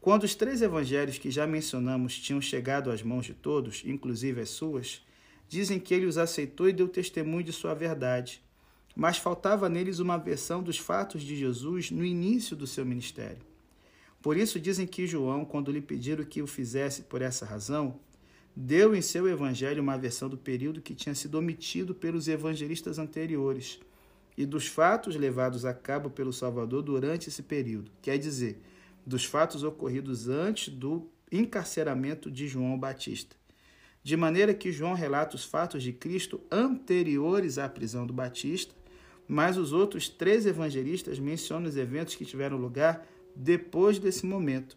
Quando 0.00 0.24
os 0.24 0.34
três 0.34 0.60
evangelhos 0.60 1.18
que 1.18 1.30
já 1.30 1.46
mencionamos 1.46 2.18
tinham 2.18 2.40
chegado 2.40 2.90
às 2.90 3.02
mãos 3.02 3.26
de 3.26 3.34
todos, 3.34 3.84
inclusive 3.86 4.40
as 4.40 4.50
suas, 4.50 5.06
dizem 5.48 5.78
que 5.78 5.94
ele 5.94 6.06
os 6.06 6.18
aceitou 6.18 6.68
e 6.68 6.72
deu 6.72 6.88
testemunho 6.88 7.44
de 7.44 7.52
sua 7.52 7.74
verdade. 7.74 8.42
Mas 8.94 9.18
faltava 9.18 9.68
neles 9.68 9.98
uma 9.98 10.16
versão 10.16 10.62
dos 10.62 10.78
fatos 10.78 11.22
de 11.22 11.36
Jesus 11.36 11.90
no 11.90 12.04
início 12.04 12.56
do 12.56 12.66
seu 12.66 12.84
ministério. 12.84 13.50
Por 14.22 14.36
isso 14.36 14.60
dizem 14.60 14.86
que 14.86 15.06
João, 15.06 15.44
quando 15.44 15.72
lhe 15.72 15.80
pediram 15.80 16.24
que 16.24 16.42
o 16.42 16.46
fizesse 16.46 17.02
por 17.02 17.22
essa 17.22 17.46
razão, 17.46 17.98
deu 18.54 18.94
em 18.94 19.00
seu 19.00 19.26
evangelho 19.28 19.82
uma 19.82 19.96
versão 19.96 20.28
do 20.28 20.36
período 20.36 20.82
que 20.82 20.94
tinha 20.94 21.14
sido 21.14 21.36
omitido 21.36 21.94
pelos 21.94 22.28
evangelistas 22.28 22.98
anteriores 22.98 23.80
e 24.36 24.44
dos 24.44 24.66
fatos 24.66 25.16
levados 25.16 25.64
a 25.64 25.72
cabo 25.72 26.10
pelo 26.10 26.32
Salvador 26.32 26.82
durante 26.82 27.28
esse 27.28 27.42
período. 27.42 27.90
Quer 28.02 28.18
dizer, 28.18 28.60
dos 29.06 29.24
fatos 29.24 29.62
ocorridos 29.62 30.28
antes 30.28 30.72
do 30.72 31.08
encarceramento 31.32 32.30
de 32.30 32.46
João 32.48 32.78
Batista. 32.78 33.36
De 34.02 34.16
maneira 34.16 34.54
que 34.54 34.72
João 34.72 34.94
relata 34.94 35.36
os 35.36 35.44
fatos 35.44 35.82
de 35.82 35.92
Cristo 35.92 36.40
anteriores 36.50 37.58
à 37.58 37.68
prisão 37.68 38.06
do 38.06 38.12
Batista, 38.12 38.74
mas 39.30 39.56
os 39.56 39.72
outros 39.72 40.08
três 40.08 40.44
evangelistas 40.44 41.20
mencionam 41.20 41.68
os 41.68 41.76
eventos 41.76 42.16
que 42.16 42.24
tiveram 42.24 42.56
lugar 42.56 43.06
depois 43.36 43.96
desse 43.96 44.26
momento. 44.26 44.76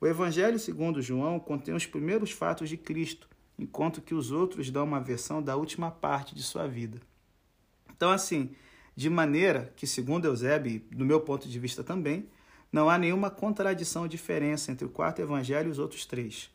O 0.00 0.06
Evangelho 0.08 0.58
segundo 0.58 1.00
João 1.00 1.38
contém 1.38 1.72
os 1.72 1.86
primeiros 1.86 2.32
fatos 2.32 2.68
de 2.68 2.76
Cristo, 2.76 3.28
enquanto 3.56 4.02
que 4.02 4.12
os 4.12 4.32
outros 4.32 4.68
dão 4.68 4.82
uma 4.82 4.98
versão 4.98 5.40
da 5.40 5.54
última 5.54 5.92
parte 5.92 6.34
de 6.34 6.42
sua 6.42 6.66
vida. 6.66 7.00
Então, 7.96 8.10
assim, 8.10 8.50
de 8.96 9.08
maneira 9.08 9.72
que, 9.76 9.86
segundo 9.86 10.24
Eusébio, 10.24 10.72
e 10.72 10.78
do 10.92 11.04
meu 11.04 11.20
ponto 11.20 11.48
de 11.48 11.58
vista 11.60 11.84
também, 11.84 12.26
não 12.72 12.90
há 12.90 12.98
nenhuma 12.98 13.30
contradição 13.30 14.02
ou 14.02 14.08
diferença 14.08 14.72
entre 14.72 14.84
o 14.84 14.90
quarto 14.90 15.22
evangelho 15.22 15.68
e 15.68 15.70
os 15.70 15.78
outros 15.78 16.04
três. 16.04 16.50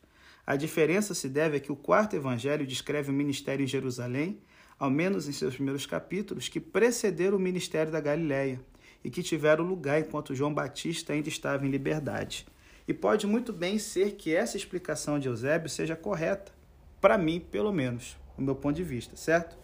A 0.46 0.56
diferença 0.56 1.14
se 1.14 1.26
deve 1.26 1.56
a 1.56 1.60
que 1.60 1.72
o 1.72 1.76
quarto 1.76 2.14
evangelho 2.14 2.66
descreve 2.66 3.10
o 3.10 3.14
ministério 3.14 3.64
em 3.64 3.66
Jerusalém, 3.66 4.42
ao 4.80 4.88
menos 4.88 5.28
em 5.28 5.32
seus 5.32 5.54
primeiros 5.54 5.84
capítulos, 5.84 6.48
que 6.48 6.58
precederam 6.58 7.36
o 7.36 7.40
ministério 7.40 7.92
da 7.92 8.00
Galiléia 8.00 8.58
e 9.04 9.10
que 9.10 9.22
tiveram 9.22 9.62
lugar 9.62 10.00
enquanto 10.00 10.34
João 10.34 10.54
Batista 10.54 11.12
ainda 11.12 11.28
estava 11.28 11.66
em 11.66 11.70
liberdade. 11.70 12.46
E 12.88 12.94
pode 12.94 13.26
muito 13.26 13.52
bem 13.52 13.78
ser 13.78 14.12
que 14.12 14.34
essa 14.34 14.56
explicação 14.56 15.18
de 15.18 15.28
Eusébio 15.28 15.68
seja 15.68 15.94
correta, 15.94 16.50
para 16.98 17.18
mim, 17.18 17.40
pelo 17.40 17.70
menos, 17.70 18.16
do 18.38 18.42
meu 18.42 18.54
ponto 18.54 18.74
de 18.74 18.82
vista, 18.82 19.16
certo? 19.16 19.56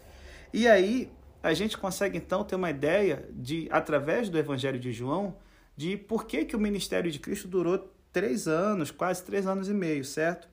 E 0.53 0.67
aí 0.67 1.11
a 1.41 1.51
gente 1.53 1.79
consegue 1.79 2.17
então 2.17 2.43
ter 2.43 2.55
uma 2.55 2.69
ideia 2.69 3.27
de, 3.31 3.67
através 3.71 4.29
do 4.29 4.37
Evangelho 4.37 4.79
de 4.79 4.91
João, 4.91 5.35
de 5.75 5.97
por 5.97 6.25
que, 6.25 6.45
que 6.45 6.55
o 6.55 6.59
ministério 6.59 7.11
de 7.11 7.19
Cristo 7.19 7.47
durou 7.47 7.91
três 8.13 8.47
anos, 8.47 8.91
quase 8.91 9.23
três 9.23 9.47
anos 9.47 9.67
e 9.67 9.73
meio, 9.73 10.05
certo? 10.05 10.47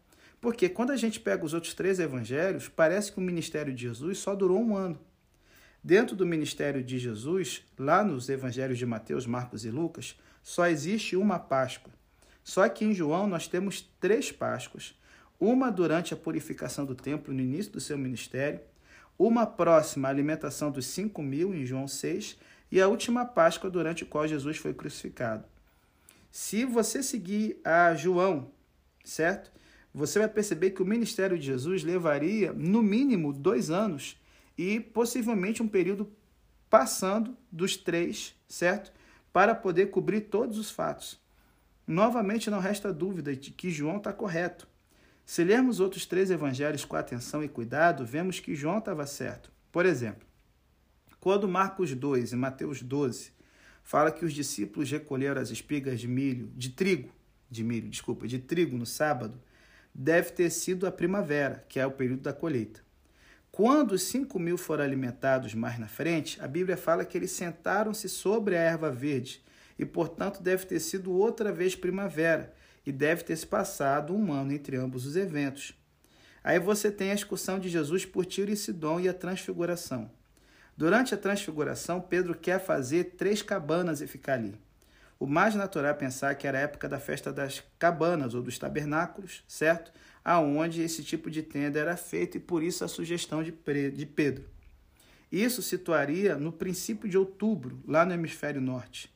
Porque 0.44 0.68
quando 0.68 0.90
a 0.90 0.96
gente 0.96 1.18
pega 1.18 1.42
os 1.42 1.54
outros 1.54 1.72
três 1.72 1.98
evangelhos, 1.98 2.68
parece 2.68 3.10
que 3.10 3.16
o 3.16 3.22
ministério 3.22 3.72
de 3.72 3.80
Jesus 3.80 4.18
só 4.18 4.34
durou 4.34 4.62
um 4.62 4.76
ano. 4.76 5.00
Dentro 5.82 6.14
do 6.14 6.26
ministério 6.26 6.84
de 6.84 6.98
Jesus, 6.98 7.64
lá 7.78 8.04
nos 8.04 8.28
evangelhos 8.28 8.76
de 8.76 8.84
Mateus, 8.84 9.26
Marcos 9.26 9.64
e 9.64 9.70
Lucas, 9.70 10.20
só 10.42 10.66
existe 10.66 11.16
uma 11.16 11.38
Páscoa. 11.38 11.90
Só 12.42 12.68
que 12.68 12.84
em 12.84 12.92
João 12.92 13.26
nós 13.26 13.48
temos 13.48 13.90
três 13.98 14.30
Páscoas. 14.30 14.94
Uma 15.40 15.72
durante 15.72 16.12
a 16.12 16.16
purificação 16.16 16.84
do 16.84 16.94
templo 16.94 17.32
no 17.32 17.40
início 17.40 17.72
do 17.72 17.80
seu 17.80 17.96
ministério, 17.96 18.60
uma 19.18 19.46
próxima 19.46 20.08
à 20.08 20.10
alimentação 20.10 20.70
dos 20.70 20.84
cinco 20.84 21.22
mil 21.22 21.54
em 21.54 21.64
João 21.64 21.88
6 21.88 22.36
e 22.70 22.82
a 22.82 22.86
última 22.86 23.24
Páscoa 23.24 23.70
durante 23.70 24.04
a 24.04 24.06
qual 24.06 24.28
Jesus 24.28 24.58
foi 24.58 24.74
crucificado. 24.74 25.42
Se 26.30 26.66
você 26.66 27.02
seguir 27.02 27.58
a 27.64 27.94
João, 27.94 28.50
certo? 29.02 29.54
Você 29.94 30.18
vai 30.18 30.28
perceber 30.28 30.72
que 30.72 30.82
o 30.82 30.86
ministério 30.86 31.38
de 31.38 31.46
Jesus 31.46 31.84
levaria 31.84 32.52
no 32.52 32.82
mínimo 32.82 33.32
dois 33.32 33.70
anos 33.70 34.20
e 34.58 34.80
possivelmente 34.80 35.62
um 35.62 35.68
período 35.68 36.10
passando 36.68 37.36
dos 37.50 37.76
três, 37.76 38.34
certo? 38.48 38.92
Para 39.32 39.54
poder 39.54 39.90
cobrir 39.90 40.22
todos 40.22 40.58
os 40.58 40.68
fatos. 40.68 41.20
Novamente, 41.86 42.50
não 42.50 42.58
resta 42.58 42.92
dúvida 42.92 43.36
de 43.36 43.52
que 43.52 43.70
João 43.70 43.98
está 43.98 44.12
correto. 44.12 44.66
Se 45.24 45.44
lermos 45.44 45.78
outros 45.78 46.04
três 46.04 46.28
evangelhos 46.28 46.84
com 46.84 46.96
atenção 46.96 47.44
e 47.44 47.48
cuidado, 47.48 48.04
vemos 48.04 48.40
que 48.40 48.56
João 48.56 48.78
estava 48.78 49.06
certo. 49.06 49.52
Por 49.70 49.86
exemplo, 49.86 50.26
quando 51.20 51.48
Marcos 51.48 51.94
2 51.94 52.32
e 52.32 52.36
Mateus 52.36 52.82
12 52.82 53.30
fala 53.84 54.10
que 54.10 54.24
os 54.24 54.32
discípulos 54.32 54.90
recolheram 54.90 55.40
as 55.40 55.50
espigas 55.50 56.00
de 56.00 56.08
milho, 56.08 56.50
de 56.56 56.70
trigo, 56.70 57.12
de 57.48 57.62
milho, 57.62 57.88
desculpa, 57.88 58.26
de 58.26 58.40
trigo 58.40 58.76
no 58.76 58.86
sábado, 58.86 59.40
deve 59.94 60.32
ter 60.32 60.50
sido 60.50 60.86
a 60.86 60.92
primavera, 60.92 61.64
que 61.68 61.78
é 61.78 61.86
o 61.86 61.92
período 61.92 62.22
da 62.22 62.32
colheita. 62.32 62.80
Quando 63.52 63.92
os 63.92 64.02
cinco 64.02 64.38
mil 64.38 64.58
foram 64.58 64.82
alimentados 64.82 65.54
mais 65.54 65.78
na 65.78 65.86
frente, 65.86 66.42
a 66.42 66.48
Bíblia 66.48 66.76
fala 66.76 67.04
que 67.04 67.16
eles 67.16 67.30
sentaram-se 67.30 68.08
sobre 68.08 68.56
a 68.56 68.60
erva 68.60 68.90
verde, 68.90 69.44
e 69.78 69.84
portanto 69.84 70.42
deve 70.42 70.66
ter 70.66 70.80
sido 70.80 71.12
outra 71.12 71.52
vez 71.52 71.76
primavera, 71.76 72.52
e 72.84 72.90
deve 72.90 73.22
ter 73.22 73.36
se 73.36 73.46
passado 73.46 74.14
um 74.14 74.32
ano 74.32 74.52
entre 74.52 74.76
ambos 74.76 75.06
os 75.06 75.14
eventos. 75.14 75.72
Aí 76.42 76.58
você 76.58 76.90
tem 76.90 77.12
a 77.12 77.14
excursão 77.14 77.58
de 77.58 77.68
Jesus 77.68 78.04
por 78.04 78.26
Tiro 78.26 78.50
e 78.50 78.56
Sidom 78.56 78.98
e 79.00 79.08
a 79.08 79.14
transfiguração. 79.14 80.10
Durante 80.76 81.14
a 81.14 81.16
transfiguração, 81.16 82.00
Pedro 82.00 82.34
quer 82.34 82.58
fazer 82.58 83.14
três 83.16 83.40
cabanas 83.40 84.00
e 84.00 84.06
ficar 84.06 84.34
ali. 84.34 84.58
O 85.18 85.26
mais 85.26 85.54
natural 85.54 85.90
é 85.90 85.94
pensar 85.94 86.34
que 86.34 86.46
era 86.46 86.58
a 86.58 86.62
época 86.62 86.88
da 86.88 86.98
festa 86.98 87.32
das 87.32 87.62
cabanas 87.78 88.34
ou 88.34 88.42
dos 88.42 88.58
tabernáculos, 88.58 89.44
certo? 89.46 89.92
Aonde 90.24 90.82
esse 90.82 91.04
tipo 91.04 91.30
de 91.30 91.42
tenda 91.42 91.78
era 91.78 91.96
feito 91.96 92.36
e 92.36 92.40
por 92.40 92.62
isso 92.62 92.84
a 92.84 92.88
sugestão 92.88 93.42
de 93.42 93.52
Pedro. 93.52 94.44
Isso 95.30 95.62
situaria 95.62 96.36
no 96.36 96.52
princípio 96.52 97.08
de 97.08 97.18
outubro, 97.18 97.82
lá 97.86 98.04
no 98.04 98.12
hemisfério 98.12 98.60
norte. 98.60 99.12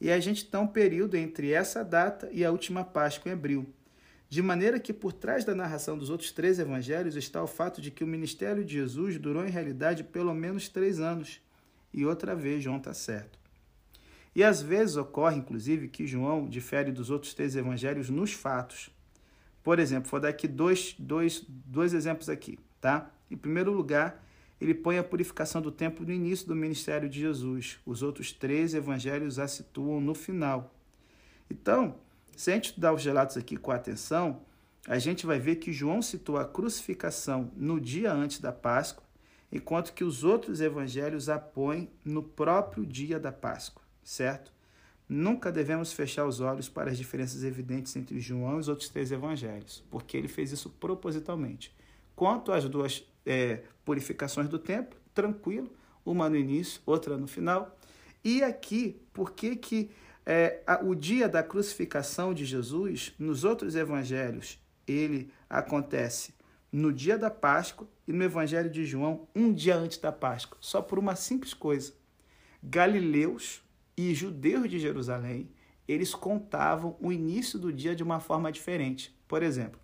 E 0.00 0.10
a 0.10 0.20
gente 0.20 0.44
está 0.44 0.60
um 0.60 0.66
período 0.66 1.16
entre 1.16 1.52
essa 1.52 1.84
data 1.84 2.28
e 2.32 2.44
a 2.44 2.50
última 2.50 2.84
Páscoa 2.84 3.30
em 3.30 3.34
abril. 3.34 3.66
De 4.30 4.42
maneira 4.42 4.78
que 4.78 4.92
por 4.92 5.12
trás 5.12 5.44
da 5.44 5.54
narração 5.54 5.96
dos 5.96 6.10
outros 6.10 6.30
três 6.30 6.58
evangelhos 6.58 7.16
está 7.16 7.42
o 7.42 7.46
fato 7.46 7.80
de 7.80 7.90
que 7.90 8.04
o 8.04 8.06
ministério 8.06 8.64
de 8.64 8.74
Jesus 8.74 9.18
durou 9.18 9.44
em 9.46 9.50
realidade 9.50 10.04
pelo 10.04 10.34
menos 10.34 10.68
três 10.68 11.00
anos. 11.00 11.40
E 11.92 12.04
outra 12.04 12.36
vez, 12.36 12.62
João 12.62 12.76
está 12.76 12.92
certo. 12.92 13.37
E 14.34 14.44
às 14.44 14.62
vezes 14.62 14.96
ocorre, 14.96 15.38
inclusive, 15.38 15.88
que 15.88 16.06
João 16.06 16.48
difere 16.48 16.92
dos 16.92 17.10
outros 17.10 17.34
três 17.34 17.56
evangelhos 17.56 18.08
nos 18.10 18.32
fatos. 18.32 18.90
Por 19.62 19.78
exemplo, 19.78 20.10
vou 20.10 20.20
dar 20.20 20.28
aqui 20.28 20.46
dois, 20.46 20.94
dois, 20.98 21.44
dois 21.48 21.92
exemplos 21.92 22.28
aqui, 22.28 22.58
tá? 22.80 23.10
Em 23.30 23.36
primeiro 23.36 23.72
lugar, 23.72 24.24
ele 24.60 24.74
põe 24.74 24.98
a 24.98 25.04
purificação 25.04 25.60
do 25.60 25.70
templo 25.70 26.04
no 26.04 26.12
início 26.12 26.46
do 26.46 26.56
ministério 26.56 27.08
de 27.08 27.20
Jesus. 27.20 27.78
Os 27.84 28.02
outros 28.02 28.32
três 28.32 28.74
evangelhos 28.74 29.38
a 29.38 29.46
situam 29.46 30.00
no 30.00 30.14
final. 30.14 30.74
Então, 31.50 31.96
se 32.36 32.50
a 32.50 32.54
gente 32.54 32.66
estudar 32.66 32.92
os 32.92 33.04
relatos 33.04 33.36
aqui 33.36 33.56
com 33.56 33.70
atenção, 33.70 34.42
a 34.86 34.98
gente 34.98 35.26
vai 35.26 35.38
ver 35.38 35.56
que 35.56 35.72
João 35.72 36.00
citou 36.00 36.38
a 36.38 36.44
crucificação 36.44 37.50
no 37.56 37.80
dia 37.80 38.12
antes 38.12 38.40
da 38.40 38.52
Páscoa, 38.52 39.04
enquanto 39.50 39.92
que 39.92 40.04
os 40.04 40.24
outros 40.24 40.60
evangelhos 40.60 41.28
a 41.28 41.38
põem 41.38 41.90
no 42.04 42.22
próprio 42.22 42.86
dia 42.86 43.18
da 43.18 43.32
Páscoa, 43.32 43.82
certo? 44.08 44.50
Nunca 45.06 45.52
devemos 45.52 45.92
fechar 45.92 46.26
os 46.26 46.40
olhos 46.40 46.68
para 46.68 46.90
as 46.90 46.96
diferenças 46.96 47.44
evidentes 47.44 47.94
entre 47.94 48.18
João 48.18 48.56
e 48.56 48.60
os 48.60 48.68
outros 48.68 48.88
três 48.88 49.12
evangelhos, 49.12 49.84
porque 49.90 50.16
ele 50.16 50.28
fez 50.28 50.50
isso 50.50 50.70
propositalmente. 50.70 51.74
Quanto 52.16 52.50
às 52.50 52.64
duas 52.66 53.06
é, 53.24 53.62
purificações 53.84 54.48
do 54.48 54.58
templo, 54.58 54.98
tranquilo, 55.12 55.70
uma 56.04 56.28
no 56.28 56.36
início, 56.36 56.80
outra 56.86 57.18
no 57.18 57.26
final. 57.26 57.76
E 58.24 58.42
aqui, 58.42 59.00
por 59.12 59.32
que, 59.32 59.56
que 59.56 59.90
é, 60.24 60.62
o 60.82 60.94
dia 60.94 61.28
da 61.28 61.42
crucificação 61.42 62.32
de 62.32 62.46
Jesus, 62.46 63.14
nos 63.18 63.44
outros 63.44 63.76
evangelhos, 63.76 64.58
ele 64.86 65.30
acontece 65.48 66.34
no 66.72 66.92
dia 66.92 67.18
da 67.18 67.30
Páscoa 67.30 67.86
e 68.06 68.12
no 68.12 68.24
evangelho 68.24 68.70
de 68.70 68.84
João, 68.86 69.28
um 69.34 69.52
dia 69.52 69.76
antes 69.76 69.98
da 69.98 70.12
Páscoa, 70.12 70.56
só 70.60 70.80
por 70.80 70.98
uma 70.98 71.14
simples 71.14 71.52
coisa. 71.52 71.92
Galileus 72.62 73.62
e 73.98 74.14
judeus 74.14 74.70
de 74.70 74.78
Jerusalém, 74.78 75.50
eles 75.88 76.14
contavam 76.14 76.96
o 77.00 77.10
início 77.10 77.58
do 77.58 77.72
dia 77.72 77.96
de 77.96 78.02
uma 78.02 78.20
forma 78.20 78.52
diferente. 78.52 79.12
Por 79.26 79.42
exemplo, 79.42 79.80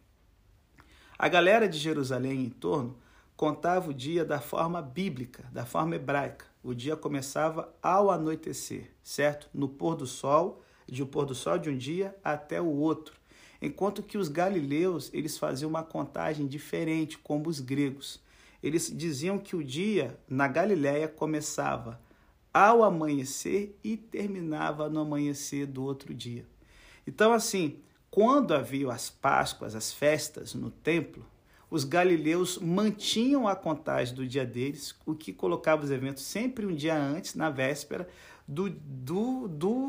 a 1.19 1.27
galera 1.27 1.69
de 1.69 1.77
Jerusalém 1.79 2.45
em 2.45 2.51
torno 2.51 2.97
contava 3.37 3.91
o 3.91 3.95
dia 3.95 4.25
da 4.25 4.41
forma 4.41 4.81
bíblica, 4.81 5.45
da 5.53 5.67
forma 5.67 5.97
hebraica. 5.97 6.47
O 6.63 6.73
dia 6.73 6.97
começava 6.97 7.75
ao 7.83 8.09
anoitecer, 8.09 8.93
certo? 9.03 9.49
No 9.53 9.69
pôr 9.69 9.97
do 9.97 10.07
sol, 10.07 10.63
de 10.87 11.03
o 11.03 11.07
pôr 11.07 11.27
do 11.27 11.35
sol 11.35 11.59
de 11.59 11.69
um 11.69 11.77
dia 11.77 12.15
até 12.23 12.61
o 12.61 12.67
outro. 12.67 13.17
Enquanto 13.61 14.03
que 14.03 14.17
os 14.17 14.29
galileus, 14.29 15.11
eles 15.13 15.37
faziam 15.37 15.69
uma 15.69 15.83
contagem 15.83 16.47
diferente, 16.47 17.19
como 17.19 17.49
os 17.49 17.59
gregos. 17.59 18.23
Eles 18.63 18.93
diziam 18.95 19.39
que 19.39 19.57
o 19.57 19.65
dia 19.65 20.17
na 20.29 20.47
Galiléia 20.47 21.09
começava 21.09 22.01
ao 22.55 22.85
amanhecer 22.85 23.77
e 23.83 23.97
terminava 23.97 24.89
no 24.89 25.01
amanhecer 25.01 25.67
do 25.67 25.83
outro 25.83 26.15
dia. 26.15 26.47
Então, 27.05 27.33
assim, 27.33 27.81
quando 28.09 28.55
havia 28.55 28.93
as 28.93 29.11
Páscoas, 29.11 29.75
as 29.75 29.93
festas 29.93 30.55
no 30.55 30.71
templo, 30.71 31.27
os 31.69 31.83
galileus 31.83 32.59
mantinham 32.59 33.49
a 33.49 33.57
contagem 33.57 34.15
do 34.15 34.25
dia 34.25 34.47
deles, 34.47 34.95
o 35.05 35.17
que 35.17 35.33
colocava 35.33 35.83
os 35.83 35.91
eventos 35.91 36.23
sempre 36.23 36.65
um 36.65 36.73
dia 36.73 36.97
antes, 36.97 37.35
na 37.35 37.51
véspera, 37.51 38.09
do, 38.47 38.71
do, 38.71 39.49
do, 39.49 39.89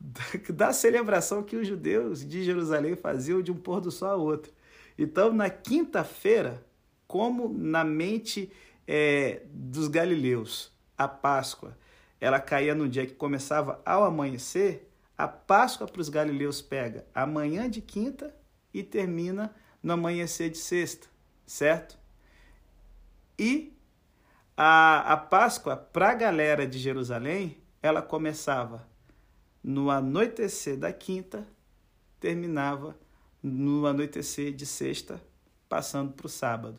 da 0.54 0.72
celebração 0.72 1.42
que 1.42 1.56
os 1.56 1.68
judeus 1.68 2.26
de 2.26 2.42
Jerusalém 2.42 2.96
faziam 2.96 3.42
de 3.42 3.52
um 3.52 3.56
pôr 3.56 3.82
do 3.82 3.90
sol 3.90 4.08
a 4.08 4.16
outro. 4.16 4.50
Então, 4.96 5.30
na 5.34 5.50
quinta-feira, 5.50 6.64
como 7.06 7.52
na 7.52 7.84
mente 7.84 8.50
é, 8.86 9.42
dos 9.52 9.88
galileus, 9.88 10.72
a 10.96 11.06
Páscoa 11.06 11.76
ela 12.20 12.38
caía 12.38 12.74
no 12.74 12.88
dia 12.88 13.06
que 13.06 13.14
começava 13.14 13.80
ao 13.84 14.04
amanhecer, 14.04 14.88
a 15.16 15.26
Páscoa 15.26 15.86
para 15.86 16.00
os 16.00 16.08
galileus 16.08 16.60
pega 16.60 17.06
amanhã 17.14 17.68
de 17.68 17.80
quinta 17.80 18.34
e 18.72 18.82
termina 18.82 19.54
no 19.82 19.92
amanhecer 19.92 20.50
de 20.50 20.58
sexta, 20.58 21.08
certo? 21.46 21.98
E 23.38 23.74
a, 24.56 25.14
a 25.14 25.16
Páscoa 25.16 25.76
para 25.76 26.10
a 26.10 26.14
galera 26.14 26.66
de 26.66 26.78
Jerusalém, 26.78 27.56
ela 27.82 28.02
começava 28.02 28.86
no 29.62 29.90
anoitecer 29.90 30.76
da 30.76 30.92
quinta, 30.92 31.46
terminava 32.18 32.96
no 33.42 33.86
anoitecer 33.86 34.52
de 34.52 34.66
sexta, 34.66 35.20
passando 35.68 36.12
para 36.12 36.26
o 36.26 36.30
sábado. 36.30 36.78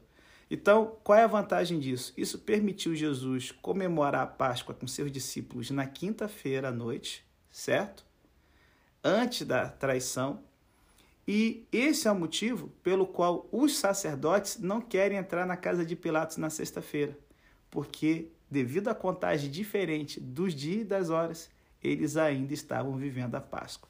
Então, 0.53 0.97
qual 1.01 1.17
é 1.17 1.23
a 1.23 1.27
vantagem 1.27 1.79
disso? 1.79 2.13
Isso 2.17 2.37
permitiu 2.37 2.93
Jesus 2.93 3.51
comemorar 3.51 4.23
a 4.23 4.27
Páscoa 4.27 4.75
com 4.75 4.85
seus 4.85 5.09
discípulos 5.09 5.71
na 5.71 5.87
quinta-feira 5.87 6.67
à 6.67 6.71
noite, 6.73 7.25
certo? 7.49 8.05
Antes 9.01 9.47
da 9.47 9.69
traição. 9.69 10.43
E 11.25 11.65
esse 11.71 12.05
é 12.05 12.11
o 12.11 12.15
motivo 12.15 12.67
pelo 12.83 13.07
qual 13.07 13.47
os 13.49 13.77
sacerdotes 13.77 14.59
não 14.59 14.81
querem 14.81 15.17
entrar 15.17 15.45
na 15.45 15.55
casa 15.55 15.85
de 15.85 15.95
Pilatos 15.95 16.35
na 16.35 16.49
sexta-feira, 16.49 17.17
porque, 17.69 18.27
devido 18.49 18.89
à 18.89 18.93
contagem 18.93 19.49
diferente 19.49 20.19
dos 20.19 20.53
dias 20.53 20.81
e 20.81 20.83
das 20.83 21.09
horas, 21.09 21.49
eles 21.81 22.17
ainda 22.17 22.53
estavam 22.53 22.97
vivendo 22.97 23.35
a 23.35 23.41
Páscoa. 23.41 23.89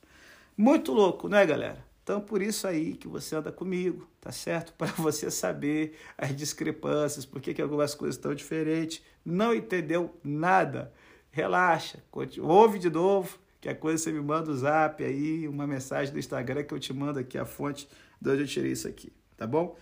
Muito 0.56 0.92
louco, 0.92 1.28
não 1.28 1.40
é, 1.40 1.46
galera? 1.46 1.91
Então, 2.04 2.20
por 2.20 2.42
isso 2.42 2.68
aí 2.68 2.94
que 2.94 3.08
você 3.08 3.36
anda 3.36 3.52
comigo, 3.52 4.08
tá 4.20 4.32
certo? 4.32 4.74
Para 4.78 4.92
você 4.94 5.30
saber 5.30 5.96
as 6.18 6.36
discrepâncias, 6.36 7.26
por 7.26 7.42
que, 7.42 7.62
algumas 7.62 7.94
coisas 7.94 8.16
estão 8.16 8.34
diferentes. 8.34 9.04
Não 9.24 9.54
entendeu 9.54 10.16
nada? 10.24 10.92
Relaxa, 11.32 12.04
ouve 12.42 12.80
de 12.80 12.90
novo, 12.90 13.40
que 13.62 13.70
a 13.70 13.76
coisa 13.76 14.04
você 14.04 14.12
me 14.12 14.20
manda 14.20 14.50
o 14.50 14.54
um 14.54 14.58
zap 14.58 15.04
aí, 15.04 15.48
uma 15.48 15.66
mensagem 15.66 16.12
do 16.12 16.20
Instagram 16.20 16.64
que 16.64 16.74
eu 16.74 16.80
te 16.80 16.92
mando 16.92 17.20
aqui 17.20 17.38
a 17.38 17.46
fonte 17.46 17.88
de 18.20 18.30
onde 18.30 18.42
eu 18.42 18.48
tirei 18.48 18.72
isso 18.72 18.88
aqui, 18.88 19.14
tá 19.38 19.48
bom? 19.48 19.78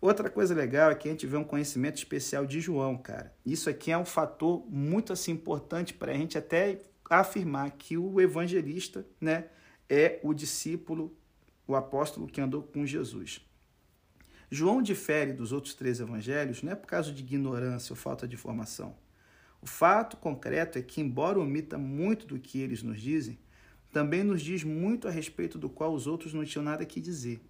Outra 0.00 0.28
coisa 0.28 0.54
legal 0.54 0.90
é 0.90 0.94
que 0.94 1.08
a 1.08 1.10
gente 1.10 1.26
vê 1.26 1.36
um 1.36 1.42
conhecimento 1.42 1.96
especial 1.96 2.44
de 2.44 2.60
João, 2.60 2.96
cara. 2.96 3.34
Isso 3.44 3.70
aqui 3.70 3.90
é 3.90 3.96
um 3.96 4.04
fator 4.04 4.62
muito 4.68 5.14
assim 5.14 5.32
importante 5.32 5.94
para 5.94 6.12
a 6.12 6.14
gente 6.14 6.36
até 6.36 6.78
afirmar 7.08 7.70
que 7.70 7.96
o 7.96 8.20
evangelista, 8.20 9.06
né, 9.18 9.46
é 9.88 10.20
o 10.22 10.34
discípulo 10.34 11.16
o 11.66 11.74
apóstolo 11.74 12.26
que 12.26 12.40
andou 12.40 12.62
com 12.62 12.86
Jesus. 12.86 13.40
João 14.50 14.82
difere 14.82 15.32
dos 15.32 15.52
outros 15.52 15.74
três 15.74 16.00
evangelhos 16.00 16.62
não 16.62 16.72
é 16.72 16.74
por 16.74 16.86
causa 16.86 17.10
de 17.10 17.22
ignorância 17.22 17.92
ou 17.92 17.96
falta 17.96 18.28
de 18.28 18.34
informação. 18.34 18.94
O 19.60 19.66
fato 19.66 20.16
concreto 20.16 20.78
é 20.78 20.82
que, 20.82 21.00
embora 21.00 21.40
omita 21.40 21.78
muito 21.78 22.26
do 22.26 22.38
que 22.38 22.60
eles 22.60 22.82
nos 22.82 23.00
dizem, 23.00 23.38
também 23.90 24.22
nos 24.22 24.42
diz 24.42 24.62
muito 24.62 25.08
a 25.08 25.10
respeito 25.10 25.58
do 25.58 25.70
qual 25.70 25.94
os 25.94 26.06
outros 26.06 26.34
não 26.34 26.44
tinham 26.44 26.64
nada 26.64 26.84
que 26.84 27.00
dizer. 27.00 27.40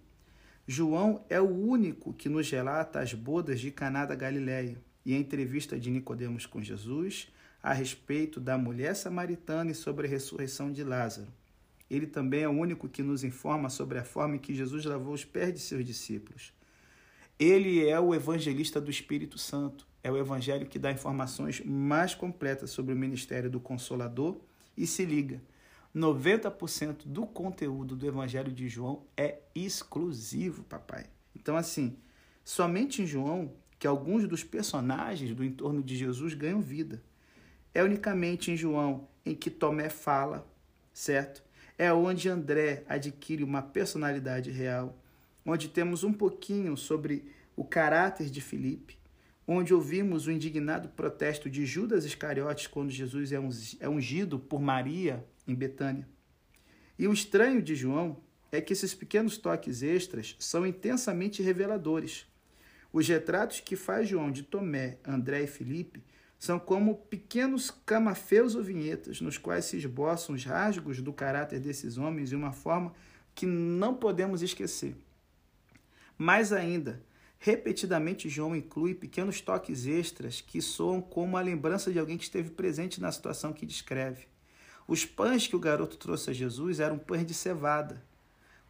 João 0.67 1.25
é 1.29 1.39
o 1.39 1.49
único 1.49 2.13
que 2.13 2.29
nos 2.29 2.49
relata 2.49 2.99
as 2.99 3.13
bodas 3.13 3.59
de 3.59 3.69
Caná 3.69 4.05
da 4.05 4.15
Galileia 4.15 4.81
e 5.05 5.13
a 5.13 5.17
entrevista 5.17 5.79
de 5.79 5.91
Nicodemos 5.91 6.45
com 6.45 6.61
Jesus 6.61 7.27
a 7.61 7.73
respeito 7.73 8.39
da 8.39 8.57
mulher 8.57 8.95
samaritana 8.95 9.71
e 9.71 9.75
sobre 9.75 10.07
a 10.07 10.09
ressurreição 10.09 10.71
de 10.71 10.83
Lázaro. 10.83 11.31
Ele 11.89 12.07
também 12.07 12.41
é 12.41 12.47
o 12.47 12.51
único 12.51 12.89
que 12.89 13.03
nos 13.03 13.23
informa 13.23 13.69
sobre 13.69 13.99
a 13.99 14.03
forma 14.03 14.35
em 14.35 14.39
que 14.39 14.53
Jesus 14.53 14.85
lavou 14.85 15.13
os 15.13 15.23
pés 15.23 15.53
de 15.53 15.59
seus 15.59 15.85
discípulos. 15.85 16.53
Ele 17.37 17.87
é 17.87 17.99
o 17.99 18.15
evangelista 18.15 18.79
do 18.79 18.89
Espírito 18.89 19.37
Santo. 19.37 19.87
É 20.03 20.11
o 20.11 20.17
evangelho 20.17 20.67
que 20.67 20.79
dá 20.79 20.91
informações 20.91 21.61
mais 21.65 22.15
completas 22.15 22.69
sobre 22.69 22.93
o 22.93 22.97
ministério 22.97 23.49
do 23.49 23.59
Consolador. 23.59 24.39
E 24.77 24.87
se 24.87 25.05
liga, 25.05 25.41
90% 25.95 27.05
do 27.05 27.25
conteúdo 27.25 27.95
do 27.95 28.05
evangelho 28.05 28.51
de 28.51 28.67
João 28.67 29.05
é 29.15 29.39
exclusivo, 29.53 30.63
papai. 30.63 31.05
Então, 31.35 31.55
assim, 31.55 31.97
somente 32.43 33.01
em 33.01 33.05
João 33.05 33.53
que 33.79 33.87
alguns 33.87 34.27
dos 34.27 34.43
personagens 34.43 35.33
do 35.35 35.43
entorno 35.43 35.83
de 35.83 35.95
Jesus 35.95 36.33
ganham 36.33 36.61
vida. 36.61 37.03
É 37.73 37.83
unicamente 37.83 38.51
em 38.51 38.57
João 38.57 39.07
em 39.25 39.35
que 39.35 39.49
Tomé 39.49 39.89
fala, 39.89 40.47
certo? 40.93 41.43
É 41.77 41.91
onde 41.91 42.29
André 42.29 42.83
adquire 42.87 43.43
uma 43.43 43.61
personalidade 43.61 44.49
real, 44.51 44.97
onde 45.45 45.67
temos 45.67 46.03
um 46.03 46.13
pouquinho 46.13 46.75
sobre 46.75 47.25
o 47.55 47.63
caráter 47.63 48.29
de 48.29 48.41
Filipe, 48.41 48.97
onde 49.47 49.73
ouvimos 49.73 50.25
o 50.27 50.31
indignado 50.31 50.89
protesto 50.89 51.49
de 51.49 51.65
Judas 51.65 52.05
Iscariotes 52.05 52.67
quando 52.67 52.89
Jesus 52.89 53.31
é, 53.31 53.39
é 53.79 53.89
ungido 53.89 54.39
por 54.39 54.61
Maria 54.61 55.25
em 55.47 55.53
Betânia. 55.53 56.07
E 56.97 57.07
o 57.07 57.13
estranho 57.13 57.61
de 57.61 57.75
João 57.75 58.17
é 58.51 58.61
que 58.61 58.73
esses 58.73 58.95
pequenos 58.95 59.37
toques 59.37 59.83
extras 59.83 60.35
são 60.39 60.65
intensamente 60.65 61.43
reveladores. 61.43 62.25
Os 62.91 63.07
retratos 63.07 63.59
que 63.59 63.75
faz 63.75 64.07
João 64.07 64.31
de 64.31 64.43
Tomé, 64.43 64.97
André 65.05 65.43
e 65.43 65.47
Filipe 65.47 66.01
são 66.37 66.59
como 66.59 66.95
pequenos 66.95 67.71
camafeus 67.85 68.55
ou 68.55 68.63
vinhetas, 68.63 69.21
nos 69.21 69.37
quais 69.37 69.65
se 69.65 69.77
esboçam 69.77 70.35
os 70.35 70.43
rasgos 70.43 71.01
do 71.01 71.13
caráter 71.13 71.59
desses 71.59 71.97
homens 71.97 72.29
de 72.29 72.35
uma 72.35 72.51
forma 72.51 72.93
que 73.33 73.45
não 73.45 73.93
podemos 73.93 74.41
esquecer. 74.41 74.95
Mais 76.17 76.53
ainda, 76.53 77.01
repetidamente 77.39 78.29
João 78.29 78.55
inclui 78.55 78.93
pequenos 78.93 79.41
toques 79.41 79.85
extras 79.85 80.39
que 80.39 80.61
soam 80.61 81.01
como 81.01 81.37
a 81.37 81.41
lembrança 81.41 81.91
de 81.91 81.99
alguém 81.99 82.17
que 82.17 82.23
esteve 82.23 82.49
presente 82.49 83.01
na 83.01 83.11
situação 83.11 83.51
que 83.51 83.65
descreve. 83.65 84.27
Os 84.87 85.03
pães 85.03 85.47
que 85.47 85.55
o 85.55 85.59
garoto 85.59 85.97
trouxe 85.97 86.29
a 86.29 86.33
Jesus 86.33 86.79
eram 86.79 86.97
pães 86.97 87.25
de 87.25 87.33
cevada. 87.33 88.03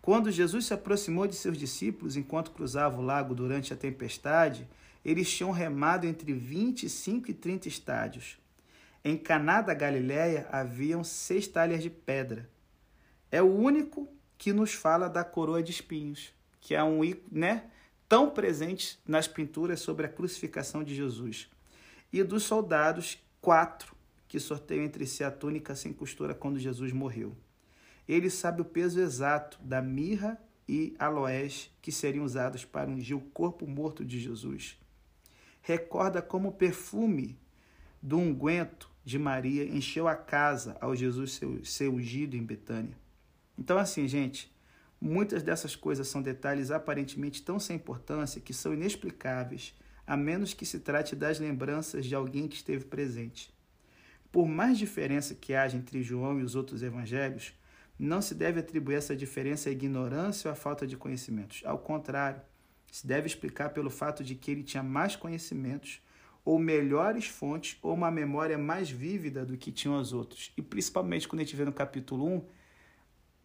Quando 0.01 0.31
Jesus 0.31 0.65
se 0.65 0.73
aproximou 0.73 1.27
de 1.27 1.35
seus 1.35 1.57
discípulos 1.57 2.15
enquanto 2.15 2.51
cruzava 2.51 2.99
o 2.99 3.03
lago 3.03 3.35
durante 3.35 3.73
a 3.73 3.77
tempestade, 3.77 4.67
eles 5.05 5.31
tinham 5.31 5.51
remado 5.51 6.07
entre 6.07 6.33
25 6.33 7.29
e 7.29 7.33
30 7.35 7.67
estádios. 7.67 8.39
Em 9.03 9.15
Caná 9.15 9.61
da 9.61 9.75
Galiléia 9.75 10.47
haviam 10.51 11.03
seis 11.03 11.47
talhas 11.47 11.83
de 11.83 11.91
pedra. 11.91 12.49
É 13.31 13.39
o 13.39 13.53
único 13.53 14.09
que 14.35 14.51
nos 14.51 14.73
fala 14.73 15.07
da 15.07 15.23
coroa 15.23 15.61
de 15.61 15.71
espinhos, 15.71 16.33
que 16.59 16.73
é 16.73 16.83
um 16.83 17.01
né, 17.31 17.69
tão 18.09 18.31
presente 18.31 18.99
nas 19.07 19.27
pinturas 19.27 19.79
sobre 19.79 20.07
a 20.07 20.09
crucificação 20.09 20.83
de 20.83 20.95
Jesus. 20.95 21.51
E 22.11 22.23
dos 22.23 22.43
soldados, 22.43 23.19
quatro 23.39 23.95
que 24.27 24.39
sorteiam 24.39 24.83
entre 24.83 25.05
si 25.05 25.23
a 25.23 25.29
túnica 25.29 25.75
sem 25.75 25.93
costura 25.93 26.33
quando 26.33 26.57
Jesus 26.57 26.91
morreu. 26.91 27.37
Ele 28.07 28.29
sabe 28.29 28.61
o 28.61 28.65
peso 28.65 28.99
exato 28.99 29.59
da 29.61 29.83
mirra 29.83 30.41
e 30.67 30.95
aloés 30.97 31.69
que 31.79 31.91
seriam 31.91 32.25
usados 32.25 32.65
para 32.65 32.89
ungir 32.89 33.15
o 33.15 33.21
corpo 33.21 33.67
morto 33.67 34.03
de 34.03 34.19
Jesus. 34.19 34.79
Recorda 35.67 36.21
como 36.21 36.49
o 36.49 36.51
perfume 36.51 37.39
do 37.99 38.19
unguento 38.19 38.87
de 39.03 39.17
Maria 39.17 39.65
encheu 39.65 40.07
a 40.07 40.15
casa 40.15 40.77
ao 40.79 40.95
Jesus 40.95 41.31
ser, 41.31 41.65
ser 41.65 41.89
ungido 41.89 42.37
em 42.37 42.43
Betânia. 42.43 42.95
Então, 43.57 43.75
assim, 43.79 44.07
gente, 44.07 44.55
muitas 45.01 45.41
dessas 45.41 45.75
coisas 45.75 46.07
são 46.07 46.21
detalhes 46.21 46.69
aparentemente 46.69 47.41
tão 47.41 47.59
sem 47.59 47.77
importância 47.77 48.39
que 48.39 48.53
são 48.53 48.75
inexplicáveis, 48.75 49.73
a 50.05 50.15
menos 50.15 50.53
que 50.53 50.67
se 50.67 50.81
trate 50.81 51.15
das 51.15 51.39
lembranças 51.39 52.05
de 52.05 52.13
alguém 52.13 52.47
que 52.47 52.57
esteve 52.57 52.85
presente. 52.85 53.51
Por 54.31 54.47
mais 54.47 54.77
diferença 54.77 55.33
que 55.33 55.55
haja 55.55 55.77
entre 55.77 56.03
João 56.03 56.39
e 56.39 56.43
os 56.43 56.53
outros 56.53 56.83
evangelhos, 56.83 57.55
não 57.97 58.21
se 58.21 58.35
deve 58.35 58.59
atribuir 58.59 58.97
essa 58.97 59.15
diferença 59.15 59.69
à 59.69 59.71
ignorância 59.71 60.47
ou 60.47 60.51
à 60.51 60.55
falta 60.55 60.85
de 60.85 60.95
conhecimentos. 60.95 61.63
Ao 61.65 61.79
contrário, 61.79 62.39
se 62.95 63.05
deve 63.05 63.27
explicar 63.27 63.71
pelo 63.71 63.89
fato 63.89 64.23
de 64.23 64.35
que 64.35 64.49
ele 64.49 64.63
tinha 64.63 64.81
mais 64.81 65.17
conhecimentos, 65.17 66.01
ou 66.45 66.57
melhores 66.57 67.25
fontes, 67.25 67.77
ou 67.81 67.93
uma 67.93 68.09
memória 68.09 68.57
mais 68.57 68.89
vívida 68.89 69.45
do 69.45 69.57
que 69.57 69.69
tinham 69.69 69.99
os 69.99 70.13
outros. 70.13 70.53
E 70.55 70.61
principalmente 70.61 71.27
quando 71.27 71.41
a 71.41 71.43
gente 71.43 71.57
vê 71.57 71.65
no 71.65 71.73
capítulo 71.73 72.25
1, 72.25 72.45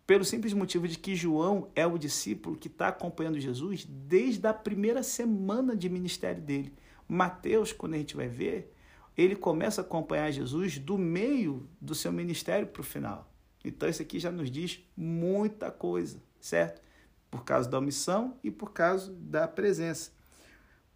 pelo 0.06 0.24
simples 0.24 0.52
motivo 0.52 0.86
de 0.86 0.96
que 0.96 1.16
João 1.16 1.68
é 1.74 1.84
o 1.84 1.98
discípulo 1.98 2.56
que 2.56 2.68
está 2.68 2.86
acompanhando 2.86 3.40
Jesus 3.40 3.84
desde 3.84 4.46
a 4.46 4.54
primeira 4.54 5.02
semana 5.02 5.74
de 5.74 5.88
ministério 5.88 6.40
dele. 6.40 6.72
Mateus, 7.08 7.72
quando 7.72 7.94
a 7.94 7.98
gente 7.98 8.14
vai 8.14 8.28
ver, 8.28 8.72
ele 9.16 9.34
começa 9.34 9.80
a 9.80 9.84
acompanhar 9.84 10.30
Jesus 10.30 10.78
do 10.78 10.96
meio 10.96 11.68
do 11.80 11.96
seu 11.96 12.12
ministério 12.12 12.68
para 12.68 12.82
o 12.82 12.84
final. 12.84 13.28
Então, 13.64 13.88
isso 13.88 14.00
aqui 14.00 14.20
já 14.20 14.30
nos 14.30 14.48
diz 14.48 14.78
muita 14.96 15.72
coisa, 15.72 16.22
certo? 16.40 16.80
Por 17.30 17.44
causa 17.44 17.68
da 17.68 17.78
omissão 17.78 18.36
e 18.42 18.50
por 18.50 18.72
causa 18.72 19.12
da 19.12 19.46
presença. 19.46 20.10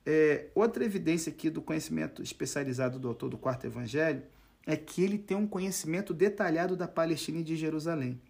É, 0.05 0.49
outra 0.55 0.85
evidência 0.85 1.31
aqui 1.31 1.49
do 1.49 1.63
conhecimento 1.63 2.23
especializado 2.23 2.99
do 2.99 3.09
autor 3.09 3.31
do 3.31 3.39
quarto 3.39 3.67
evangelho 3.67 4.23
é 4.67 4.77
que 4.77 5.03
ele 5.03 5.19
tem 5.19 5.37
um 5.37 5.47
conhecimento 5.47 6.13
detalhado 6.13 6.77
da 6.77 6.89
Palestina 6.89 7.39
e 7.39 7.45
de 7.45 7.57
Jerusalém. 7.57 8.21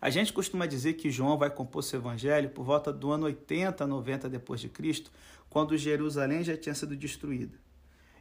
A 0.00 0.10
gente 0.10 0.32
costuma 0.32 0.66
dizer 0.66 0.94
que 0.94 1.10
João 1.10 1.36
vai 1.36 1.50
compor 1.50 1.82
seu 1.82 1.98
evangelho 1.98 2.50
por 2.50 2.64
volta 2.64 2.92
do 2.92 3.10
ano 3.10 3.26
80, 3.26 3.86
90 3.86 4.28
depois 4.28 4.60
de 4.60 4.68
Cristo, 4.68 5.10
quando 5.50 5.76
Jerusalém 5.76 6.44
já 6.44 6.56
tinha 6.56 6.74
sido 6.74 6.96
destruída. 6.96 7.58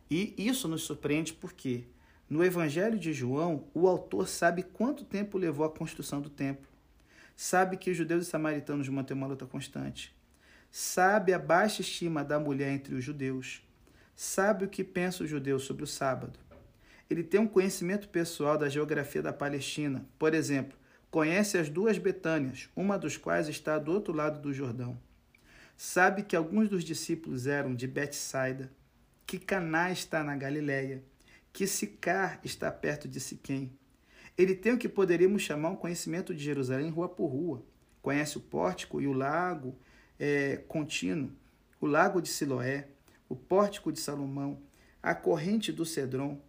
E 0.09 0.34
isso 0.38 0.67
nos 0.67 0.84
surpreende 0.84 1.34
porque 1.34 1.86
no 2.30 2.43
Evangelho 2.43 2.99
de 2.99 3.13
João, 3.13 3.65
o 3.73 3.88
autor 3.88 4.28
sabe 4.28 4.63
quanto 4.63 5.05
tempo 5.05 5.38
levou 5.38 5.65
a 5.65 5.69
construção 5.69 6.19
do 6.19 6.30
templo. 6.30 6.67
Sabe 7.38 7.77
que 7.77 7.91
os 7.91 7.95
judeus 7.95 8.27
e 8.27 8.29
samaritanos 8.29 8.89
mantêm 8.89 9.15
uma 9.15 9.27
luta 9.27 9.45
constante. 9.45 10.13
Sabe 10.71 11.31
a 11.31 11.39
baixa 11.39 11.81
estima 11.81 12.23
da 12.23 12.39
mulher 12.39 12.73
entre 12.73 12.95
os 12.95 13.03
judeus. 13.03 13.61
Sabe 14.15 14.65
o 14.65 14.67
que 14.67 14.83
pensa 14.83 15.23
o 15.23 15.27
judeu 15.27 15.59
sobre 15.59 15.83
o 15.83 15.88
sábado. 15.88 16.38
Ele 17.09 17.23
tem 17.23 17.39
um 17.39 17.47
conhecimento 17.47 18.09
pessoal 18.09 18.57
da 18.57 18.67
geografia 18.67 19.21
da 19.21 19.31
Palestina. 19.31 20.03
Por 20.17 20.33
exemplo, 20.33 20.75
conhece 21.09 21.57
as 21.57 21.69
duas 21.69 21.97
Betânias, 21.97 22.67
uma 22.75 22.97
dos 22.97 23.15
quais 23.15 23.47
está 23.47 23.77
do 23.77 23.93
outro 23.93 24.13
lado 24.13 24.41
do 24.41 24.51
Jordão. 24.51 24.99
Sabe 25.77 26.23
que 26.23 26.35
alguns 26.35 26.67
dos 26.67 26.83
discípulos 26.83 27.45
eram 27.47 27.75
de 27.75 27.88
Betsaida, 27.88 28.69
que 29.25 29.38
Caná 29.38 29.91
está 29.91 30.23
na 30.23 30.35
Galiléia 30.35 31.03
que 31.57 31.65
Sicar 31.65 32.39
está 32.43 32.71
perto 32.71 33.07
de 33.07 33.19
Siquém. 33.19 33.71
Ele 34.38 34.53
tem 34.53 34.73
o 34.73 34.77
que 34.77 34.88
poderíamos 34.88 35.41
chamar 35.41 35.69
um 35.69 35.75
conhecimento 35.75 36.33
de 36.33 36.43
Jerusalém 36.43 36.91
rua 36.91 37.09
por 37.09 37.25
rua. 37.27 37.63
Conhece 38.01 38.38
o 38.38 38.41
pórtico 38.41 39.01
e 39.01 39.07
o 39.07 39.13
lago 39.13 39.75
é, 40.19 40.57
contínuo, 40.67 41.31
o 41.81 41.88
lago 41.88 42.21
de 42.21 42.29
Siloé, 42.29 42.88
o 43.27 43.35
pórtico 43.35 43.91
de 43.91 43.99
Salomão, 43.99 44.61
a 45.01 45.15
corrente 45.15 45.71
do 45.71 45.85
Cedron, 45.85 46.39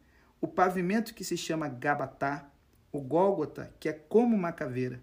o 0.40 0.46
pavimento 0.46 1.14
que 1.14 1.24
se 1.24 1.36
chama 1.36 1.68
Gabatá, 1.68 2.50
o 2.92 3.00
Gólgota, 3.00 3.72
que 3.80 3.88
é 3.88 3.92
como 3.92 4.36
uma 4.36 4.52
caveira. 4.52 5.02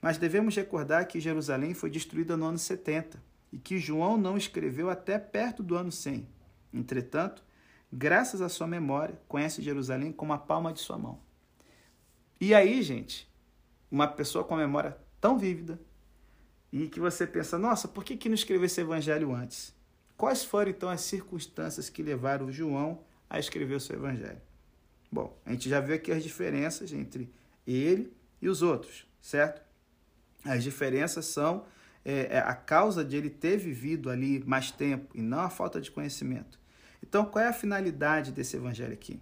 Mas 0.00 0.18
devemos 0.18 0.56
recordar 0.56 1.06
que 1.06 1.20
Jerusalém 1.20 1.74
foi 1.74 1.90
destruída 1.90 2.36
no 2.36 2.46
ano 2.46 2.58
70 2.58 3.22
e 3.52 3.58
que 3.58 3.78
João 3.78 4.16
não 4.16 4.36
escreveu 4.36 4.88
até 4.88 5.18
perto 5.18 5.62
do 5.62 5.76
ano 5.76 5.92
100. 5.92 6.26
Entretanto, 6.72 7.44
graças 7.92 8.40
à 8.40 8.48
sua 8.48 8.66
memória, 8.66 9.20
conhece 9.28 9.62
Jerusalém 9.62 10.10
como 10.10 10.32
a 10.32 10.38
palma 10.38 10.72
de 10.72 10.80
sua 10.80 10.98
mão. 10.98 11.20
E 12.42 12.52
aí, 12.54 12.82
gente, 12.82 13.32
uma 13.88 14.08
pessoa 14.08 14.42
com 14.42 14.56
a 14.56 14.58
memória 14.58 14.98
tão 15.20 15.38
vívida 15.38 15.78
e 16.72 16.88
que 16.88 16.98
você 16.98 17.24
pensa, 17.24 17.56
nossa, 17.56 17.86
por 17.86 18.02
que, 18.02 18.16
que 18.16 18.28
não 18.28 18.34
escreveu 18.34 18.66
esse 18.66 18.80
evangelho 18.80 19.32
antes? 19.32 19.72
Quais 20.16 20.44
foram 20.44 20.72
então 20.72 20.88
as 20.88 21.02
circunstâncias 21.02 21.88
que 21.88 22.02
levaram 22.02 22.50
João 22.50 23.04
a 23.30 23.38
escrever 23.38 23.76
o 23.76 23.80
seu 23.80 23.94
evangelho? 23.94 24.40
Bom, 25.08 25.40
a 25.46 25.52
gente 25.52 25.68
já 25.68 25.78
viu 25.78 25.94
aqui 25.94 26.10
as 26.10 26.24
diferenças 26.24 26.92
entre 26.92 27.32
ele 27.64 28.12
e 28.40 28.48
os 28.48 28.60
outros, 28.60 29.06
certo? 29.20 29.62
As 30.44 30.64
diferenças 30.64 31.26
são 31.26 31.64
é, 32.04 32.40
a 32.40 32.56
causa 32.56 33.04
de 33.04 33.16
ele 33.16 33.30
ter 33.30 33.56
vivido 33.56 34.10
ali 34.10 34.42
mais 34.44 34.72
tempo 34.72 35.16
e 35.16 35.22
não 35.22 35.38
a 35.38 35.48
falta 35.48 35.80
de 35.80 35.92
conhecimento. 35.92 36.58
Então, 37.00 37.24
qual 37.24 37.44
é 37.44 37.46
a 37.46 37.52
finalidade 37.52 38.32
desse 38.32 38.56
evangelho 38.56 38.94
aqui? 38.94 39.20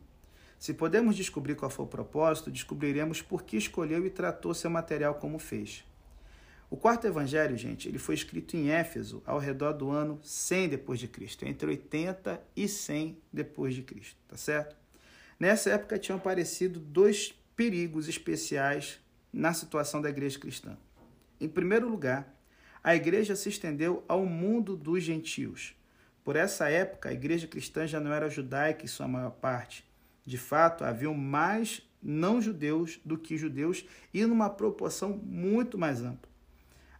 Se 0.60 0.74
podemos 0.74 1.16
descobrir 1.16 1.54
qual 1.54 1.70
foi 1.70 1.86
o 1.86 1.88
propósito, 1.88 2.50
descobriremos 2.50 3.22
por 3.22 3.44
que 3.44 3.56
escolheu 3.56 4.04
e 4.04 4.10
tratou 4.10 4.52
seu 4.52 4.68
material 4.68 5.14
como 5.14 5.38
fez. 5.38 5.82
O 6.68 6.76
quarto 6.76 7.06
evangelho, 7.06 7.56
gente, 7.56 7.88
ele 7.88 7.98
foi 7.98 8.14
escrito 8.14 8.58
em 8.58 8.68
Éfeso 8.68 9.22
ao 9.24 9.38
redor 9.38 9.72
do 9.72 9.90
ano 9.90 10.20
100 10.22 10.68
depois 10.68 11.00
de 11.00 11.08
Cristo, 11.08 11.46
entre 11.46 11.66
80 11.66 12.42
e 12.54 12.68
100 12.68 13.16
depois 13.32 13.74
de 13.74 13.80
Cristo, 13.80 14.18
tá 14.28 14.36
certo? 14.36 14.76
Nessa 15.38 15.70
época 15.70 15.98
tinham 15.98 16.18
aparecido 16.18 16.78
dois 16.78 17.34
perigos 17.56 18.06
especiais 18.06 19.00
na 19.32 19.54
situação 19.54 20.02
da 20.02 20.10
igreja 20.10 20.38
cristã. 20.38 20.76
Em 21.40 21.48
primeiro 21.48 21.88
lugar, 21.88 22.38
a 22.84 22.94
igreja 22.94 23.34
se 23.34 23.48
estendeu 23.48 24.04
ao 24.06 24.26
mundo 24.26 24.76
dos 24.76 25.02
gentios. 25.02 25.74
Por 26.22 26.36
essa 26.36 26.68
época, 26.68 27.08
a 27.08 27.14
igreja 27.14 27.46
cristã 27.46 27.86
já 27.86 27.98
não 27.98 28.12
era 28.12 28.28
judaica 28.28 28.84
em 28.84 28.88
sua 28.88 29.08
maior 29.08 29.30
parte. 29.30 29.88
De 30.24 30.38
fato, 30.38 30.84
haviam 30.84 31.14
mais 31.14 31.82
não-judeus 32.02 32.98
do 33.04 33.18
que 33.18 33.36
judeus 33.36 33.84
e 34.12 34.24
numa 34.24 34.48
proporção 34.48 35.20
muito 35.22 35.76
mais 35.76 36.00
ampla. 36.02 36.30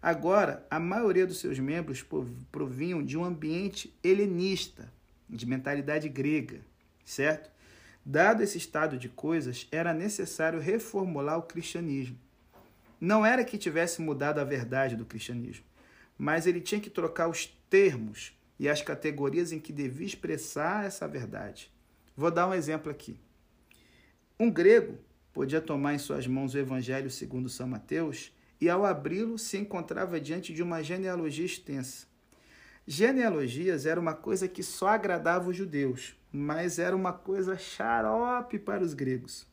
Agora, 0.02 0.66
a 0.70 0.80
maioria 0.80 1.26
dos 1.26 1.40
seus 1.40 1.58
membros 1.58 2.04
provinham 2.50 3.04
de 3.04 3.18
um 3.18 3.24
ambiente 3.24 3.94
helenista, 4.02 4.90
de 5.28 5.44
mentalidade 5.44 6.08
grega, 6.08 6.60
certo? 7.04 7.50
Dado 8.04 8.42
esse 8.42 8.56
estado 8.56 8.96
de 8.96 9.10
coisas, 9.10 9.68
era 9.70 9.92
necessário 9.92 10.58
reformular 10.58 11.38
o 11.38 11.42
cristianismo. 11.42 12.16
Não 12.98 13.24
era 13.24 13.44
que 13.44 13.58
tivesse 13.58 14.00
mudado 14.00 14.38
a 14.38 14.44
verdade 14.44 14.96
do 14.96 15.04
cristianismo, 15.04 15.64
mas 16.16 16.46
ele 16.46 16.60
tinha 16.60 16.80
que 16.80 16.90
trocar 16.90 17.28
os 17.28 17.46
termos 17.68 18.36
e 18.58 18.68
as 18.68 18.82
categorias 18.82 19.52
em 19.52 19.60
que 19.60 19.72
devia 19.72 20.06
expressar 20.06 20.86
essa 20.86 21.06
verdade. 21.06 21.70
Vou 22.20 22.30
dar 22.30 22.46
um 22.46 22.52
exemplo 22.52 22.90
aqui. 22.92 23.18
Um 24.38 24.50
grego 24.50 24.98
podia 25.32 25.58
tomar 25.58 25.94
em 25.94 25.98
suas 25.98 26.26
mãos 26.26 26.52
o 26.52 26.58
Evangelho 26.58 27.08
segundo 27.08 27.48
São 27.48 27.66
Mateus 27.66 28.30
e, 28.60 28.68
ao 28.68 28.84
abri-lo, 28.84 29.38
se 29.38 29.56
encontrava 29.56 30.20
diante 30.20 30.52
de 30.52 30.62
uma 30.62 30.82
genealogia 30.82 31.46
extensa. 31.46 32.06
Genealogias 32.86 33.86
era 33.86 33.98
uma 33.98 34.12
coisa 34.12 34.46
que 34.46 34.62
só 34.62 34.88
agradava 34.88 35.48
os 35.48 35.56
judeus, 35.56 36.14
mas 36.30 36.78
era 36.78 36.94
uma 36.94 37.14
coisa 37.14 37.56
xarope 37.56 38.58
para 38.58 38.84
os 38.84 38.92
gregos. 38.92 39.46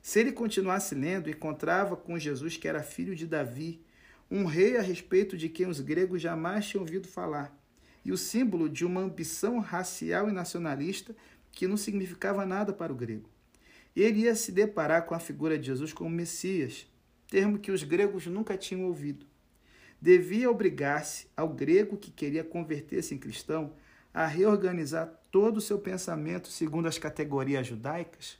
Se 0.00 0.20
ele 0.20 0.32
continuasse 0.32 0.94
lendo, 0.94 1.28
encontrava 1.28 1.98
com 1.98 2.18
Jesus 2.18 2.56
que 2.56 2.66
era 2.66 2.82
filho 2.82 3.14
de 3.14 3.26
Davi, 3.26 3.84
um 4.30 4.46
rei 4.46 4.78
a 4.78 4.80
respeito 4.80 5.36
de 5.36 5.50
quem 5.50 5.66
os 5.66 5.80
gregos 5.80 6.22
jamais 6.22 6.66
tinham 6.66 6.80
ouvido 6.80 7.06
falar 7.06 7.60
e 8.04 8.12
o 8.12 8.16
símbolo 8.16 8.68
de 8.68 8.84
uma 8.84 9.00
ambição 9.00 9.58
racial 9.58 10.28
e 10.28 10.32
nacionalista 10.32 11.14
que 11.52 11.66
não 11.66 11.76
significava 11.76 12.46
nada 12.46 12.72
para 12.72 12.92
o 12.92 12.96
grego. 12.96 13.28
Ele 13.94 14.20
ia 14.20 14.34
se 14.34 14.52
deparar 14.52 15.06
com 15.06 15.14
a 15.14 15.18
figura 15.18 15.58
de 15.58 15.66
Jesus 15.66 15.92
como 15.92 16.10
Messias, 16.10 16.86
termo 17.28 17.58
que 17.58 17.70
os 17.70 17.82
gregos 17.82 18.26
nunca 18.26 18.56
tinham 18.56 18.86
ouvido. 18.86 19.26
Devia 20.00 20.50
obrigar-se 20.50 21.26
ao 21.36 21.48
grego 21.48 21.96
que 21.96 22.10
queria 22.10 22.42
converter-se 22.42 23.14
em 23.14 23.18
cristão 23.18 23.74
a 24.12 24.26
reorganizar 24.26 25.12
todo 25.30 25.58
o 25.58 25.60
seu 25.60 25.78
pensamento 25.78 26.48
segundo 26.48 26.86
as 26.86 26.98
categorias 26.98 27.66
judaicas? 27.66 28.38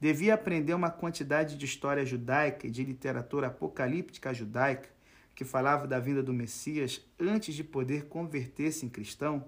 Devia 0.00 0.34
aprender 0.34 0.74
uma 0.74 0.90
quantidade 0.90 1.56
de 1.56 1.64
história 1.64 2.04
judaica 2.04 2.66
e 2.66 2.70
de 2.70 2.82
literatura 2.82 3.48
apocalíptica 3.48 4.34
judaica 4.34 4.88
que 5.34 5.44
falava 5.44 5.86
da 5.86 6.00
vinda 6.00 6.22
do 6.22 6.32
Messias 6.32 7.00
antes 7.18 7.54
de 7.54 7.62
poder 7.62 8.06
converter-se 8.06 8.84
em 8.84 8.88
cristão? 8.88 9.46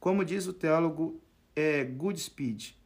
Como 0.00 0.24
diz 0.24 0.46
o 0.46 0.52
teólogo 0.52 1.20
é, 1.56 1.82
Goodspeed, 1.82 2.76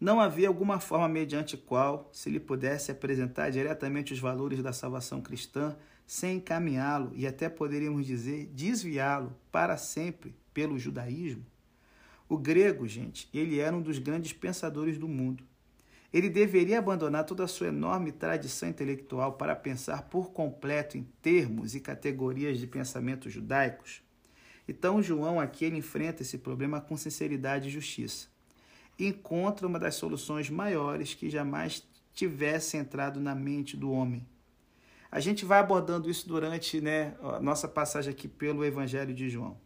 não 0.00 0.18
havia 0.18 0.48
alguma 0.48 0.80
forma 0.80 1.08
mediante 1.08 1.56
qual 1.56 2.10
se 2.12 2.28
lhe 2.28 2.40
pudesse 2.40 2.90
apresentar 2.90 3.50
diretamente 3.50 4.12
os 4.12 4.18
valores 4.18 4.62
da 4.62 4.72
salvação 4.72 5.20
cristã 5.20 5.76
sem 6.06 6.38
encaminhá-lo 6.38 7.12
e 7.14 7.26
até 7.26 7.48
poderíamos 7.48 8.04
dizer 8.04 8.46
desviá-lo 8.46 9.36
para 9.52 9.76
sempre 9.76 10.34
pelo 10.52 10.78
judaísmo? 10.78 11.44
O 12.28 12.38
grego, 12.38 12.88
gente, 12.88 13.28
ele 13.32 13.60
era 13.60 13.76
um 13.76 13.82
dos 13.82 13.98
grandes 13.98 14.32
pensadores 14.32 14.98
do 14.98 15.06
mundo. 15.06 15.44
Ele 16.12 16.28
deveria 16.28 16.78
abandonar 16.78 17.24
toda 17.24 17.44
a 17.44 17.48
sua 17.48 17.68
enorme 17.68 18.10
tradição 18.10 18.68
intelectual 18.68 19.34
para 19.34 19.54
pensar 19.54 20.02
por 20.04 20.32
completo 20.32 20.96
em 20.96 21.06
termos 21.22 21.74
e 21.74 21.80
categorias 21.80 22.58
de 22.58 22.66
pensamento 22.66 23.28
judaicos. 23.30 24.02
Então, 24.70 25.02
João 25.02 25.40
aqui 25.40 25.64
ele 25.64 25.78
enfrenta 25.78 26.22
esse 26.22 26.38
problema 26.38 26.80
com 26.80 26.96
sinceridade 26.96 27.66
e 27.66 27.72
justiça. 27.72 28.28
Encontra 28.96 29.66
uma 29.66 29.80
das 29.80 29.96
soluções 29.96 30.48
maiores 30.48 31.12
que 31.12 31.28
jamais 31.28 31.82
tivesse 32.14 32.76
entrado 32.76 33.18
na 33.18 33.34
mente 33.34 33.76
do 33.76 33.90
homem. 33.90 34.24
A 35.10 35.18
gente 35.18 35.44
vai 35.44 35.58
abordando 35.58 36.08
isso 36.08 36.28
durante 36.28 36.80
né, 36.80 37.16
a 37.20 37.40
nossa 37.40 37.66
passagem 37.66 38.12
aqui 38.12 38.28
pelo 38.28 38.64
Evangelho 38.64 39.12
de 39.12 39.28
João. 39.28 39.58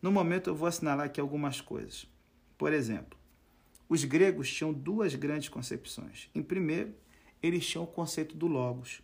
No 0.00 0.12
momento 0.12 0.50
eu 0.50 0.54
vou 0.54 0.68
assinalar 0.68 1.06
aqui 1.06 1.20
algumas 1.20 1.60
coisas. 1.60 2.06
Por 2.56 2.72
exemplo, 2.72 3.18
os 3.88 4.04
gregos 4.04 4.52
tinham 4.52 4.72
duas 4.72 5.16
grandes 5.16 5.48
concepções. 5.48 6.30
Em 6.32 6.44
primeiro, 6.44 6.94
eles 7.42 7.66
tinham 7.66 7.82
o 7.82 7.88
conceito 7.88 8.36
do 8.36 8.46
logos. 8.46 9.02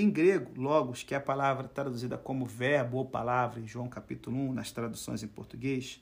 Em 0.00 0.08
grego, 0.08 0.52
logos, 0.56 1.02
que 1.02 1.12
é 1.12 1.16
a 1.16 1.20
palavra 1.20 1.66
traduzida 1.66 2.16
como 2.16 2.46
verbo 2.46 2.98
ou 2.98 3.04
palavra 3.04 3.58
em 3.58 3.66
João 3.66 3.88
capítulo 3.88 4.36
1, 4.36 4.52
nas 4.52 4.70
traduções 4.70 5.24
em 5.24 5.26
português, 5.26 6.00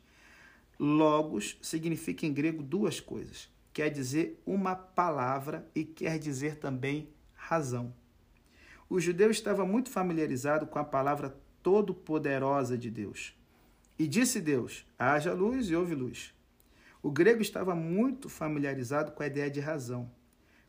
logos 0.79 1.57
significa 1.63 2.27
em 2.27 2.35
grego 2.35 2.63
duas 2.63 3.01
coisas. 3.01 3.51
Quer 3.73 3.89
dizer 3.89 4.39
uma 4.45 4.77
palavra 4.77 5.67
e 5.75 5.83
quer 5.83 6.19
dizer 6.19 6.57
também 6.57 7.09
razão. 7.33 7.91
O 8.87 9.01
judeu 9.01 9.31
estava 9.31 9.65
muito 9.65 9.89
familiarizado 9.89 10.67
com 10.67 10.79
a 10.79 10.85
palavra 10.85 11.35
todo-poderosa 11.63 12.77
de 12.77 12.91
Deus. 12.91 13.35
E 13.99 14.07
disse 14.07 14.43
Deus: 14.43 14.85
haja 14.99 15.33
luz 15.33 15.71
e 15.71 15.75
houve 15.75 15.95
luz. 15.95 16.35
O 17.03 17.11
grego 17.11 17.41
estava 17.41 17.75
muito 17.75 18.29
familiarizado 18.29 19.13
com 19.13 19.23
a 19.23 19.27
ideia 19.27 19.51
de 19.51 19.61
razão. 19.61 20.11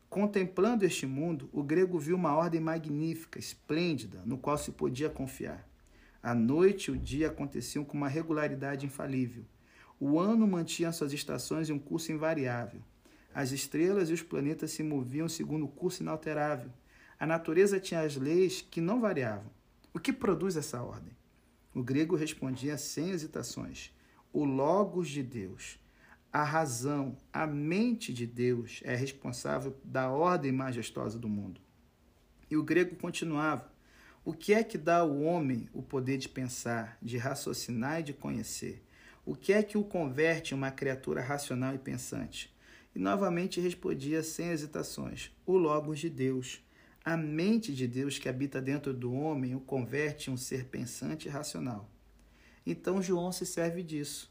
Contemplando 0.08 0.86
este 0.86 1.06
mundo, 1.06 1.50
o 1.52 1.62
grego 1.62 1.98
viu 1.98 2.16
uma 2.16 2.34
ordem 2.34 2.60
magnífica, 2.60 3.38
esplêndida, 3.38 4.22
no 4.24 4.38
qual 4.38 4.56
se 4.56 4.72
podia 4.72 5.10
confiar. 5.10 5.68
A 6.22 6.34
noite 6.34 6.86
e 6.86 6.90
o 6.94 6.96
dia 6.96 7.28
aconteciam 7.28 7.84
com 7.84 7.96
uma 7.96 8.08
regularidade 8.08 8.86
infalível. 8.86 9.44
O 10.00 10.18
ano 10.18 10.46
mantinha 10.46 10.92
suas 10.92 11.12
estações 11.12 11.68
em 11.68 11.74
um 11.74 11.78
curso 11.78 12.10
invariável. 12.10 12.80
As 13.34 13.52
estrelas 13.52 14.08
e 14.08 14.14
os 14.14 14.22
planetas 14.22 14.70
se 14.70 14.82
moviam 14.82 15.28
segundo 15.28 15.66
o 15.66 15.68
curso 15.68 16.02
inalterável. 16.02 16.70
A 17.20 17.26
natureza 17.26 17.78
tinha 17.78 18.00
as 18.00 18.16
leis 18.16 18.62
que 18.62 18.80
não 18.80 19.00
variavam. 19.00 19.50
O 19.92 19.98
que 19.98 20.12
produz 20.12 20.56
essa 20.56 20.82
ordem? 20.82 21.16
O 21.74 21.82
grego 21.82 22.16
respondia 22.16 22.78
sem 22.78 23.10
hesitações: 23.10 23.92
o 24.32 24.44
Logos 24.44 25.08
de 25.08 25.22
Deus. 25.22 25.78
A 26.32 26.44
razão, 26.44 27.16
a 27.32 27.46
mente 27.46 28.12
de 28.12 28.26
Deus 28.26 28.80
é 28.84 28.94
responsável 28.94 29.74
da 29.82 30.10
ordem 30.10 30.52
majestosa 30.52 31.18
do 31.18 31.28
mundo. 31.28 31.60
E 32.50 32.56
o 32.56 32.62
grego 32.62 32.96
continuava: 32.96 33.72
o 34.24 34.34
que 34.34 34.52
é 34.52 34.62
que 34.62 34.76
dá 34.76 34.98
ao 34.98 35.20
homem 35.22 35.70
o 35.72 35.82
poder 35.82 36.18
de 36.18 36.28
pensar, 36.28 36.98
de 37.00 37.16
raciocinar 37.16 38.00
e 38.00 38.02
de 38.02 38.12
conhecer? 38.12 38.84
O 39.24 39.34
que 39.34 39.54
é 39.54 39.62
que 39.62 39.78
o 39.78 39.84
converte 39.84 40.52
em 40.52 40.56
uma 40.56 40.70
criatura 40.70 41.22
racional 41.22 41.74
e 41.74 41.78
pensante? 41.78 42.54
E 42.94 42.98
novamente 42.98 43.58
respondia 43.58 44.22
sem 44.22 44.50
hesitações: 44.50 45.30
o 45.46 45.56
Logos 45.56 45.98
de 45.98 46.10
Deus. 46.10 46.62
A 47.02 47.16
mente 47.16 47.74
de 47.74 47.88
Deus 47.88 48.18
que 48.18 48.28
habita 48.28 48.60
dentro 48.60 48.92
do 48.92 49.14
homem 49.14 49.54
o 49.54 49.60
converte 49.60 50.28
em 50.28 50.34
um 50.34 50.36
ser 50.36 50.66
pensante 50.66 51.26
e 51.26 51.30
racional. 51.30 51.90
Então 52.66 53.00
João 53.00 53.32
se 53.32 53.46
serve 53.46 53.82
disso. 53.82 54.30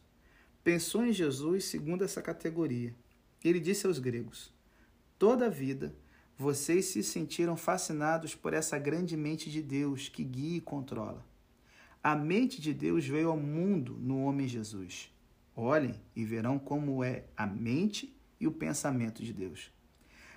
Pensou 0.68 1.06
em 1.06 1.14
Jesus 1.14 1.64
segundo 1.64 2.04
essa 2.04 2.22
categoria. 2.22 2.94
Ele 3.42 3.58
disse 3.58 3.88
aos 3.88 4.00
gregos: 4.00 4.54
Toda 5.18 5.46
a 5.46 5.50
vida 5.50 5.96
vocês 6.38 6.88
se 6.88 7.02
sentiram 7.04 7.56
fascinados 7.56 8.36
por 8.36 8.54
essa 8.54 8.78
grande 8.78 9.16
mente 9.16 9.50
de 9.50 9.62
Deus 9.62 10.10
que 10.10 10.26
guia 10.26 10.58
e 10.58 10.60
controla. 10.60 11.26
A 12.04 12.18
mente 12.18 12.60
de 12.60 12.74
Deus 12.74 13.08
veio 13.08 13.30
ao 13.30 13.38
mundo 13.38 13.94
no 13.94 14.26
homem 14.26 14.46
Jesus. 14.46 15.10
Olhem 15.56 15.96
e 16.14 16.26
verão 16.26 16.60
como 16.60 17.02
é 17.02 17.24
a 17.38 17.48
mente 17.48 18.14
e 18.38 18.46
o 18.46 18.52
pensamento 18.52 19.24
de 19.24 19.32
Deus. 19.32 19.72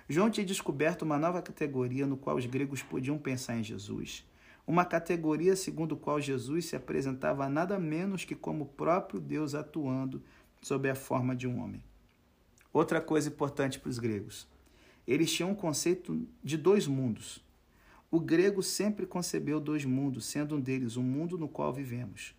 João 0.07 0.31
tinha 0.31 0.45
descoberto 0.45 1.01
uma 1.01 1.19
nova 1.19 1.41
categoria 1.41 2.07
no 2.07 2.15
qual 2.15 2.37
os 2.37 2.45
gregos 2.45 2.81
podiam 2.81 3.17
pensar 3.17 3.57
em 3.57 3.65
Jesus. 3.65 4.25
Uma 4.71 4.85
categoria 4.85 5.53
segundo 5.53 5.97
qual 5.97 6.21
Jesus 6.21 6.67
se 6.67 6.77
apresentava 6.77 7.49
nada 7.49 7.77
menos 7.77 8.23
que 8.23 8.33
como 8.33 8.63
o 8.63 8.67
próprio 8.67 9.19
Deus 9.19 9.53
atuando 9.53 10.23
sob 10.61 10.89
a 10.89 10.95
forma 10.95 11.35
de 11.35 11.45
um 11.45 11.61
homem. 11.61 11.83
Outra 12.71 13.01
coisa 13.01 13.27
importante 13.27 13.77
para 13.77 13.89
os 13.89 13.99
gregos: 13.99 14.47
eles 15.05 15.29
tinham 15.29 15.51
um 15.51 15.55
conceito 15.55 16.25
de 16.41 16.55
dois 16.55 16.87
mundos. 16.87 17.43
O 18.09 18.17
grego 18.17 18.63
sempre 18.63 19.05
concebeu 19.05 19.59
dois 19.59 19.83
mundos, 19.83 20.23
sendo 20.23 20.55
um 20.55 20.61
deles 20.61 20.95
o 20.95 21.03
mundo 21.03 21.37
no 21.37 21.49
qual 21.49 21.73
vivemos. 21.73 22.33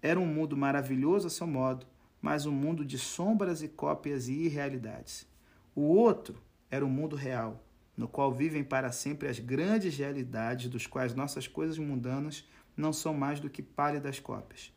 Era 0.00 0.20
um 0.20 0.26
mundo 0.26 0.56
maravilhoso 0.56 1.26
a 1.26 1.30
seu 1.30 1.48
modo, 1.48 1.84
mas 2.22 2.46
um 2.46 2.52
mundo 2.52 2.84
de 2.84 2.98
sombras 3.00 3.62
e 3.64 3.68
cópias 3.68 4.28
e 4.28 4.32
irrealidades. 4.32 5.26
O 5.74 5.80
outro 5.80 6.40
era 6.70 6.86
o 6.86 6.88
mundo 6.88 7.16
real, 7.16 7.63
no 7.96 8.08
qual 8.08 8.32
vivem 8.32 8.64
para 8.64 8.92
sempre 8.92 9.28
as 9.28 9.38
grandes 9.38 9.96
realidades 9.96 10.68
dos 10.68 10.86
quais 10.86 11.14
nossas 11.14 11.46
coisas 11.46 11.78
mundanas 11.78 12.48
não 12.76 12.92
são 12.92 13.14
mais 13.14 13.40
do 13.40 13.48
que 13.48 13.62
pálidas 13.62 14.18
cópias. 14.18 14.72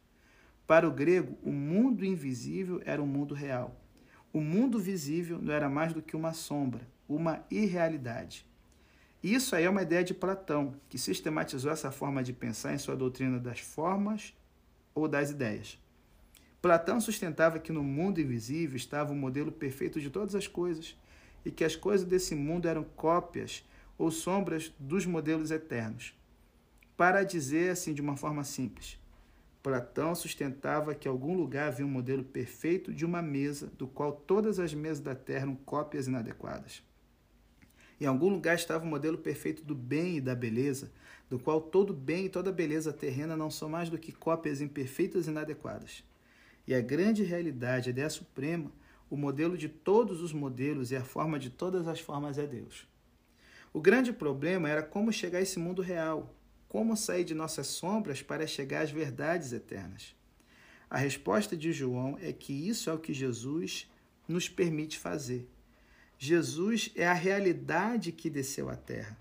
Para 0.68 0.88
o 0.88 0.92
grego, 0.92 1.38
o 1.42 1.52
mundo 1.52 2.06
invisível 2.06 2.82
era 2.86 3.02
o 3.02 3.08
mundo 3.08 3.34
real. 3.34 3.80
O 4.32 4.42
mundo 4.42 4.78
visível 4.78 5.40
não 5.42 5.54
era 5.54 5.70
mais 5.70 5.94
do 5.94 6.02
que 6.02 6.16
uma 6.16 6.34
sombra, 6.34 6.88
uma 7.08 7.44
irrealidade. 7.50 8.46
Isso 9.24 9.56
aí 9.56 9.64
é 9.64 9.70
uma 9.70 9.82
ideia 9.82 10.04
de 10.04 10.14
Platão, 10.14 10.76
que 10.90 10.98
sistematizou 10.98 11.72
essa 11.72 11.90
forma 11.90 12.22
de 12.22 12.34
pensar 12.34 12.74
em 12.74 12.78
sua 12.78 12.96
doutrina 12.96 13.40
das 13.40 13.60
formas 13.60 14.34
ou 14.94 15.08
das 15.08 15.32
ideias. 15.32 15.80
Platão 16.62 17.00
sustentava 17.00 17.60
que 17.60 17.72
no 17.72 17.84
mundo 17.84 18.20
invisível 18.20 18.76
estava 18.76 19.14
o 19.14 19.16
modelo 19.16 19.52
perfeito 19.52 20.00
de 20.00 20.10
todas 20.10 20.36
as 20.36 20.48
coisas 20.48 20.96
e 21.48 21.52
que 21.52 21.64
as 21.64 21.78
coisas 21.78 22.06
desse 22.06 22.36
mundo 22.36 22.68
eram 22.68 22.84
cópias 22.84 23.64
ou 23.98 24.12
sombras 24.12 24.74
dos 24.78 25.06
modelos 25.06 25.50
eternos. 25.50 26.14
Para 26.98 27.24
dizer 27.24 27.72
assim 27.72 27.94
de 27.94 28.02
uma 28.02 28.18
forma 28.18 28.44
simples, 28.44 29.00
Platão 29.64 30.14
sustentava 30.14 30.94
que 30.94 31.08
em 31.08 31.12
algum 31.12 31.38
lugar 31.38 31.70
havia 31.70 31.86
um 31.86 31.90
modelo 31.90 32.22
perfeito 32.22 32.94
de 32.94 33.06
uma 33.06 33.22
mesa, 33.22 33.72
do 33.78 33.88
qual 33.88 34.12
todas 34.12 34.60
as 34.60 34.74
mesas 34.74 35.00
da 35.00 35.16
Terra 35.16 35.44
eram 35.44 35.56
cópias 35.56 36.06
inadequadas. 36.08 36.84
Em 38.00 38.06
algum 38.06 38.28
lugar 38.28 38.56
estava 38.56 38.84
o 38.84 38.88
modelo 38.88 39.18
perfeito 39.18 39.64
do 39.64 39.74
bem 39.74 40.18
e 40.18 40.22
da 40.22 40.36
beleza, 40.36 40.92
do 41.30 41.40
qual 41.40 41.62
todo 41.62 41.94
bem 41.94 42.26
e 42.26 42.30
toda 42.30 42.52
beleza 42.52 42.92
terrena 42.92 43.38
não 43.38 43.50
são 43.50 43.70
mais 43.70 43.90
do 43.90 43.98
que 43.98 44.12
cópias 44.12 44.60
imperfeitas 44.60 45.28
e 45.28 45.30
inadequadas. 45.30 46.04
E 46.68 46.76
a 46.76 46.82
grande 46.82 47.24
realidade, 47.24 47.88
a 47.88 47.92
ideia 47.92 48.10
suprema, 48.10 48.70
o 49.10 49.18
modelo 49.18 49.58
de 49.58 49.70
todos 49.70 50.22
os 50.22 50.34
modelos 50.34 50.92
e 50.92 50.96
a 50.96 51.04
forma 51.04 51.40
de 51.40 51.50
todas 51.50 51.88
as 51.88 52.00
formas 52.00 52.38
é 52.38 52.46
Deus. 52.46 52.88
O 53.74 53.82
grande 53.82 54.12
problema 54.12 54.70
era 54.70 54.82
como 54.82 55.12
chegar 55.12 55.40
a 55.40 55.42
esse 55.42 55.60
mundo 55.60 55.82
real, 55.82 56.34
como 56.68 56.98
sair 56.98 57.24
de 57.24 57.34
nossas 57.34 57.68
sombras 57.68 58.22
para 58.22 58.48
chegar 58.48 58.82
às 58.82 58.92
verdades 58.92 59.54
eternas. 59.54 60.16
A 60.90 60.98
resposta 60.98 61.56
de 61.56 61.72
João 61.72 62.18
é 62.22 62.32
que 62.32 62.54
isso 62.54 62.90
é 62.90 62.94
o 62.94 63.00
que 63.00 63.14
Jesus 63.14 63.90
nos 64.28 64.50
permite 64.50 64.98
fazer. 64.98 65.48
Jesus 66.18 66.92
é 66.96 67.06
a 67.06 67.14
realidade 67.14 68.12
que 68.12 68.30
desceu 68.30 68.70
à 68.70 68.76
terra. 68.76 69.18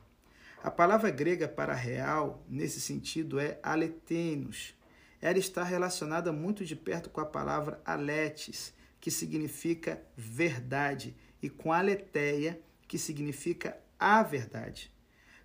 A 0.63 0.71
palavra 0.71 1.11
grega 1.11 1.47
para 1.47 1.75
real, 1.75 2.45
nesse 2.49 2.81
sentido, 2.81 3.39
é 3.39 3.59
aletenos. 3.63 4.75
Ela 5.21 5.39
está 5.39 5.63
relacionada 5.63 6.33
muito 6.33 6.65
de 6.65 6.75
perto 6.75 7.11
com 7.11 7.21
a 7.21 7.27
palavra 7.27 7.81
aletes, 7.85 8.73
que 9.07 9.11
significa 9.13 10.05
verdade, 10.17 11.15
e 11.41 11.49
com 11.49 11.73
aletheia, 11.73 12.61
que 12.89 12.99
significa 12.99 13.81
a 13.97 14.21
verdade. 14.21 14.93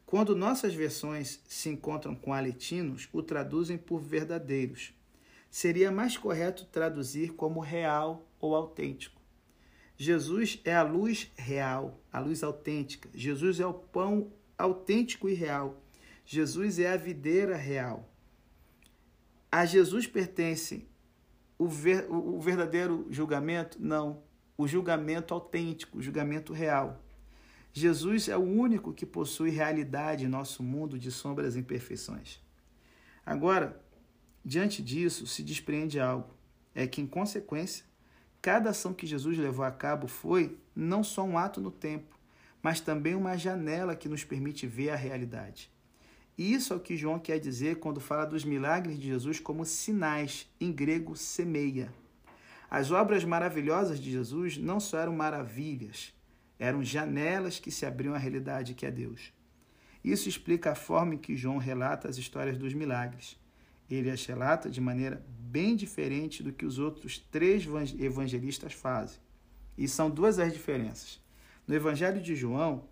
Quando 0.04 0.36
nossas 0.36 0.74
versões 0.74 1.40
se 1.48 1.70
encontram 1.70 2.16
com 2.16 2.34
aletinos, 2.34 3.08
o 3.14 3.22
traduzem 3.22 3.78
por 3.78 4.00
verdadeiros. 4.00 4.96
seria 5.48 5.92
mais 5.92 6.18
correto 6.18 6.66
traduzir 6.72 7.34
como 7.34 7.60
real 7.60 8.28
ou 8.40 8.56
autêntico. 8.56 9.22
Jesus 9.96 10.60
é 10.66 10.74
a 10.74 10.82
luz 10.82 11.32
real, 11.36 12.02
a 12.12 12.20
luz 12.20 12.42
autêntica. 12.42 13.12
Jesus 13.14 13.60
é 13.60 13.66
o 13.68 13.76
pão 13.76 14.34
autêntico 14.58 15.30
e 15.30 15.36
real. 15.36 15.80
Jesus 16.26 16.80
é 16.80 16.92
a 16.92 16.98
videira 16.98 17.56
real. 17.56 18.12
A 19.52 19.68
Jesus 19.68 20.08
pertence 20.08 20.90
o, 21.62 21.68
ver, 21.68 22.08
o 22.10 22.40
verdadeiro 22.40 23.06
julgamento? 23.12 23.78
Não. 23.80 24.24
O 24.58 24.68
julgamento 24.68 25.32
autêntico, 25.32 26.00
o 26.00 26.02
julgamento 26.02 26.54
real. 26.54 27.04
Jesus 27.72 28.28
é 28.28 28.36
o 28.36 28.42
único 28.42 28.92
que 28.92 29.06
possui 29.06 29.52
realidade 29.52 30.26
em 30.26 30.28
nosso 30.28 30.64
mundo 30.64 30.98
de 30.98 31.12
sombras 31.12 31.56
e 31.56 31.60
imperfeições. 31.60 32.40
Agora, 33.24 33.80
diante 34.44 34.82
disso, 34.82 35.28
se 35.28 35.44
despreende 35.44 36.00
algo. 36.00 36.34
É 36.74 36.88
que, 36.88 37.00
em 37.00 37.06
consequência, 37.06 37.86
cada 38.42 38.72
ação 38.72 38.92
que 38.92 39.06
Jesus 39.06 39.38
levou 39.38 39.64
a 39.64 39.72
cabo 39.72 40.08
foi 40.08 40.58
não 40.76 41.04
só 41.04 41.24
um 41.24 41.38
ato 41.38 41.62
no 41.62 41.70
tempo, 41.70 42.18
mas 42.62 42.82
também 42.82 43.14
uma 43.14 43.38
janela 43.38 43.96
que 43.96 44.10
nos 44.10 44.24
permite 44.24 44.66
ver 44.66 44.90
a 44.90 44.96
realidade. 44.96 45.71
Isso 46.42 46.74
é 46.74 46.76
o 46.76 46.80
que 46.80 46.98
João 46.98 47.20
quer 47.20 47.38
dizer 47.38 47.76
quando 47.76 48.02
fala 48.02 48.26
dos 48.26 48.44
milagres 48.44 48.98
de 48.98 49.06
Jesus 49.06 49.40
como 49.40 49.64
sinais, 49.64 50.52
em 50.60 50.72
grego, 50.72 51.16
semeia. 51.16 51.94
As 52.68 52.90
obras 52.90 53.24
maravilhosas 53.24 54.00
de 54.00 54.10
Jesus 54.10 54.58
não 54.58 54.80
só 54.80 54.98
eram 54.98 55.14
maravilhas, 55.14 56.12
eram 56.58 56.84
janelas 56.84 57.60
que 57.60 57.70
se 57.70 57.86
abriam 57.86 58.16
à 58.16 58.18
realidade 58.18 58.74
que 58.74 58.88
é 58.88 58.90
Deus. 58.90 59.32
Isso 60.04 60.28
explica 60.28 60.72
a 60.72 60.76
forma 60.76 61.14
em 61.14 61.20
que 61.20 61.36
João 61.36 61.60
relata 61.60 62.10
as 62.10 62.18
histórias 62.18 62.58
dos 62.58 62.74
milagres. 62.74 63.40
Ele 63.88 64.10
as 64.10 64.26
relata 64.26 64.68
de 64.68 64.82
maneira 64.82 65.24
bem 65.28 65.76
diferente 65.76 66.42
do 66.42 66.52
que 66.52 66.66
os 66.66 66.80
outros 66.80 67.20
três 67.20 67.68
evangelistas 68.00 68.74
fazem. 68.74 69.20
E 69.78 69.88
são 69.88 70.10
duas 70.10 70.40
as 70.40 70.52
diferenças. 70.52 71.22
No 71.68 71.76
Evangelho 71.76 72.20
de 72.20 72.36
João, 72.36 72.90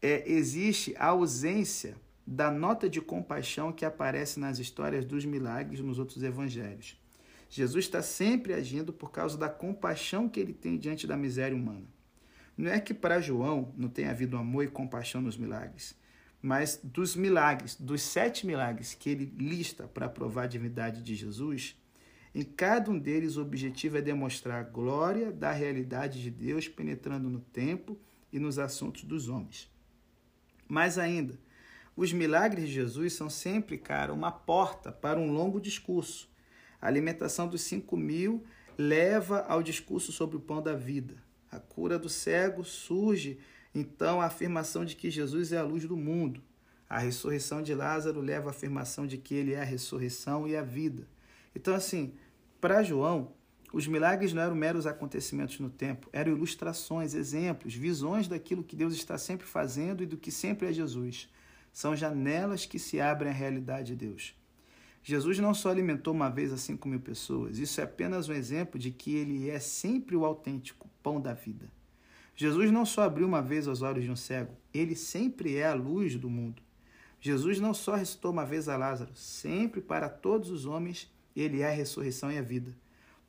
é, 0.00 0.24
existe 0.26 0.94
a 0.96 1.08
ausência 1.08 1.94
da 2.30 2.50
nota 2.50 2.90
de 2.90 3.00
compaixão 3.00 3.72
que 3.72 3.86
aparece 3.86 4.38
nas 4.38 4.58
histórias 4.58 5.02
dos 5.02 5.24
milagres 5.24 5.80
nos 5.80 5.98
outros 5.98 6.22
evangelhos. 6.22 7.00
Jesus 7.48 7.86
está 7.86 8.02
sempre 8.02 8.52
agindo 8.52 8.92
por 8.92 9.10
causa 9.10 9.38
da 9.38 9.48
compaixão 9.48 10.28
que 10.28 10.38
ele 10.38 10.52
tem 10.52 10.76
diante 10.76 11.06
da 11.06 11.16
miséria 11.16 11.56
humana. 11.56 11.86
Não 12.54 12.70
é 12.70 12.78
que 12.80 12.92
para 12.92 13.18
João 13.18 13.72
não 13.78 13.88
tenha 13.88 14.10
havido 14.10 14.36
amor 14.36 14.64
e 14.64 14.68
compaixão 14.68 15.22
nos 15.22 15.38
milagres, 15.38 15.98
mas 16.42 16.78
dos 16.84 17.16
milagres, 17.16 17.74
dos 17.74 18.02
sete 18.02 18.46
milagres 18.46 18.92
que 18.92 19.08
ele 19.08 19.32
lista 19.38 19.88
para 19.88 20.06
provar 20.06 20.42
a 20.42 20.48
divindade 20.48 21.02
de 21.02 21.14
Jesus, 21.14 21.80
em 22.34 22.42
cada 22.42 22.90
um 22.90 22.98
deles 22.98 23.38
o 23.38 23.42
objetivo 23.42 23.96
é 23.96 24.02
demonstrar 24.02 24.60
a 24.60 24.68
glória 24.68 25.32
da 25.32 25.50
realidade 25.50 26.20
de 26.20 26.30
Deus 26.30 26.68
penetrando 26.68 27.30
no 27.30 27.40
tempo 27.40 27.98
e 28.30 28.38
nos 28.38 28.58
assuntos 28.58 29.04
dos 29.04 29.30
homens. 29.30 29.72
Mais 30.68 30.98
ainda, 30.98 31.38
os 31.98 32.12
milagres 32.12 32.68
de 32.68 32.74
Jesus 32.74 33.14
são 33.14 33.28
sempre, 33.28 33.76
cara, 33.76 34.14
uma 34.14 34.30
porta 34.30 34.92
para 34.92 35.18
um 35.18 35.32
longo 35.32 35.60
discurso. 35.60 36.30
A 36.80 36.86
alimentação 36.86 37.48
dos 37.48 37.62
cinco 37.62 37.96
mil 37.96 38.44
leva 38.78 39.40
ao 39.48 39.64
discurso 39.64 40.12
sobre 40.12 40.36
o 40.36 40.40
pão 40.40 40.62
da 40.62 40.74
vida. 40.74 41.16
A 41.50 41.58
cura 41.58 41.98
do 41.98 42.08
cego 42.08 42.64
surge, 42.64 43.40
então, 43.74 44.20
a 44.20 44.26
afirmação 44.26 44.84
de 44.84 44.94
que 44.94 45.10
Jesus 45.10 45.50
é 45.50 45.58
a 45.58 45.64
luz 45.64 45.86
do 45.86 45.96
mundo. 45.96 46.40
A 46.88 47.00
ressurreição 47.00 47.60
de 47.60 47.74
Lázaro 47.74 48.20
leva 48.20 48.50
à 48.50 48.50
afirmação 48.50 49.04
de 49.04 49.18
que 49.18 49.34
ele 49.34 49.54
é 49.54 49.60
a 49.60 49.64
ressurreição 49.64 50.46
e 50.46 50.56
a 50.56 50.62
vida. 50.62 51.08
Então, 51.52 51.74
assim, 51.74 52.14
para 52.60 52.80
João, 52.84 53.32
os 53.72 53.88
milagres 53.88 54.32
não 54.32 54.42
eram 54.42 54.54
meros 54.54 54.86
acontecimentos 54.86 55.58
no 55.58 55.68
tempo, 55.68 56.08
eram 56.12 56.30
ilustrações, 56.30 57.12
exemplos, 57.12 57.74
visões 57.74 58.28
daquilo 58.28 58.62
que 58.62 58.76
Deus 58.76 58.94
está 58.94 59.18
sempre 59.18 59.48
fazendo 59.48 60.00
e 60.00 60.06
do 60.06 60.16
que 60.16 60.30
sempre 60.30 60.68
é 60.68 60.72
Jesus. 60.72 61.28
São 61.72 61.94
janelas 61.94 62.66
que 62.66 62.78
se 62.78 63.00
abrem 63.00 63.30
à 63.30 63.34
realidade 63.34 63.88
de 63.88 64.06
Deus. 64.06 64.34
Jesus 65.02 65.38
não 65.38 65.54
só 65.54 65.70
alimentou 65.70 66.12
uma 66.12 66.28
vez 66.28 66.52
a 66.52 66.56
cinco 66.56 66.88
mil 66.88 67.00
pessoas, 67.00 67.58
isso 67.58 67.80
é 67.80 67.84
apenas 67.84 68.28
um 68.28 68.32
exemplo 68.32 68.78
de 68.78 68.90
que 68.90 69.14
ele 69.14 69.48
é 69.48 69.58
sempre 69.58 70.16
o 70.16 70.24
autêntico 70.24 70.88
pão 71.02 71.20
da 71.20 71.32
vida. 71.32 71.70
Jesus 72.36 72.70
não 72.70 72.84
só 72.84 73.02
abriu 73.02 73.26
uma 73.26 73.42
vez 73.42 73.66
os 73.66 73.82
olhos 73.82 74.04
de 74.04 74.10
um 74.10 74.16
cego, 74.16 74.54
ele 74.72 74.94
sempre 74.94 75.56
é 75.56 75.66
a 75.66 75.74
luz 75.74 76.16
do 76.16 76.28
mundo. 76.28 76.62
Jesus 77.20 77.58
não 77.58 77.74
só 77.74 77.94
ressuscitou 77.94 78.30
uma 78.30 78.44
vez 78.44 78.68
a 78.68 78.76
Lázaro, 78.76 79.10
sempre 79.14 79.80
para 79.80 80.08
todos 80.08 80.50
os 80.50 80.66
homens, 80.66 81.12
ele 81.34 81.62
é 81.62 81.68
a 81.68 81.74
ressurreição 81.74 82.30
e 82.30 82.38
a 82.38 82.42
vida. 82.42 82.76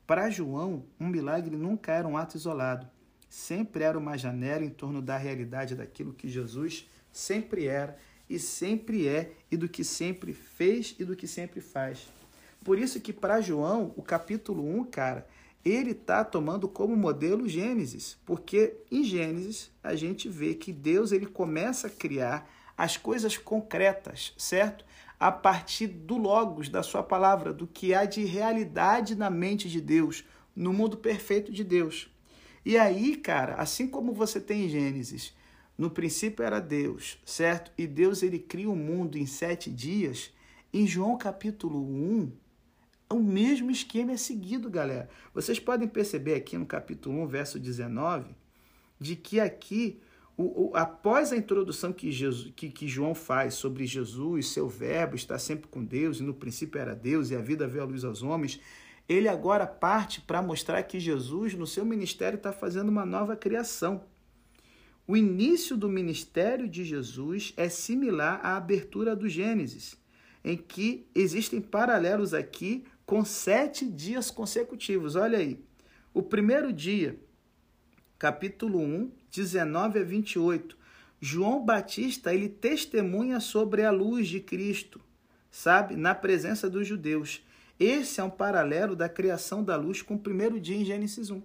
Para 0.05 0.29
João, 0.29 0.85
um 0.99 1.07
milagre 1.07 1.55
nunca 1.55 1.91
era 1.91 2.07
um 2.07 2.17
ato 2.17 2.35
isolado, 2.35 2.87
sempre 3.29 3.83
era 3.83 3.97
uma 3.97 4.17
janela 4.17 4.63
em 4.63 4.69
torno 4.69 5.01
da 5.01 5.17
realidade 5.17 5.75
daquilo 5.75 6.13
que 6.13 6.27
Jesus 6.27 6.89
sempre 7.11 7.65
era 7.65 7.97
e 8.29 8.37
sempre 8.37 9.07
é, 9.07 9.31
e 9.49 9.57
do 9.57 9.67
que 9.67 9.83
sempre 9.83 10.33
fez 10.33 10.95
e 10.99 11.03
do 11.03 11.15
que 11.15 11.27
sempre 11.27 11.59
faz. 11.59 12.07
Por 12.63 12.77
isso 12.77 12.99
que 12.99 13.11
para 13.11 13.41
João, 13.41 13.93
o 13.95 14.03
capítulo 14.03 14.63
1, 14.79 14.83
cara, 14.85 15.27
ele 15.63 15.91
está 15.91 16.23
tomando 16.23 16.67
como 16.67 16.95
modelo 16.95 17.47
Gênesis, 17.47 18.17
porque 18.25 18.75
em 18.91 19.03
Gênesis 19.03 19.71
a 19.83 19.95
gente 19.95 20.29
vê 20.29 20.53
que 20.53 20.71
Deus 20.71 21.11
ele 21.11 21.25
começa 21.25 21.87
a 21.87 21.89
criar 21.89 22.49
as 22.77 22.95
coisas 22.95 23.37
concretas, 23.37 24.33
certo? 24.37 24.85
A 25.19 25.31
partir 25.31 25.87
do 25.87 26.17
logos 26.17 26.69
da 26.69 26.81
sua 26.81 27.03
palavra, 27.03 27.51
do 27.51 27.67
que 27.67 27.93
há 27.93 28.05
de 28.05 28.23
realidade 28.23 29.15
na 29.15 29.29
mente 29.29 29.69
de 29.69 29.81
Deus, 29.81 30.23
no 30.55 30.71
mundo 30.71 30.97
perfeito 30.97 31.51
de 31.51 31.63
Deus. 31.63 32.09
E 32.65 32.77
aí, 32.77 33.15
cara, 33.15 33.55
assim 33.55 33.87
como 33.87 34.13
você 34.13 34.39
tem 34.39 34.65
em 34.65 34.69
Gênesis 34.69 35.33
no 35.79 35.89
princípio 35.89 36.43
era 36.43 36.59
Deus, 36.59 37.17
certo? 37.23 37.71
E 37.77 37.87
Deus 37.87 38.21
ele 38.21 38.37
cria 38.37 38.69
o 38.69 38.75
mundo 38.75 39.17
em 39.17 39.25
sete 39.25 39.71
dias. 39.71 40.29
Em 40.73 40.85
João 40.85 41.17
capítulo 41.17 41.79
1, 41.81 42.33
o 43.09 43.19
mesmo 43.19 43.71
esquema 43.71 44.11
é 44.11 44.17
seguido, 44.17 44.69
galera. 44.69 45.07
Vocês 45.33 45.57
podem 45.57 45.87
perceber 45.87 46.35
aqui 46.35 46.57
no 46.57 46.65
capítulo 46.65 47.21
1, 47.23 47.27
verso 47.27 47.57
19, 47.57 48.35
de 48.99 49.15
que 49.15 49.39
aqui, 49.39 50.01
o, 50.35 50.71
o, 50.71 50.75
após 50.75 51.31
a 51.31 51.37
introdução 51.37 51.93
que, 51.93 52.11
Jesus, 52.11 52.51
que, 52.57 52.69
que 52.69 52.85
João 52.85 53.15
faz 53.15 53.53
sobre 53.53 53.85
Jesus, 53.85 54.49
seu 54.49 54.67
verbo 54.67 55.15
está 55.15 55.39
sempre 55.39 55.69
com 55.69 55.81
Deus, 55.81 56.19
e 56.19 56.23
no 56.23 56.33
princípio 56.33 56.81
era 56.81 56.93
Deus, 56.93 57.31
e 57.31 57.37
a 57.37 57.41
vida 57.41 57.65
veio 57.65 57.85
à 57.85 57.87
luz 57.87 58.03
aos 58.03 58.21
homens, 58.21 58.59
ele 59.07 59.29
agora 59.29 59.65
parte 59.65 60.19
para 60.19 60.41
mostrar 60.41 60.83
que 60.83 60.99
Jesus, 60.99 61.53
no 61.53 61.65
seu 61.65 61.85
ministério, 61.85 62.35
está 62.35 62.51
fazendo 62.51 62.89
uma 62.89 63.05
nova 63.05 63.37
criação. 63.37 64.03
O 65.09 65.17
início 65.17 65.75
do 65.75 65.89
ministério 65.89 66.69
de 66.69 66.85
Jesus 66.85 67.51
é 67.57 67.67
similar 67.67 68.41
à 68.43 68.55
abertura 68.55 69.15
do 69.15 69.27
Gênesis, 69.27 69.97
em 70.43 70.55
que 70.55 71.07
existem 71.15 71.59
paralelos 71.59 72.31
aqui 72.31 72.85
com 73.07 73.25
sete 73.25 73.87
dias 73.87 74.29
consecutivos. 74.29 75.15
Olha 75.15 75.39
aí. 75.39 75.59
O 76.13 76.21
primeiro 76.21 76.71
dia, 76.71 77.19
capítulo 78.19 78.77
1, 78.77 79.11
19 79.31 79.97
a 79.97 80.03
28. 80.03 80.77
João 81.19 81.65
Batista, 81.65 82.31
ele 82.31 82.47
testemunha 82.47 83.39
sobre 83.39 83.83
a 83.83 83.89
luz 83.89 84.27
de 84.27 84.39
Cristo, 84.39 85.01
sabe? 85.49 85.95
Na 85.95 86.13
presença 86.13 86.69
dos 86.69 86.87
judeus. 86.87 87.43
Esse 87.79 88.21
é 88.21 88.23
um 88.23 88.29
paralelo 88.29 88.95
da 88.95 89.09
criação 89.09 89.63
da 89.63 89.75
luz 89.75 90.03
com 90.03 90.13
o 90.13 90.19
primeiro 90.19 90.59
dia 90.59 90.77
em 90.77 90.85
Gênesis 90.85 91.31
1. 91.31 91.41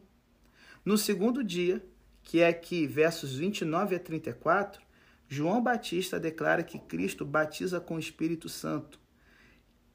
No 0.85 0.99
segundo 0.99 1.43
dia, 1.43 1.83
que 2.25 2.41
é 2.41 2.53
que 2.53 2.87
versos 2.87 3.37
29 3.37 3.95
a 3.95 4.01
34, 4.01 4.83
João 5.29 5.63
Batista 5.63 6.19
declara 6.19 6.63
que 6.63 6.79
Cristo 6.79 7.25
batiza 7.25 7.79
com 7.79 7.97
o 7.97 7.99
Espírito 7.99 8.49
Santo, 8.49 8.99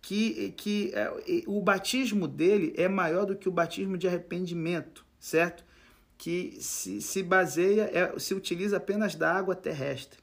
que, 0.02 0.52
que 0.52 0.92
é, 0.94 1.12
o 1.48 1.60
batismo 1.62 2.28
dele 2.28 2.74
é 2.78 2.88
maior 2.88 3.26
do 3.26 3.36
que 3.36 3.50
o 3.50 3.52
batismo 3.52 3.98
de 3.98 4.08
arrependimento, 4.08 5.06
certo? 5.20 5.66
Que 6.18 6.58
se, 6.62 7.02
se 7.02 7.24
baseia, 7.24 7.90
é, 7.92 8.18
se 8.20 8.34
utiliza 8.34 8.78
apenas 8.78 9.16
da 9.16 9.34
água 9.34 9.56
terrestre. 9.56 10.20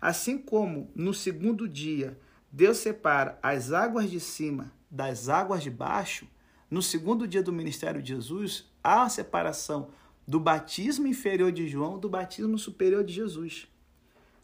Assim 0.00 0.38
como 0.38 0.90
no 0.94 1.12
segundo 1.12 1.68
dia 1.68 2.18
Deus 2.50 2.78
separa 2.78 3.38
as 3.42 3.72
águas 3.72 4.10
de 4.10 4.20
cima 4.20 4.72
das 4.90 5.28
águas 5.28 5.62
de 5.62 5.70
baixo, 5.70 6.26
no 6.70 6.82
segundo 6.82 7.26
dia 7.26 7.42
do 7.42 7.52
ministério 7.52 8.02
de 8.02 8.10
Jesus 8.10 8.70
há 8.82 9.04
a 9.04 9.08
separação 9.08 9.90
do 10.26 10.38
batismo 10.38 11.06
inferior 11.06 11.50
de 11.52 11.66
João 11.68 11.98
do 11.98 12.08
batismo 12.08 12.58
superior 12.58 13.04
de 13.04 13.12
Jesus. 13.12 13.68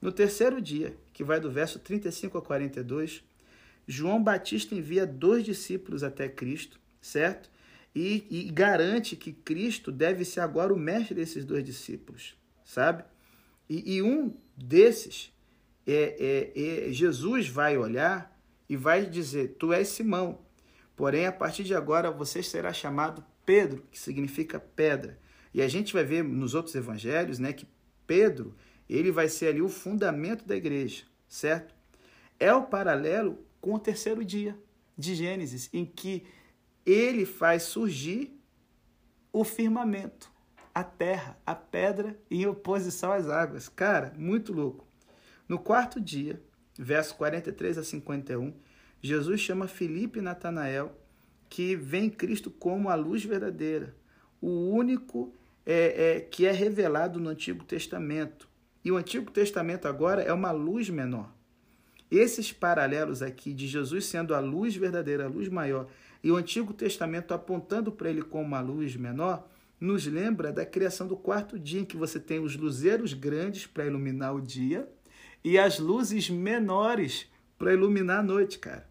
No 0.01 0.13
terceiro 0.13 0.61
dia, 0.61 0.97
que 1.13 1.25
vai 1.25 1.41
do 1.41 1.51
verso 1.51 1.79
35 1.79 2.39
a 2.39 2.43
42, 2.43 3.23
João 3.87 4.23
Batista 4.23 4.75
envia 4.75 5.07
dois 5.07 5.45
discípulos 5.45 6.03
até 6.03 6.29
Cristo, 6.29 6.79
certo? 7.01 7.51
E, 7.95 8.27
e, 8.31 8.51
garante 8.51 9.17
que 9.17 9.33
Cristo 9.33 9.91
deve 9.91 10.25
ser 10.25 10.41
agora 10.41 10.73
o 10.73 10.79
mestre 10.79 11.15
desses 11.15 11.45
dois 11.45 11.65
discípulos, 11.65 12.37
sabe? 12.65 13.03
E, 13.69 13.97
e 13.97 14.03
um 14.03 14.37
desses, 14.57 15.33
é, 15.87 16.53
é, 16.55 16.89
é, 16.89 16.93
Jesus 16.93 17.49
vai 17.49 17.77
olhar 17.77 18.39
e 18.69 18.77
vai 18.77 19.07
dizer: 19.07 19.57
Tu 19.59 19.73
és 19.73 19.89
Simão, 19.89 20.39
Porém, 20.99 21.27
a 21.27 21.33
partir 21.33 21.63
de 21.63 21.77
agora, 21.77 22.11
você 22.11 22.43
será 22.43 22.73
chamado 22.73 23.25
Pedro, 23.47 23.85
que 23.89 23.97
significa 23.97 24.59
pedra. 24.59 25.17
E 25.53 25.63
a 25.63 25.69
gente 25.69 25.93
vai 25.93 26.05
ver 26.05 26.23
nos 26.23 26.55
outros 26.55 26.75
evangelhos, 26.75 27.39
né, 27.39 27.53
que 27.53 27.67
Pedro, 28.07 28.55
ele 28.89 29.11
vai 29.11 29.29
ser 29.29 29.49
ali 29.49 29.61
o 29.61 29.69
fundamento 29.69 30.45
da 30.45 30.57
igreja, 30.57 31.05
certo? 31.29 31.75
É 32.39 32.53
o 32.55 32.65
paralelo 32.65 33.39
com 33.61 33.75
o 33.75 33.79
terceiro 33.79 34.25
dia 34.25 34.59
de 34.97 35.15
Gênesis, 35.15 35.69
em 35.73 35.85
que 35.85 36.25
ele 36.87 37.27
faz 37.27 37.65
surgir 37.65 38.35
o 39.33 39.45
firmamento, 39.45 40.31
a 40.75 40.83
terra, 40.83 41.39
a 41.45 41.55
pedra 41.55 42.19
em 42.31 42.47
oposição 42.47 43.13
às 43.13 43.29
águas. 43.29 43.69
Cara, 43.69 44.13
muito 44.17 44.53
louco. 44.53 44.87
No 45.49 45.59
quarto 45.59 46.01
dia, 46.01 46.43
verso 46.79 47.17
43 47.17 47.79
a 47.79 47.85
51, 47.85 48.55
Jesus 49.01 49.41
chama 49.41 49.69
Filipe 49.69 50.19
e 50.19 50.23
Natanael, 50.23 50.97
que 51.49 51.77
vem 51.77 52.11
Cristo 52.11 52.51
como 52.51 52.89
a 52.89 52.95
luz 52.95 53.25
verdadeira, 53.25 53.95
o 54.41 54.71
único 54.71 55.35
é, 55.71 56.17
é, 56.17 56.21
que 56.21 56.47
é 56.47 56.51
revelado 56.51 57.21
no 57.21 57.29
Antigo 57.29 57.63
Testamento. 57.63 58.49
E 58.83 58.91
o 58.91 58.97
Antigo 58.97 59.31
Testamento 59.31 59.87
agora 59.87 60.23
é 60.23 60.33
uma 60.33 60.51
luz 60.51 60.89
menor. 60.89 61.31
Esses 62.11 62.51
paralelos 62.51 63.21
aqui 63.21 63.53
de 63.53 63.69
Jesus 63.69 64.07
sendo 64.07 64.35
a 64.35 64.41
luz 64.41 64.75
verdadeira, 64.75 65.27
a 65.27 65.29
luz 65.29 65.51
maior, 65.51 65.87
e 66.25 66.31
o 66.31 66.37
Antigo 66.37 66.73
Testamento 66.73 67.35
apontando 67.35 67.93
para 67.93 68.09
ele 68.09 68.23
como 68.23 68.45
uma 68.45 68.61
luz 68.61 68.97
menor, 68.97 69.47
nos 69.79 70.07
lembra 70.07 70.51
da 70.51 70.65
criação 70.65 71.07
do 71.07 71.19
quarto 71.19 71.59
dia, 71.59 71.83
em 71.83 71.85
que 71.85 71.99
você 71.99 72.19
tem 72.19 72.41
os 72.41 72.57
luzeiros 72.57 73.13
grandes 73.13 73.67
para 73.67 73.85
iluminar 73.85 74.35
o 74.35 74.41
dia 74.41 74.89
e 75.45 75.59
as 75.59 75.79
luzes 75.79 76.31
menores 76.31 77.31
para 77.59 77.75
iluminar 77.75 78.21
a 78.21 78.23
noite, 78.23 78.59
cara. 78.59 78.89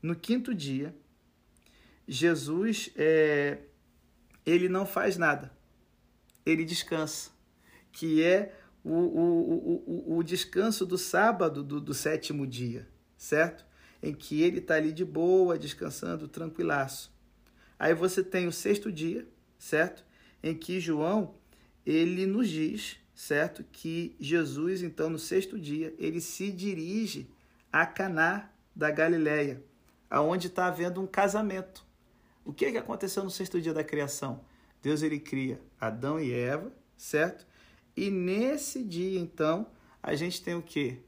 No 0.00 0.14
quinto 0.14 0.54
dia, 0.54 0.94
Jesus 2.06 2.90
é, 2.94 3.58
ele 4.46 4.68
não 4.68 4.86
faz 4.86 5.18
nada, 5.18 5.55
ele 6.46 6.64
descansa, 6.64 7.30
que 7.90 8.22
é 8.22 8.54
o, 8.84 8.92
o, 8.92 10.12
o, 10.14 10.18
o 10.18 10.22
descanso 10.22 10.86
do 10.86 10.96
sábado 10.96 11.64
do, 11.64 11.80
do 11.80 11.92
sétimo 11.92 12.46
dia, 12.46 12.88
certo? 13.16 13.66
Em 14.00 14.14
que 14.14 14.42
ele 14.42 14.58
está 14.58 14.76
ali 14.76 14.92
de 14.92 15.04
boa, 15.04 15.58
descansando, 15.58 16.28
tranquilaço. 16.28 17.12
Aí 17.76 17.92
você 17.92 18.22
tem 18.22 18.46
o 18.46 18.52
sexto 18.52 18.92
dia, 18.92 19.26
certo? 19.58 20.04
Em 20.40 20.54
que 20.54 20.78
João 20.78 21.34
ele 21.84 22.26
nos 22.26 22.48
diz, 22.48 22.96
certo, 23.12 23.64
que 23.72 24.14
Jesus 24.20 24.82
então 24.82 25.10
no 25.10 25.18
sexto 25.18 25.58
dia 25.58 25.92
ele 25.98 26.20
se 26.20 26.52
dirige 26.52 27.28
a 27.72 27.84
Caná 27.84 28.50
da 28.74 28.90
Galileia, 28.90 29.62
aonde 30.08 30.46
está 30.46 30.66
havendo 30.66 31.00
um 31.00 31.06
casamento. 31.06 31.84
O 32.44 32.52
que, 32.52 32.66
é 32.66 32.70
que 32.70 32.78
aconteceu 32.78 33.24
no 33.24 33.30
sexto 33.30 33.60
dia 33.60 33.74
da 33.74 33.82
criação? 33.82 34.44
Deus 34.86 35.02
ele 35.02 35.18
cria 35.18 35.60
Adão 35.80 36.20
e 36.20 36.32
Eva, 36.32 36.72
certo? 36.96 37.44
E 37.96 38.08
nesse 38.08 38.84
dia, 38.84 39.18
então, 39.18 39.66
a 40.00 40.14
gente 40.14 40.40
tem 40.40 40.54
o 40.54 40.62
quê? 40.62 41.00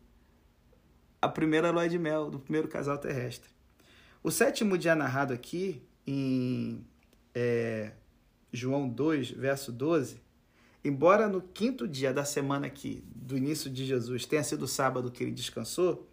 A 1.23 1.29
primeira 1.29 1.71
lua 1.71 1.89
de 1.89 1.97
mel 1.97 2.29
do 2.29 2.41
primeiro 2.41 2.67
casal 2.67 2.99
terrestre. 2.99 3.49
O 4.21 4.33
sétimo 4.33 4.77
dia 4.77 4.97
narrado 4.97 5.33
aqui, 5.33 5.81
em 6.05 6.85
é, 7.33 7.93
João 8.53 8.89
2, 8.89 9.31
verso 9.31 9.71
12, 9.71 10.21
embora 10.85 11.29
no 11.29 11.41
quinto 11.41 11.87
dia 11.87 12.13
da 12.13 12.25
semana 12.25 12.67
aqui, 12.67 13.05
do 13.15 13.39
início 13.39 13.71
de 13.71 13.87
Jesus, 13.87 14.27
tenha 14.27 14.43
sido 14.43 14.63
o 14.63 14.69
sábado 14.69 15.09
que 15.09 15.23
ele 15.23 15.31
descansou, 15.31 16.11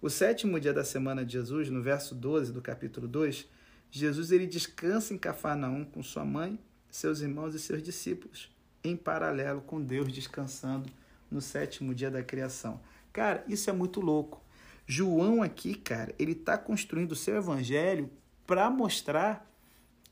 o 0.00 0.08
sétimo 0.08 0.60
dia 0.60 0.72
da 0.72 0.84
semana 0.84 1.24
de 1.24 1.32
Jesus, 1.32 1.70
no 1.70 1.82
verso 1.82 2.14
12 2.14 2.52
do 2.52 2.62
capítulo 2.62 3.08
2, 3.08 3.48
Jesus 3.90 4.30
ele 4.30 4.46
descansa 4.46 5.12
em 5.12 5.18
Cafarnaum 5.18 5.84
com 5.84 6.04
sua 6.04 6.24
mãe, 6.24 6.56
seus 6.90 7.20
irmãos 7.20 7.54
e 7.54 7.58
seus 7.58 7.82
discípulos 7.82 8.50
em 8.82 8.96
paralelo 8.96 9.60
com 9.60 9.80
Deus 9.80 10.12
descansando 10.12 10.90
no 11.30 11.40
sétimo 11.40 11.94
dia 11.94 12.10
da 12.10 12.22
criação. 12.22 12.80
Cara, 13.12 13.44
isso 13.48 13.68
é 13.70 13.72
muito 13.72 14.00
louco. 14.00 14.42
João 14.86 15.42
aqui, 15.42 15.74
cara, 15.74 16.14
ele 16.18 16.32
está 16.32 16.58
construindo 16.58 17.12
o 17.12 17.16
seu 17.16 17.36
evangelho 17.36 18.10
para 18.46 18.68
mostrar 18.68 19.48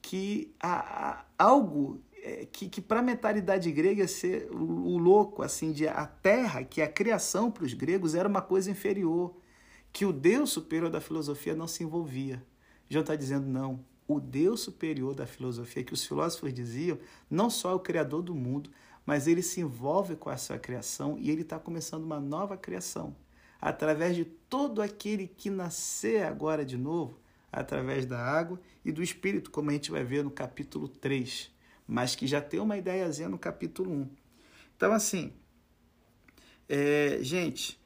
que 0.01 0.55
há, 0.61 1.25
algo 1.37 2.01
é, 2.23 2.47
que, 2.47 2.69
que 2.69 2.81
para 2.81 3.01
a 3.01 3.03
mentalidade 3.03 3.71
grega 3.73 4.07
ser 4.07 4.49
o, 4.53 4.97
louco, 4.97 5.43
assim, 5.43 5.73
de 5.73 5.89
a 5.89 6.07
terra, 6.07 6.63
que 6.63 6.81
a 6.81 6.89
criação 6.89 7.51
para 7.51 7.65
os 7.65 7.75
gregos 7.75 8.15
era 8.15 8.29
uma 8.29 8.43
coisa 8.43 8.71
inferior, 8.71 9.37
que 9.93 10.05
o 10.05 10.13
Deus 10.13 10.51
superior 10.51 10.91
da 10.91 11.01
filosofia 11.01 11.55
não 11.55 11.67
se 11.67 11.83
envolvia. 11.83 12.45
João 12.89 13.03
está 13.03 13.17
dizendo, 13.17 13.47
não, 13.47 13.85
o 14.09 14.19
Deus 14.19 14.61
superior 14.61 15.15
da 15.15 15.27
filosofia, 15.27 15.85
que 15.85 15.93
os 15.93 16.05
filósofos 16.05 16.53
diziam, 16.53 16.99
não 17.31 17.51
só 17.51 17.73
é 17.73 17.75
o 17.75 17.79
Criador 17.79 18.23
do 18.23 18.35
mundo, 18.35 18.71
mas 19.05 19.27
ele 19.27 19.43
se 19.43 19.61
envolve 19.61 20.17
com 20.17 20.31
a 20.31 20.37
sua 20.39 20.59
criação 20.59 21.19
e 21.19 21.31
ele 21.31 21.43
está 21.43 21.59
começando 21.59 22.05
uma 22.05 22.19
nova 22.19 22.57
criação. 22.57 23.15
Através 23.61 24.17
de 24.17 24.25
todo 24.25 24.81
aquele 24.81 25.29
que 25.29 25.51
nascer 25.51 26.25
agora 26.25 26.65
de 26.65 26.79
novo, 26.79 27.19
através 27.53 28.07
da 28.07 28.19
água 28.19 28.59
e 28.85 28.91
do 28.91 29.03
Espírito, 29.03 29.51
como 29.51 29.71
a 29.71 29.73
gente 29.75 29.91
vai 29.91 30.05
ver 30.05 30.25
no 30.25 30.31
capítulo 30.31 30.89
3, 30.89 31.51
mas 31.87 32.15
que 32.15 32.27
já 32.27 32.41
tem 32.41 32.61
uma 32.61 32.77
ideiazinha 32.77 33.29
no 33.29 33.39
capítulo 33.39 33.91
1. 33.91 34.09
Então, 34.77 34.93
assim, 34.93 35.33
é, 36.69 37.19
gente, 37.21 37.79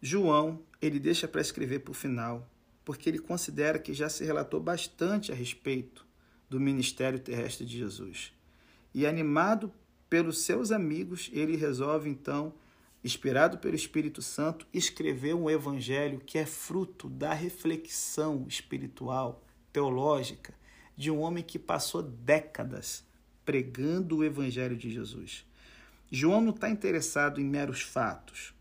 João, 0.00 0.60
ele 0.80 0.98
deixa 0.98 1.28
para 1.28 1.40
escrever 1.40 1.80
para 1.80 1.90
o 1.90 1.94
final 1.94 2.48
porque 2.84 3.08
ele 3.08 3.18
considera 3.18 3.78
que 3.78 3.94
já 3.94 4.08
se 4.08 4.24
relatou 4.24 4.60
bastante 4.60 5.30
a 5.30 5.34
respeito 5.34 6.06
do 6.48 6.60
ministério 6.60 7.18
terrestre 7.18 7.64
de 7.64 7.78
Jesus. 7.78 8.32
E 8.94 9.06
animado 9.06 9.72
pelos 10.08 10.42
seus 10.42 10.70
amigos, 10.70 11.30
ele 11.32 11.56
resolve 11.56 12.10
então, 12.10 12.52
inspirado 13.02 13.58
pelo 13.58 13.74
Espírito 13.74 14.20
Santo, 14.20 14.66
escrever 14.72 15.34
um 15.34 15.48
evangelho 15.48 16.20
que 16.20 16.36
é 16.36 16.44
fruto 16.44 17.08
da 17.08 17.32
reflexão 17.32 18.44
espiritual, 18.46 19.42
teológica, 19.72 20.52
de 20.96 21.10
um 21.10 21.20
homem 21.20 21.42
que 21.42 21.58
passou 21.58 22.02
décadas 22.02 23.04
pregando 23.44 24.18
o 24.18 24.24
evangelho 24.24 24.76
de 24.76 24.90
Jesus. 24.90 25.46
João 26.10 26.42
não 26.42 26.50
está 26.50 26.68
interessado 26.68 27.40
em 27.40 27.44
meros 27.44 27.80
fatos, 27.80 28.52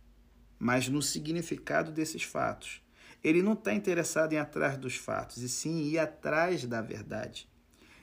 mas 0.57 0.87
no 0.87 1.01
significado 1.01 1.91
desses 1.91 2.23
fatos 2.23 2.81
ele 3.23 3.41
não 3.41 3.53
está 3.53 3.73
interessado 3.73 4.33
em 4.33 4.35
ir 4.35 4.39
atrás 4.39 4.77
dos 4.77 4.95
fatos, 4.95 5.37
e 5.37 5.49
sim 5.49 5.83
ir 5.83 5.99
atrás 5.99 6.65
da 6.65 6.81
verdade. 6.81 7.47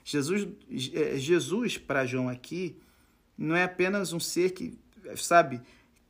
Jesus, 0.03 0.47
é, 0.93 1.17
Jesus 1.17 1.77
para 1.77 2.05
João 2.05 2.29
aqui, 2.29 2.77
não 3.37 3.55
é 3.55 3.63
apenas 3.63 4.11
um 4.11 4.19
ser 4.19 4.51
que, 4.51 4.77
sabe, 5.15 5.61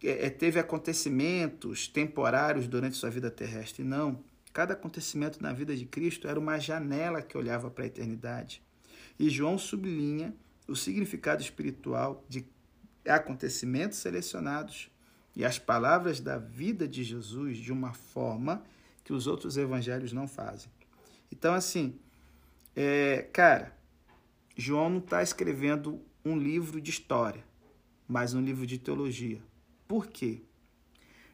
é, 0.03 0.27
é, 0.27 0.29
teve 0.29 0.59
acontecimentos 0.59 1.87
temporários 1.87 2.67
durante 2.67 2.95
sua 2.95 3.09
vida 3.09 3.29
terrestre. 3.29 3.83
Não. 3.83 4.23
Cada 4.53 4.73
acontecimento 4.73 5.41
na 5.41 5.53
vida 5.53 5.75
de 5.75 5.85
Cristo 5.85 6.27
era 6.27 6.39
uma 6.39 6.57
janela 6.57 7.21
que 7.21 7.37
olhava 7.37 7.69
para 7.69 7.83
a 7.83 7.87
eternidade. 7.87 8.63
E 9.19 9.29
João 9.29 9.57
sublinha 9.57 10.33
o 10.67 10.75
significado 10.75 11.41
espiritual 11.41 12.23
de 12.27 12.45
acontecimentos 13.07 13.97
selecionados 13.97 14.89
e 15.35 15.43
as 15.43 15.59
palavras 15.59 16.19
da 16.19 16.37
vida 16.37 16.87
de 16.87 17.03
Jesus 17.03 17.57
de 17.57 17.71
uma 17.71 17.93
forma 17.93 18.63
que 19.09 19.13
os 19.13 19.25
outros 19.25 19.57
evangelhos 19.57 20.13
não 20.13 20.27
fazem. 20.27 20.69
Então, 21.31 21.55
assim, 21.55 21.95
é, 22.75 23.27
cara, 23.33 23.75
João 24.55 24.87
não 24.87 24.99
está 24.99 25.23
escrevendo 25.23 25.99
um 26.23 26.37
livro 26.37 26.79
de 26.79 26.91
história, 26.91 27.43
mas 28.07 28.35
um 28.35 28.41
livro 28.41 28.67
de 28.67 28.77
teologia. 28.77 29.41
Por 29.87 30.05
quê? 30.05 30.43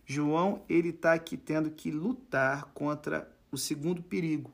João 0.06 0.64
ele 0.70 0.92
está 0.92 1.12
aqui 1.12 1.36
tendo 1.36 1.70
que 1.70 1.92
lutar 1.92 2.64
contra 2.74 3.30
o 3.52 3.58
segundo 3.58 4.02
perigo, 4.02 4.54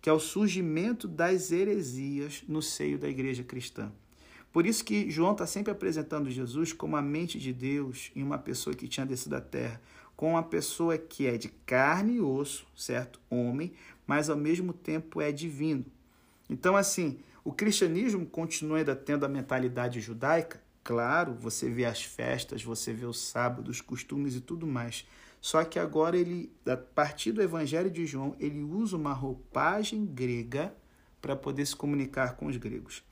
que 0.00 0.08
é 0.08 0.12
o 0.14 0.18
surgimento 0.18 1.06
das 1.06 1.52
heresias 1.52 2.42
no 2.48 2.62
seio 2.62 2.98
da 2.98 3.06
igreja 3.06 3.44
cristã. 3.44 3.92
Por 4.50 4.64
isso 4.64 4.82
que 4.82 5.10
João 5.10 5.32
está 5.32 5.46
sempre 5.46 5.72
apresentando 5.72 6.30
Jesus 6.30 6.72
como 6.72 6.96
a 6.96 7.02
mente 7.02 7.38
de 7.38 7.52
Deus 7.52 8.10
em 8.16 8.22
uma 8.22 8.38
pessoa 8.38 8.74
que 8.74 8.88
tinha 8.88 9.04
descido 9.04 9.32
da 9.32 9.42
terra, 9.42 9.78
com 10.20 10.32
uma 10.32 10.42
pessoa 10.42 10.98
que 10.98 11.26
é 11.26 11.38
de 11.38 11.48
carne 11.48 12.16
e 12.16 12.20
osso, 12.20 12.66
certo? 12.76 13.18
Homem, 13.30 13.72
mas 14.06 14.28
ao 14.28 14.36
mesmo 14.36 14.70
tempo 14.70 15.18
é 15.18 15.32
divino. 15.32 15.82
Então, 16.50 16.76
assim, 16.76 17.20
o 17.42 17.50
cristianismo 17.50 18.26
continua 18.26 18.76
ainda 18.76 18.94
tendo 18.94 19.24
a 19.24 19.28
mentalidade 19.30 19.98
judaica, 19.98 20.60
claro, 20.84 21.32
você 21.32 21.70
vê 21.70 21.86
as 21.86 22.02
festas, 22.02 22.62
você 22.62 22.92
vê 22.92 23.06
o 23.06 23.14
sábado, 23.14 23.70
os 23.70 23.80
costumes 23.80 24.36
e 24.36 24.42
tudo 24.42 24.66
mais. 24.66 25.08
Só 25.40 25.64
que 25.64 25.78
agora 25.78 26.18
ele, 26.18 26.52
a 26.66 26.76
partir 26.76 27.32
do 27.32 27.40
Evangelho 27.40 27.90
de 27.90 28.04
João, 28.04 28.36
ele 28.38 28.62
usa 28.62 28.98
uma 28.98 29.14
roupagem 29.14 30.04
grega 30.04 30.74
para 31.22 31.34
poder 31.34 31.64
se 31.64 31.74
comunicar 31.74 32.36
com 32.36 32.44
os 32.44 32.58
gregos. 32.58 33.02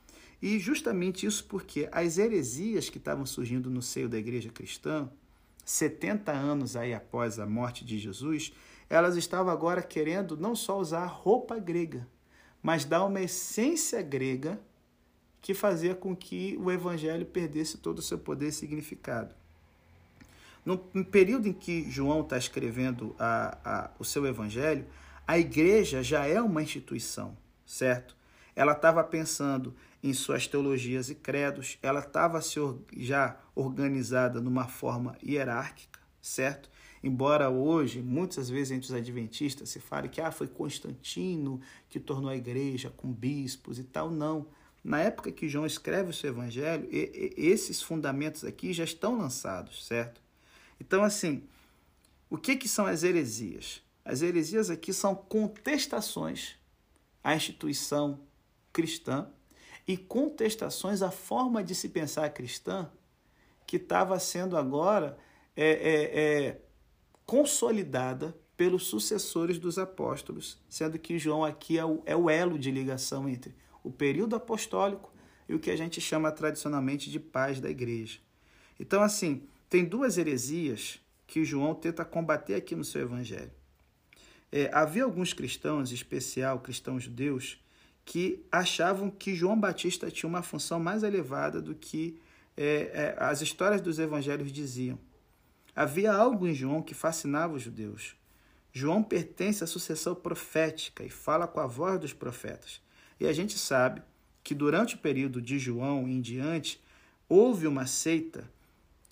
E 0.42 0.58
justamente 0.58 1.24
isso 1.24 1.46
porque 1.46 1.88
as 1.90 2.18
heresias 2.18 2.90
que 2.90 2.98
estavam 2.98 3.24
surgindo 3.24 3.70
no 3.70 3.80
seio 3.80 4.10
da 4.10 4.18
igreja 4.18 4.50
cristã, 4.50 5.10
70 5.68 6.32
anos 6.32 6.76
aí 6.76 6.94
após 6.94 7.38
a 7.38 7.46
morte 7.46 7.84
de 7.84 7.98
Jesus, 7.98 8.54
elas 8.88 9.16
estavam 9.16 9.52
agora 9.52 9.82
querendo 9.82 10.34
não 10.34 10.56
só 10.56 10.78
usar 10.78 11.04
roupa 11.04 11.58
grega, 11.58 12.08
mas 12.62 12.86
dá 12.86 13.04
uma 13.04 13.20
essência 13.20 14.00
grega 14.00 14.58
que 15.42 15.52
fazia 15.52 15.94
com 15.94 16.16
que 16.16 16.56
o 16.58 16.70
evangelho 16.70 17.26
perdesse 17.26 17.76
todo 17.76 17.98
o 17.98 18.02
seu 18.02 18.18
poder 18.18 18.48
e 18.48 18.52
significado. 18.52 19.34
No 20.64 20.78
período 21.04 21.46
em 21.46 21.52
que 21.52 21.90
João 21.90 22.22
está 22.22 22.38
escrevendo 22.38 23.14
a, 23.18 23.58
a, 23.62 23.90
o 23.98 24.04
seu 24.06 24.26
evangelho, 24.26 24.86
a 25.26 25.38
igreja 25.38 26.02
já 26.02 26.26
é 26.26 26.40
uma 26.40 26.62
instituição, 26.62 27.36
certo? 27.66 28.16
Ela 28.56 28.72
estava 28.72 29.04
pensando 29.04 29.74
em 30.02 30.12
suas 30.12 30.46
teologias 30.46 31.10
e 31.10 31.14
credos, 31.14 31.78
ela 31.82 32.00
estava 32.00 32.40
já 32.96 33.38
organizada 33.54 34.40
numa 34.40 34.68
forma 34.68 35.16
hierárquica, 35.22 35.98
certo? 36.20 36.70
Embora 37.02 37.48
hoje, 37.48 38.02
muitas 38.02 38.50
vezes 38.50 38.72
entre 38.72 38.86
os 38.88 38.94
adventistas, 38.94 39.68
se 39.68 39.80
fale 39.80 40.08
que 40.08 40.20
ah, 40.20 40.30
foi 40.30 40.48
Constantino 40.48 41.60
que 41.88 42.00
tornou 42.00 42.30
a 42.30 42.36
igreja 42.36 42.90
com 42.96 43.12
bispos 43.12 43.78
e 43.78 43.84
tal, 43.84 44.10
não. 44.10 44.46
Na 44.82 45.00
época 45.00 45.30
que 45.32 45.48
João 45.48 45.66
escreve 45.66 46.10
o 46.10 46.12
seu 46.14 46.30
evangelho, 46.30 46.88
esses 46.90 47.82
fundamentos 47.82 48.44
aqui 48.44 48.72
já 48.72 48.84
estão 48.84 49.18
lançados, 49.18 49.84
certo? 49.86 50.20
Então, 50.80 51.02
assim, 51.02 51.42
o 52.30 52.36
que, 52.36 52.56
que 52.56 52.68
são 52.68 52.86
as 52.86 53.02
heresias? 53.02 53.82
As 54.04 54.22
heresias 54.22 54.70
aqui 54.70 54.92
são 54.92 55.14
contestações 55.14 56.56
à 57.22 57.34
instituição 57.34 58.20
cristã 58.72 59.28
e 59.88 59.96
contestações 59.96 61.00
à 61.00 61.10
forma 61.10 61.64
de 61.64 61.74
se 61.74 61.88
pensar 61.88 62.28
cristã 62.28 62.90
que 63.66 63.76
estava 63.76 64.18
sendo 64.18 64.54
agora 64.54 65.16
é, 65.56 65.70
é, 65.70 66.20
é, 66.20 66.60
consolidada 67.24 68.36
pelos 68.54 68.86
sucessores 68.86 69.58
dos 69.58 69.78
apóstolos, 69.78 70.58
sendo 70.68 70.98
que 70.98 71.18
João 71.18 71.42
aqui 71.42 71.78
é 71.78 71.84
o, 71.84 72.02
é 72.04 72.14
o 72.14 72.28
elo 72.28 72.58
de 72.58 72.70
ligação 72.70 73.26
entre 73.26 73.54
o 73.82 73.90
período 73.90 74.36
apostólico 74.36 75.10
e 75.48 75.54
o 75.54 75.58
que 75.58 75.70
a 75.70 75.76
gente 75.76 76.00
chama 76.00 76.30
tradicionalmente 76.30 77.10
de 77.10 77.18
paz 77.18 77.58
da 77.58 77.70
igreja. 77.70 78.18
Então, 78.78 79.02
assim, 79.02 79.48
tem 79.70 79.84
duas 79.84 80.18
heresias 80.18 81.00
que 81.26 81.44
João 81.44 81.74
tenta 81.74 82.04
combater 82.04 82.54
aqui 82.54 82.76
no 82.76 82.84
seu 82.84 83.02
evangelho. 83.02 83.52
É, 84.52 84.70
havia 84.72 85.04
alguns 85.04 85.32
cristãos, 85.32 85.90
em 85.90 85.94
especial 85.94 86.60
cristãos 86.60 87.04
judeus, 87.04 87.58
que 88.08 88.42
achavam 88.50 89.10
que 89.10 89.34
João 89.34 89.60
Batista 89.60 90.10
tinha 90.10 90.26
uma 90.26 90.42
função 90.42 90.80
mais 90.80 91.02
elevada 91.02 91.60
do 91.60 91.74
que 91.74 92.18
é, 92.56 92.64
é, 92.64 93.16
as 93.18 93.42
histórias 93.42 93.82
dos 93.82 93.98
evangelhos 93.98 94.50
diziam. 94.50 94.98
Havia 95.76 96.14
algo 96.14 96.48
em 96.48 96.54
João 96.54 96.80
que 96.80 96.94
fascinava 96.94 97.52
os 97.52 97.62
judeus. 97.62 98.16
João 98.72 99.02
pertence 99.02 99.62
à 99.62 99.66
sucessão 99.66 100.14
profética 100.14 101.04
e 101.04 101.10
fala 101.10 101.46
com 101.46 101.60
a 101.60 101.66
voz 101.66 102.00
dos 102.00 102.14
profetas. 102.14 102.80
E 103.20 103.26
a 103.26 103.32
gente 103.34 103.58
sabe 103.58 104.00
que 104.42 104.54
durante 104.54 104.94
o 104.94 104.98
período 104.98 105.42
de 105.42 105.58
João 105.58 106.08
em 106.08 106.22
diante, 106.22 106.80
houve 107.28 107.66
uma 107.66 107.86
seita 107.86 108.50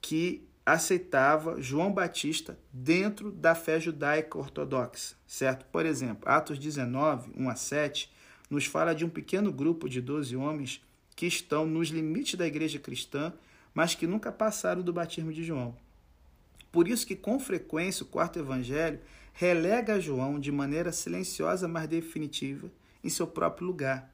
que 0.01 0.49
aceitava 0.65 1.61
João 1.61 1.93
Batista 1.93 2.59
dentro 2.73 3.31
da 3.31 3.55
fé 3.55 3.79
judaica 3.79 4.39
ortodoxa, 4.39 5.17
certo? 5.27 5.67
Por 5.67 5.85
exemplo, 5.85 6.27
Atos 6.27 6.59
19, 6.59 7.31
1 7.37 7.51
a 7.51 7.55
7, 7.55 8.16
nos 8.49 8.67
fala 8.67 8.95
de 8.95 9.05
um 9.05 9.09
pequeno 9.09 9.53
grupo 9.53 9.89
de 9.89 10.01
12 10.01 10.37
homens 10.37 10.83
que 11.15 11.27
estão 11.27 11.67
nos 11.67 11.89
limites 11.89 12.35
da 12.35 12.47
igreja 12.47 12.79
cristã, 12.79 13.33
mas 13.75 13.95
que 13.95 14.07
nunca 14.07 14.31
passaram 14.31 14.83
do 14.83 14.93
batismo 14.93 15.33
de 15.33 15.43
João. 15.43 15.77
Por 16.71 16.89
isso 16.89 17.07
que 17.07 17.17
com 17.17 17.39
frequência 17.39 18.05
o 18.05 18.07
quarto 18.07 18.39
evangelho 18.39 19.01
relega 19.33 20.01
João 20.01 20.39
de 20.39 20.53
maneira 20.53 20.93
silenciosa, 20.93 21.67
mas 21.67 21.89
definitiva, 21.89 22.71
em 23.03 23.09
seu 23.09 23.27
próprio 23.27 23.67
lugar. 23.67 24.13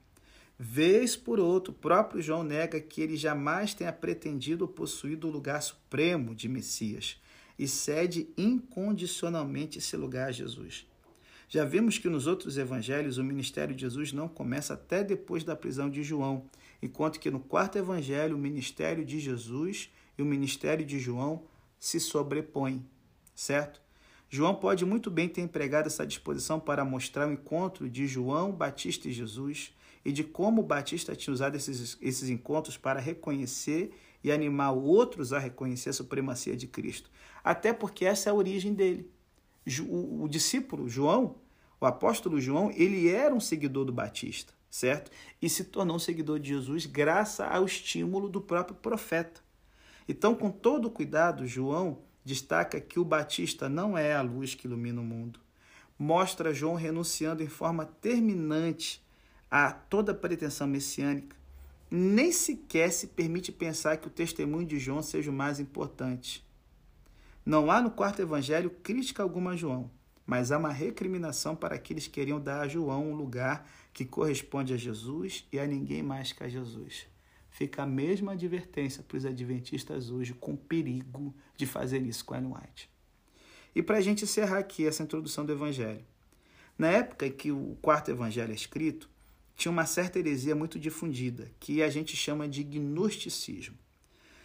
Vez 0.59 1.16
por 1.16 1.41
outro, 1.41 1.72
o 1.72 1.76
próprio 1.76 2.22
João 2.22 2.45
nega 2.45 2.80
que 2.80 3.01
ele 3.01 3.16
jamais 3.16 3.74
tenha 3.74 3.93
pretendido 3.93 4.64
ou 4.64 4.68
possuído 4.68 5.26
o 5.26 5.30
lugar 5.30 5.61
supremo 5.61 6.35
de 6.35 6.49
Messias 6.49 7.20
e 7.59 7.66
cede 7.66 8.28
incondicionalmente 8.37 9.78
esse 9.78 9.97
lugar 9.97 10.28
a 10.28 10.33
Jesus. 10.33 10.87
Já 11.53 11.66
vimos 11.66 11.98
que 11.98 12.09
nos 12.09 12.26
outros 12.26 12.57
evangelhos 12.57 13.18
o 13.18 13.22
ministério 13.22 13.74
de 13.74 13.82
Jesus 13.82 14.11
não 14.11 14.26
começa 14.26 14.72
até 14.72 15.05
depois 15.05 15.44
da 15.44 15.55
prisão 15.55 15.90
de 15.90 16.03
João, 16.03 16.46
enquanto 16.80 17.20
que 17.20 17.30
no 17.30 17.40
quarto 17.40 17.76
evangelho 17.76 18.36
o 18.36 18.40
ministério 18.40 19.05
de 19.05 19.20
Jesus 19.20 19.90
e 20.16 20.22
o 20.22 20.24
ministério 20.24 20.82
de 20.82 20.98
João 20.98 21.44
se 21.78 22.00
sobrepõem, 22.00 22.82
certo? 23.34 23.82
João 24.30 24.55
pode 24.55 24.86
muito 24.86 25.11
bem 25.11 25.28
ter 25.28 25.42
empregado 25.42 25.88
essa 25.88 26.07
disposição 26.07 26.59
para 26.59 26.86
mostrar 26.86 27.28
o 27.28 27.32
encontro 27.32 27.86
de 27.86 28.07
João 28.07 28.50
Batista 28.53 29.07
e 29.07 29.12
Jesus 29.12 29.76
e 30.07 30.11
de 30.11 30.24
como 30.24 30.62
Batista 30.62 31.14
tinha 31.14 31.34
usado 31.34 31.55
esses, 31.55 31.98
esses 32.00 32.30
encontros 32.30 32.78
para 32.78 32.98
reconhecer 32.98 33.92
e 34.24 34.32
animar 34.32 34.72
outros 34.72 35.34
a 35.34 35.38
reconhecer 35.38 35.90
a 35.90 35.92
supremacia 35.92 36.57
de 36.57 36.66
Cristo. 36.66 37.11
Até 37.44 37.74
porque 37.74 38.07
essa 38.07 38.30
é 38.30 38.32
a 38.32 38.34
origem 38.34 38.72
dele. 38.72 39.11
O, 39.86 40.24
o 40.24 40.28
discípulo 40.28 40.88
João, 40.88 41.41
o 41.85 41.89
apóstolo 41.89 42.41
João, 42.41 42.70
ele 42.70 43.09
era 43.09 43.35
um 43.35 43.41
seguidor 43.41 43.85
do 43.85 43.93
Batista, 43.93 44.53
certo? 44.70 45.11
E 45.41 45.49
se 45.49 45.64
tornou 45.64 45.97
um 45.97 45.99
seguidor 45.99 46.39
de 46.39 46.49
Jesus 46.49 46.87
graças 46.87 47.41
ao 47.41 47.64
estímulo 47.64 48.28
do 48.28 48.41
próprio 48.41 48.76
profeta. 48.76 49.41
Então, 50.09 50.35
com 50.35 50.51
todo 50.51 50.91
cuidado, 50.91 51.47
João 51.47 51.99
destaca 52.24 52.80
que 52.80 53.01
o 53.01 53.05
Batista 53.05 53.68
não 53.68 53.97
é 53.97 54.14
a 54.14 54.22
luz 54.22 54.55
que 54.55 54.66
ilumina 54.66 55.01
o 55.01 55.05
mundo. 55.05 55.41
Mostra 55.99 56.55
João 56.55 56.74
renunciando 56.74 57.43
em 57.43 57.49
forma 57.49 57.85
terminante 57.85 59.05
a 59.51 59.72
toda 59.72 60.14
pretensão 60.14 60.66
messiânica. 60.66 61.37
Nem 61.91 62.33
sequer 62.33 62.91
se 62.91 63.09
permite 63.09 63.53
pensar 63.53 63.99
que 63.99 64.07
o 64.07 64.11
testemunho 64.11 64.66
de 64.66 64.78
João 64.78 65.03
seja 65.03 65.30
o 65.30 65.35
mais 65.35 65.61
importante. 65.61 66.47
Não 67.45 67.70
há 67.70 67.83
no 67.83 67.91
quarto 67.91 68.22
evangelho 68.22 68.70
crítica 68.70 69.22
alguma 69.22 69.51
a 69.51 69.57
João, 69.57 69.91
mas 70.26 70.52
há 70.52 70.58
uma 70.58 70.72
recriminação 70.72 71.56
para 71.56 71.74
aqueles 71.74 72.06
que 72.06 72.14
queriam 72.14 72.40
dar 72.40 72.60
a 72.60 72.68
João 72.68 73.10
um 73.10 73.14
lugar 73.14 73.68
que 73.92 74.04
corresponde 74.04 74.72
a 74.72 74.76
Jesus 74.76 75.46
e 75.52 75.58
a 75.58 75.66
ninguém 75.66 76.02
mais 76.02 76.32
que 76.32 76.44
a 76.44 76.48
Jesus 76.48 77.06
fica 77.52 77.82
a 77.82 77.86
mesma 77.86 78.32
advertência 78.32 79.02
para 79.02 79.18
os 79.18 79.26
adventistas 79.26 80.10
hoje 80.10 80.32
com 80.32 80.56
perigo 80.56 81.34
de 81.56 81.66
fazer 81.66 82.02
isso 82.02 82.24
com 82.24 82.34
Ellen 82.34 82.52
White. 82.52 82.90
E 83.74 83.82
para 83.82 83.98
a 83.98 84.00
gente 84.00 84.24
encerrar 84.24 84.58
aqui 84.58 84.86
essa 84.86 85.02
introdução 85.02 85.44
do 85.44 85.53
Evangelho. 85.53 86.04
Na 86.78 86.88
época 86.88 87.26
em 87.26 87.30
que 87.30 87.53
o 87.53 87.76
quarto 87.80 88.11
Evangelho 88.11 88.50
é 88.50 88.54
escrito, 88.54 89.08
tinha 89.54 89.70
uma 89.70 89.84
certa 89.84 90.18
heresia 90.18 90.57
muito 90.57 90.78
difundida, 90.78 91.50
que 91.61 91.82
a 91.82 91.90
gente 91.90 92.16
chama 92.16 92.49
de 92.49 92.64
gnosticismo. 92.64 93.76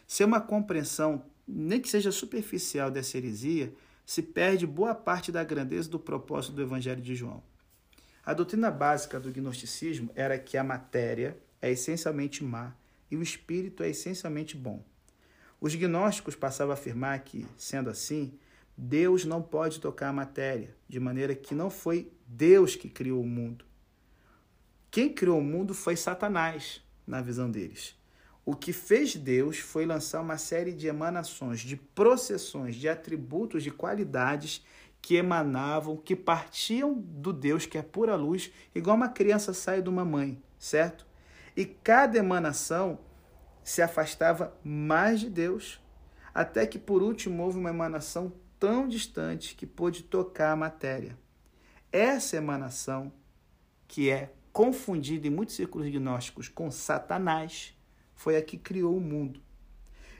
Sem 0.05 0.27
uma 0.27 0.41
compreensão, 0.41 1.25
nem 1.47 1.79
que 1.79 1.89
seja 1.89 2.11
superficial 2.11 2.91
dessa 2.91 3.17
heresia, 3.17 3.73
se 4.07 4.23
perde 4.23 4.65
boa 4.65 4.95
parte 4.95 5.33
da 5.33 5.43
grandeza 5.43 5.89
do 5.89 5.99
propósito 5.99 6.55
do 6.55 6.61
Evangelho 6.61 7.01
de 7.01 7.13
João. 7.13 7.43
A 8.25 8.33
doutrina 8.33 8.71
básica 8.71 9.19
do 9.19 9.29
gnosticismo 9.33 10.09
era 10.15 10.39
que 10.39 10.57
a 10.57 10.63
matéria 10.63 11.37
é 11.61 11.69
essencialmente 11.69 12.41
má 12.41 12.73
e 13.11 13.17
o 13.17 13.21
espírito 13.21 13.83
é 13.83 13.89
essencialmente 13.89 14.55
bom. 14.55 14.81
Os 15.59 15.75
gnósticos 15.75 16.37
passavam 16.37 16.71
a 16.71 16.75
afirmar 16.75 17.19
que, 17.19 17.45
sendo 17.57 17.89
assim, 17.89 18.39
Deus 18.77 19.25
não 19.25 19.41
pode 19.41 19.81
tocar 19.81 20.07
a 20.07 20.13
matéria, 20.13 20.73
de 20.87 21.01
maneira 21.01 21.35
que 21.35 21.53
não 21.53 21.69
foi 21.69 22.09
Deus 22.25 22.77
que 22.77 22.87
criou 22.87 23.21
o 23.21 23.27
mundo. 23.27 23.65
Quem 24.89 25.13
criou 25.13 25.39
o 25.39 25.43
mundo 25.43 25.73
foi 25.73 25.97
Satanás, 25.97 26.81
na 27.05 27.21
visão 27.21 27.51
deles. 27.51 27.93
O 28.47 28.55
que 28.55 28.71
fez 28.71 29.13
Deus 29.13 29.57
foi 29.57 29.85
lançar 29.85 30.21
uma 30.21 30.37
série 30.37 30.71
de 30.71 30.87
emanações, 30.87 31.59
de 31.59 31.75
processões, 31.75 32.77
de 32.77 32.87
atributos, 32.87 33.61
de 33.61 33.69
qualidades 33.69 34.65
que 35.01 35.15
emanavam, 35.15 35.97
que 35.97 36.15
partiam 36.15 36.93
do 36.93 37.33
Deus 37.33 37.65
que 37.65 37.77
é 37.77 37.81
pura 37.81 38.15
luz, 38.15 38.49
igual 38.73 38.95
uma 38.95 39.09
criança 39.09 39.53
sai 39.53 39.81
de 39.81 39.89
uma 39.89 40.05
mãe, 40.05 40.41
certo? 40.57 41.05
E 41.57 41.65
cada 41.65 42.19
emanação 42.19 42.99
se 43.65 43.81
afastava 43.81 44.57
mais 44.63 45.19
de 45.19 45.29
Deus, 45.29 45.81
até 46.33 46.65
que 46.65 46.79
por 46.79 47.03
último 47.03 47.43
houve 47.43 47.59
uma 47.59 47.71
emanação 47.71 48.31
tão 48.57 48.87
distante 48.87 49.55
que 49.55 49.65
pôde 49.65 50.03
tocar 50.03 50.53
a 50.53 50.55
matéria. 50.55 51.19
Essa 51.91 52.37
emanação, 52.37 53.11
que 53.89 54.09
é 54.09 54.31
confundida 54.53 55.27
em 55.27 55.31
muitos 55.31 55.55
círculos 55.55 55.89
gnósticos 55.89 56.47
com 56.47 56.71
Satanás, 56.71 57.76
foi 58.17 58.35
a 58.35 58.41
que 58.41 58.57
criou 58.57 58.97
o 58.97 58.99
mundo. 58.99 59.39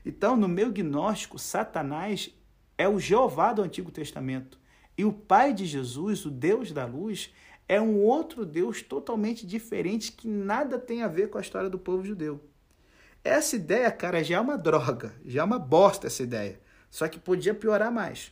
Então, 0.05 0.37
no 0.37 0.47
meu 0.47 0.71
gnóstico, 0.71 1.37
Satanás 1.37 2.33
é 2.77 2.87
o 2.87 2.99
Jeová 2.99 3.51
do 3.51 3.63
Antigo 3.63 3.91
Testamento. 3.91 4.57
E 4.97 5.03
o 5.03 5.11
Pai 5.11 5.51
de 5.51 5.65
Jesus, 5.65 6.25
o 6.25 6.31
Deus 6.31 6.71
da 6.71 6.85
luz, 6.85 7.33
é 7.67 7.81
um 7.81 7.99
outro 7.99 8.45
Deus 8.45 8.81
totalmente 8.81 9.45
diferente 9.45 10.11
que 10.11 10.27
nada 10.27 10.79
tem 10.79 11.01
a 11.01 11.07
ver 11.07 11.29
com 11.29 11.37
a 11.37 11.41
história 11.41 11.69
do 11.69 11.77
povo 11.79 12.05
judeu. 12.05 12.39
Essa 13.23 13.55
ideia, 13.55 13.91
cara, 13.91 14.23
já 14.23 14.37
é 14.37 14.39
uma 14.39 14.57
droga, 14.57 15.13
já 15.25 15.41
é 15.41 15.43
uma 15.43 15.59
bosta 15.59 16.07
essa 16.07 16.23
ideia. 16.23 16.61
Só 16.89 17.07
que 17.07 17.19
podia 17.19 17.53
piorar 17.53 17.91
mais. 17.91 18.31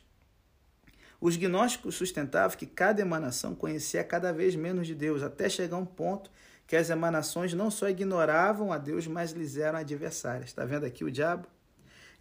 Os 1.19 1.35
gnósticos 1.35 1.95
sustentavam 1.95 2.55
que 2.55 2.67
cada 2.67 3.01
emanação 3.01 3.55
conhecia 3.55 4.03
cada 4.03 4.31
vez 4.31 4.55
menos 4.55 4.85
de 4.85 4.93
Deus, 4.93 5.23
até 5.23 5.49
chegar 5.49 5.75
a 5.75 5.79
um 5.79 5.85
ponto 5.85 6.31
que 6.67 6.75
as 6.75 6.89
emanações 6.89 7.53
não 7.53 7.69
só 7.69 7.89
ignoravam 7.89 8.71
a 8.71 8.77
Deus, 8.77 9.07
mas 9.07 9.31
lhes 9.31 9.57
eram 9.57 9.79
adversárias. 9.79 10.49
Está 10.49 10.65
vendo 10.65 10.85
aqui 10.85 11.03
o 11.03 11.11
diabo? 11.11 11.47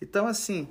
Então, 0.00 0.26
assim, 0.26 0.68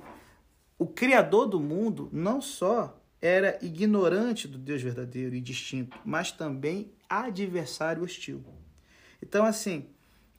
o 0.78 0.86
Criador 0.86 1.46
do 1.46 1.58
mundo 1.58 2.08
não 2.12 2.40
só 2.40 3.00
era 3.20 3.58
ignorante 3.62 4.46
do 4.46 4.58
Deus 4.58 4.82
verdadeiro 4.82 5.34
e 5.34 5.40
distinto, 5.40 5.98
mas 6.04 6.30
também 6.30 6.92
adversário 7.08 8.02
hostil. 8.02 8.44
Então, 9.22 9.44
assim, 9.44 9.86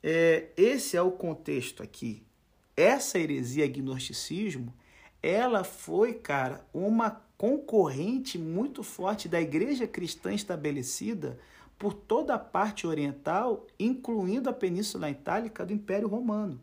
é, 0.03 0.49
esse 0.55 0.95
é 0.95 1.01
o 1.01 1.11
contexto 1.11 1.81
aqui. 1.81 2.23
Essa 2.77 3.17
heresia 3.17 3.67
gnosticismo, 3.67 4.73
ela 5.21 5.63
foi, 5.63 6.13
cara, 6.13 6.65
uma 6.73 7.09
concorrente 7.37 8.37
muito 8.37 8.83
forte 8.83 9.27
da 9.27 9.41
igreja 9.41 9.87
cristã 9.87 10.33
estabelecida 10.33 11.39
por 11.77 11.93
toda 11.93 12.33
a 12.33 12.39
parte 12.39 12.87
oriental, 12.87 13.67
incluindo 13.79 14.49
a 14.49 14.53
Península 14.53 15.09
Itálica 15.09 15.65
do 15.65 15.73
Império 15.73 16.07
Romano. 16.07 16.59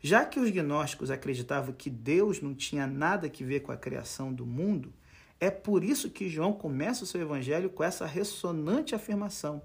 Já 0.00 0.24
que 0.24 0.38
os 0.38 0.50
gnósticos 0.50 1.10
acreditavam 1.10 1.74
que 1.74 1.88
Deus 1.88 2.40
não 2.40 2.54
tinha 2.54 2.86
nada 2.86 3.28
que 3.28 3.44
ver 3.44 3.60
com 3.60 3.72
a 3.72 3.76
criação 3.76 4.32
do 4.32 4.44
mundo, 4.44 4.92
é 5.40 5.50
por 5.50 5.82
isso 5.82 6.10
que 6.10 6.28
João 6.28 6.52
começa 6.52 7.04
o 7.04 7.06
seu 7.06 7.20
evangelho 7.20 7.70
com 7.70 7.82
essa 7.82 8.06
ressonante 8.06 8.94
afirmação: 8.94 9.62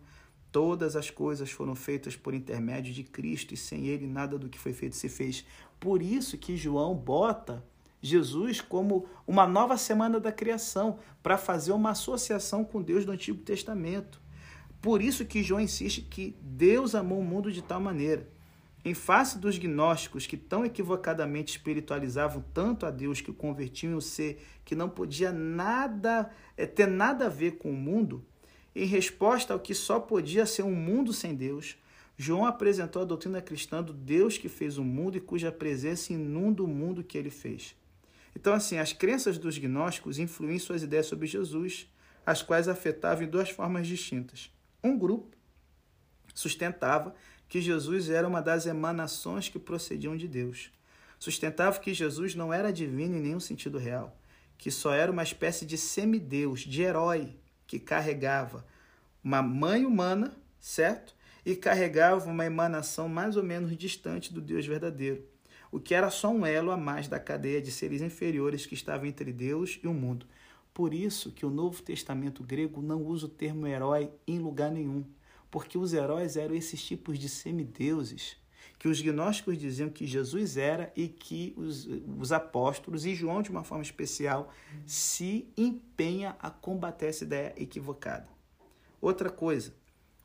Todas 0.51 0.95
as 0.95 1.09
coisas 1.09 1.51
foram 1.51 1.75
feitas 1.75 2.15
por 2.15 2.33
intermédio 2.33 2.93
de 2.93 3.03
Cristo 3.03 3.53
e 3.53 3.57
sem 3.57 3.87
ele 3.87 4.07
nada 4.07 4.37
do 4.37 4.49
que 4.49 4.57
foi 4.57 4.73
feito 4.73 4.95
se 4.95 5.07
fez. 5.07 5.45
Por 5.79 6.01
isso 6.01 6.37
que 6.37 6.57
João 6.57 6.95
bota 6.95 7.63
Jesus 8.01 8.61
como 8.61 9.07
uma 9.27 9.45
nova 9.45 9.77
semana 9.77 10.19
da 10.19 10.31
criação, 10.31 10.99
para 11.21 11.37
fazer 11.37 11.71
uma 11.71 11.91
associação 11.91 12.63
com 12.63 12.81
Deus 12.81 13.05
do 13.05 13.11
Antigo 13.11 13.39
Testamento. 13.39 14.21
Por 14.81 15.01
isso 15.01 15.25
que 15.25 15.43
João 15.43 15.59
insiste 15.59 16.01
que 16.01 16.35
Deus 16.41 16.95
amou 16.95 17.19
o 17.19 17.23
mundo 17.23 17.51
de 17.51 17.61
tal 17.61 17.81
maneira. 17.81 18.27
Em 18.83 18.93
face 18.93 19.37
dos 19.37 19.57
gnósticos 19.57 20.25
que 20.25 20.37
tão 20.37 20.63
equivocadamente 20.63 21.51
espiritualizavam 21.51 22.43
tanto 22.53 22.85
a 22.85 22.91
Deus 22.91 23.19
que 23.19 23.29
o 23.29 23.33
convertiam 23.33 23.91
em 23.91 23.95
um 23.95 24.01
ser 24.01 24.41
que 24.63 24.73
não 24.73 24.87
podia 24.87 25.33
nada 25.33 26.31
é, 26.55 26.65
ter 26.65 26.87
nada 26.87 27.25
a 27.25 27.29
ver 27.29 27.57
com 27.57 27.71
o 27.71 27.75
mundo, 27.75 28.25
em 28.73 28.85
resposta 28.85 29.51
ao 29.53 29.59
que 29.59 29.73
só 29.73 29.99
podia 29.99 30.45
ser 30.45 30.63
um 30.63 30.75
mundo 30.75 31.11
sem 31.11 31.35
Deus, 31.35 31.77
João 32.17 32.45
apresentou 32.45 33.01
a 33.01 33.05
doutrina 33.05 33.41
cristã 33.41 33.83
do 33.83 33.91
Deus 33.91 34.37
que 34.37 34.47
fez 34.47 34.77
o 34.77 34.83
mundo 34.83 35.17
e 35.17 35.21
cuja 35.21 35.51
presença 35.51 36.13
inunda 36.13 36.63
o 36.63 36.67
mundo 36.67 37.03
que 37.03 37.17
ele 37.17 37.29
fez. 37.29 37.75
Então, 38.35 38.53
assim, 38.53 38.77
as 38.77 38.93
crenças 38.93 39.37
dos 39.37 39.57
gnósticos 39.57 40.19
influem 40.19 40.55
em 40.55 40.59
suas 40.59 40.83
ideias 40.83 41.07
sobre 41.07 41.27
Jesus, 41.27 41.89
as 42.25 42.41
quais 42.41 42.67
afetavam 42.67 43.23
em 43.23 43.29
duas 43.29 43.49
formas 43.49 43.87
distintas. 43.87 44.49
Um 44.83 44.97
grupo 44.97 45.35
sustentava 46.33 47.13
que 47.49 47.59
Jesus 47.59 48.09
era 48.09 48.27
uma 48.27 48.41
das 48.41 48.65
emanações 48.65 49.49
que 49.49 49.59
procediam 49.59 50.15
de 50.15 50.27
Deus. 50.27 50.71
Sustentava 51.19 51.79
que 51.79 51.93
Jesus 51.93 52.33
não 52.33 52.53
era 52.53 52.71
divino 52.71 53.17
em 53.17 53.21
nenhum 53.21 53.39
sentido 53.39 53.77
real, 53.77 54.17
que 54.57 54.71
só 54.71 54.93
era 54.93 55.11
uma 55.11 55.23
espécie 55.23 55.65
de 55.65 55.77
semideus, 55.77 56.61
de 56.61 56.81
herói, 56.81 57.35
que 57.67 57.79
carregava 57.79 58.65
uma 59.21 59.41
mãe 59.41 59.85
humana, 59.85 60.31
certo? 60.59 61.13
E 61.45 61.55
carregava 61.55 62.29
uma 62.29 62.45
emanação 62.45 63.09
mais 63.09 63.35
ou 63.35 63.43
menos 63.43 63.75
distante 63.75 64.33
do 64.33 64.39
Deus 64.39 64.65
verdadeiro, 64.65 65.25
o 65.71 65.79
que 65.79 65.93
era 65.93 66.09
só 66.09 66.29
um 66.29 66.45
elo 66.45 66.71
a 66.71 66.77
mais 66.77 67.07
da 67.07 67.19
cadeia 67.19 67.61
de 67.61 67.71
seres 67.71 68.01
inferiores 68.01 68.65
que 68.65 68.73
estava 68.73 69.07
entre 69.07 69.33
Deus 69.33 69.79
e 69.83 69.87
o 69.87 69.93
mundo. 69.93 70.25
Por 70.73 70.93
isso 70.93 71.31
que 71.31 71.45
o 71.45 71.49
Novo 71.49 71.81
Testamento 71.81 72.43
grego 72.43 72.81
não 72.81 73.03
usa 73.03 73.25
o 73.25 73.29
termo 73.29 73.67
herói 73.67 74.11
em 74.27 74.39
lugar 74.39 74.71
nenhum, 74.71 75.03
porque 75.51 75.77
os 75.77 75.93
heróis 75.93 76.37
eram 76.37 76.55
esses 76.55 76.83
tipos 76.83 77.17
de 77.19 77.27
semideuses 77.27 78.37
que 78.79 78.87
os 78.87 79.01
gnósticos 79.01 79.57
diziam 79.57 79.89
que 79.89 80.07
Jesus 80.07 80.55
era 80.55 80.91
e 80.95 81.09
que 81.09 81.53
os, 81.57 81.85
os 82.17 82.31
apóstolos, 82.31 83.05
e 83.05 83.13
João 83.13 83.41
de 83.41 83.51
uma 83.51 83.63
forma 83.63 83.83
especial, 83.83 84.53
se 84.85 85.51
empenha 85.57 86.37
a 86.39 86.49
combater 86.49 87.07
essa 87.07 87.25
ideia 87.25 87.53
equivocada. 87.57 88.27
Outra 89.01 89.29
coisa, 89.29 89.73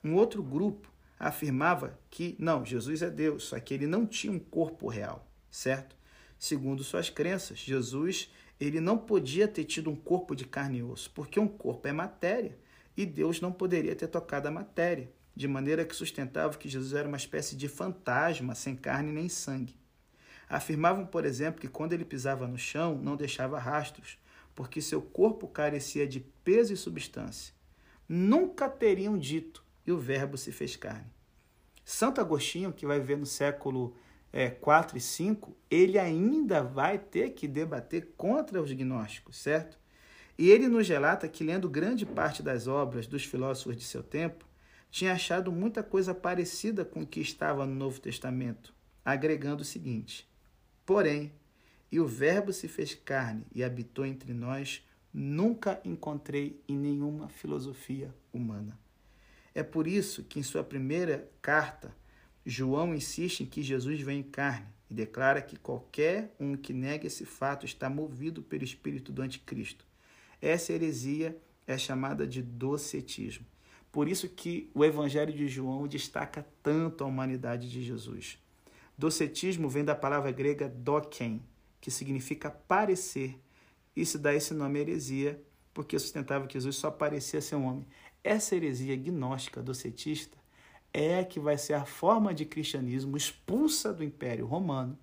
um 0.05 0.15
outro 0.15 0.41
grupo 0.41 0.89
afirmava 1.19 1.99
que 2.09 2.37
não, 2.39 2.65
Jesus 2.65 3.03
é 3.03 3.11
Deus, 3.11 3.45
só 3.45 3.59
que 3.59 3.75
ele 3.75 3.89
não 3.89 4.07
tinha 4.07 4.33
um 4.33 4.39
corpo 4.39 4.89
real, 4.89 5.27
certo? 5.51 5.97
Segundo 6.39 6.85
suas 6.85 7.11
crenças, 7.11 7.59
Jesus 7.59 8.31
ele 8.61 8.81
não 8.81 8.97
podia 8.97 9.49
ter 9.49 9.65
tido 9.65 9.91
um 9.91 9.97
corpo 9.97 10.35
de 10.35 10.45
carne 10.45 10.79
e 10.79 10.83
osso, 10.83 11.11
porque 11.11 11.41
um 11.41 11.49
corpo 11.49 11.89
é 11.89 11.93
matéria 11.93 12.59
e 12.97 13.05
Deus 13.05 13.41
não 13.41 13.53
poderia 13.53 13.95
ter 13.95 14.09
tocado 14.09 14.49
a 14.49 14.51
matéria 14.51 15.11
de 15.35 15.49
maneira 15.49 15.85
que 15.85 15.97
sustentava 15.97 16.57
que 16.57 16.69
Jesus 16.69 16.93
era 16.93 17.09
uma 17.09 17.17
espécie 17.17 17.57
de 17.57 17.69
fantasma 17.69 18.55
sem 18.55 18.77
carne 18.77 19.11
nem 19.11 19.29
sangue. 19.29 19.77
Afirmavam, 20.49 21.05
por 21.05 21.25
exemplo, 21.25 21.61
que 21.61 21.69
quando 21.69 21.93
ele 21.93 22.05
pisava 22.05 22.47
no 22.47 22.59
chão 22.59 22.97
não 22.97 23.17
deixava 23.17 23.59
rastros, 23.59 24.19
porque 24.55 24.81
seu 24.81 25.03
corpo 25.03 25.49
carecia 25.49 26.07
de 26.07 26.21
peso 26.21 26.73
e 26.73 26.77
substância. 26.77 27.53
Nunca 28.09 28.69
teriam 28.69 29.19
dito, 29.19 29.65
e 29.87 29.91
o 29.91 29.99
Verbo 29.99 30.39
se 30.39 30.53
fez 30.53 30.77
carne. 30.77 31.11
Santo 31.85 32.21
Agostinho, 32.21 32.73
que 32.73 32.87
vai 32.87 33.01
ver 33.01 33.19
no 33.19 33.27
século 33.27 33.97
é, 34.37 34.51
4 34.51 34.99
e 34.99 35.01
5, 35.01 35.57
ele 35.71 35.97
ainda 35.97 36.61
vai 36.61 36.99
ter 36.99 37.31
que 37.31 37.47
debater 37.47 38.15
contra 38.17 38.61
os 38.61 38.73
gnósticos, 38.73 39.37
certo? 39.37 39.79
E 40.37 40.51
ele 40.51 40.67
nos 40.67 40.89
relata 40.89 41.29
que, 41.29 41.45
lendo 41.45 41.69
grande 41.69 42.05
parte 42.05 42.43
das 42.43 42.67
obras 42.67 43.07
dos 43.07 43.25
filósofos 43.25 43.77
de 43.77 43.85
seu 43.85 44.03
tempo, 44.03 44.45
tinha 44.91 45.13
achado 45.13 45.53
muita 45.53 45.85
coisa 45.85 46.13
parecida 46.13 46.85
com 46.85 47.03
o 47.03 47.07
que 47.07 47.21
estava 47.21 47.65
no 47.65 47.77
Novo 47.77 48.01
Testamento, 48.01 48.75
agregando 49.05 49.63
o 49.63 49.65
seguinte: 49.65 50.29
Porém, 50.85 51.33
e 51.93 52.01
o 52.01 52.07
Verbo 52.07 52.53
se 52.53 52.67
fez 52.67 52.93
carne 52.93 53.47
e 53.55 53.63
habitou 53.63 54.05
entre 54.05 54.35
nós, 54.35 54.85
nunca 55.13 55.81
encontrei 55.85 56.61
em 56.69 56.77
nenhuma 56.77 57.29
filosofia 57.29 58.13
humana. 58.33 58.77
É 59.55 59.63
por 59.63 59.87
isso 59.87 60.25
que 60.25 60.41
em 60.41 60.43
sua 60.43 60.65
primeira 60.65 61.31
carta, 61.41 61.95
João 62.47 62.95
insiste 62.95 63.41
em 63.41 63.47
que 63.47 63.63
Jesus 63.63 64.01
vem 64.01 64.21
em 64.21 64.23
carne 64.23 64.67
e 64.91 64.95
declara 64.95 65.41
que 65.41 65.57
qualquer 65.57 66.35
um 66.39 66.57
que 66.57 66.73
negue 66.73 67.07
esse 67.07 67.25
fato 67.25 67.65
está 67.65 67.89
movido 67.89 68.43
pelo 68.43 68.65
espírito 68.65 69.11
do 69.11 69.23
anticristo. 69.23 69.87
Essa 70.43 70.73
heresia 70.73 71.37
é 71.67 71.79
chamada 71.79 72.27
de 72.27 72.43
docetismo. 72.43 73.47
Por 73.91 74.09
isso 74.09 74.29
que 74.29 74.71
o 74.75 74.85
Evangelho 74.85 75.33
de 75.33 75.49
João 75.49 75.87
destaca 75.87 76.47
tanto 76.63 77.03
a 77.03 77.07
humanidade 77.07 77.71
de 77.71 77.83
Jesus. 77.83 78.39
Docetismo 78.99 79.69
vem 79.69 79.85
da 79.85 79.95
palavra 79.95 80.31
grega 80.31 80.69
doken, 80.69 81.43
que 81.81 81.91
significa 81.91 82.51
parecer. 82.51 83.39
Isso 83.97 84.19
dá 84.19 84.35
esse 84.35 84.53
nome 84.53 84.81
heresia, 84.81 85.41
porque 85.73 85.99
sustentava 85.99 86.47
que 86.47 86.55
Jesus 86.55 86.77
só 86.77 86.91
parecia 86.91 87.41
ser 87.41 87.57
um 87.57 87.65
homem. 87.65 87.87
Essa 88.23 88.55
heresia 88.55 88.97
gnóstica, 88.97 89.63
docetista, 89.63 90.37
é 90.95 91.25
que 91.25 91.41
vai 91.41 91.59
ser 91.59 91.75
a 91.75 91.85
forma 91.85 92.33
de 92.33 92.45
cristianismo 92.45 93.17
expulsa 93.17 93.93
do 93.93 94.05
Império 94.05 94.47
Romano, 94.47 94.97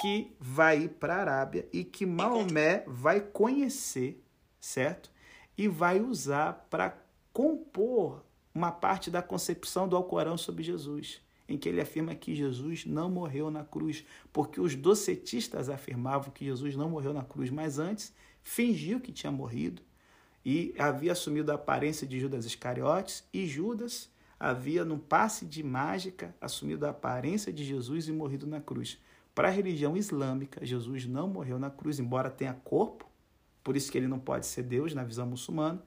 que 0.00 0.36
vai 0.40 0.82
ir 0.82 0.88
para 0.88 1.14
a 1.14 1.20
Arábia 1.20 1.68
e 1.72 1.84
que 1.84 2.04
Maomé 2.04 2.82
vai 2.86 3.20
conhecer, 3.20 4.20
certo? 4.60 5.10
E 5.56 5.68
vai 5.68 6.00
usar 6.00 6.66
para 6.68 6.98
compor 7.32 8.24
uma 8.52 8.72
parte 8.72 9.08
da 9.08 9.22
concepção 9.22 9.88
do 9.88 9.94
Alcorão 9.94 10.36
sobre 10.36 10.64
Jesus, 10.64 11.20
em 11.48 11.56
que 11.56 11.68
ele 11.68 11.80
afirma 11.80 12.14
que 12.14 12.34
Jesus 12.34 12.84
não 12.84 13.08
morreu 13.08 13.52
na 13.52 13.64
cruz, 13.64 14.04
porque 14.32 14.60
os 14.60 14.74
docetistas 14.74 15.68
afirmavam 15.68 16.32
que 16.32 16.44
Jesus 16.44 16.74
não 16.74 16.90
morreu 16.90 17.14
na 17.14 17.22
cruz, 17.22 17.50
mas 17.50 17.78
antes 17.78 18.12
fingiu 18.42 19.00
que 19.00 19.12
tinha 19.12 19.30
morrido 19.30 19.80
e 20.44 20.74
havia 20.78 21.12
assumido 21.12 21.52
a 21.52 21.54
aparência 21.54 22.06
de 22.06 22.18
Judas 22.18 22.44
Iscariotes, 22.44 23.24
e 23.32 23.46
Judas 23.46 24.10
havia, 24.38 24.84
num 24.84 24.98
passe 24.98 25.44
de 25.44 25.62
mágica, 25.62 26.34
assumido 26.40 26.86
a 26.86 26.90
aparência 26.90 27.52
de 27.52 27.64
Jesus 27.64 28.08
e 28.08 28.12
morrido 28.12 28.46
na 28.46 28.60
cruz. 28.60 28.98
Para 29.34 29.48
a 29.48 29.50
religião 29.50 29.96
islâmica, 29.96 30.64
Jesus 30.64 31.06
não 31.06 31.28
morreu 31.28 31.58
na 31.58 31.70
cruz, 31.70 31.98
embora 31.98 32.30
tenha 32.30 32.54
corpo, 32.54 33.08
por 33.62 33.76
isso 33.76 33.90
que 33.90 33.98
ele 33.98 34.08
não 34.08 34.18
pode 34.18 34.46
ser 34.46 34.62
Deus 34.62 34.94
na 34.94 35.04
visão 35.04 35.26
muçulmana. 35.26 35.82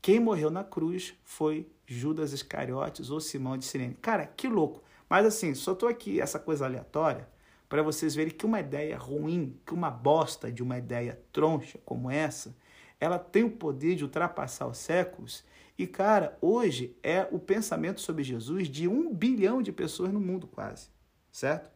Quem 0.00 0.18
morreu 0.18 0.50
na 0.50 0.64
cruz 0.64 1.14
foi 1.22 1.70
Judas 1.86 2.32
Iscariotes 2.32 3.10
ou 3.10 3.20
Simão 3.20 3.56
de 3.56 3.64
Sirene. 3.64 3.94
Cara, 3.94 4.26
que 4.26 4.48
louco. 4.48 4.82
Mas 5.08 5.26
assim, 5.26 5.54
só 5.54 5.74
tô 5.74 5.86
aqui 5.86 6.20
essa 6.20 6.38
coisa 6.38 6.64
aleatória 6.64 7.28
para 7.72 7.82
vocês 7.82 8.14
verem 8.14 8.34
que 8.34 8.44
uma 8.44 8.60
ideia 8.60 8.98
ruim, 8.98 9.58
que 9.64 9.72
uma 9.72 9.90
bosta 9.90 10.52
de 10.52 10.62
uma 10.62 10.76
ideia 10.76 11.18
troncha 11.32 11.78
como 11.86 12.10
essa, 12.10 12.54
ela 13.00 13.18
tem 13.18 13.44
o 13.44 13.50
poder 13.50 13.94
de 13.94 14.04
ultrapassar 14.04 14.66
os 14.66 14.76
séculos. 14.76 15.42
E, 15.82 15.86
cara, 15.88 16.38
hoje 16.40 16.96
é 17.02 17.26
o 17.32 17.40
pensamento 17.40 18.00
sobre 18.00 18.22
Jesus 18.22 18.68
de 18.68 18.86
um 18.86 19.12
bilhão 19.12 19.60
de 19.60 19.72
pessoas 19.72 20.12
no 20.12 20.20
mundo, 20.20 20.46
quase. 20.46 20.86
Certo? 21.32 21.72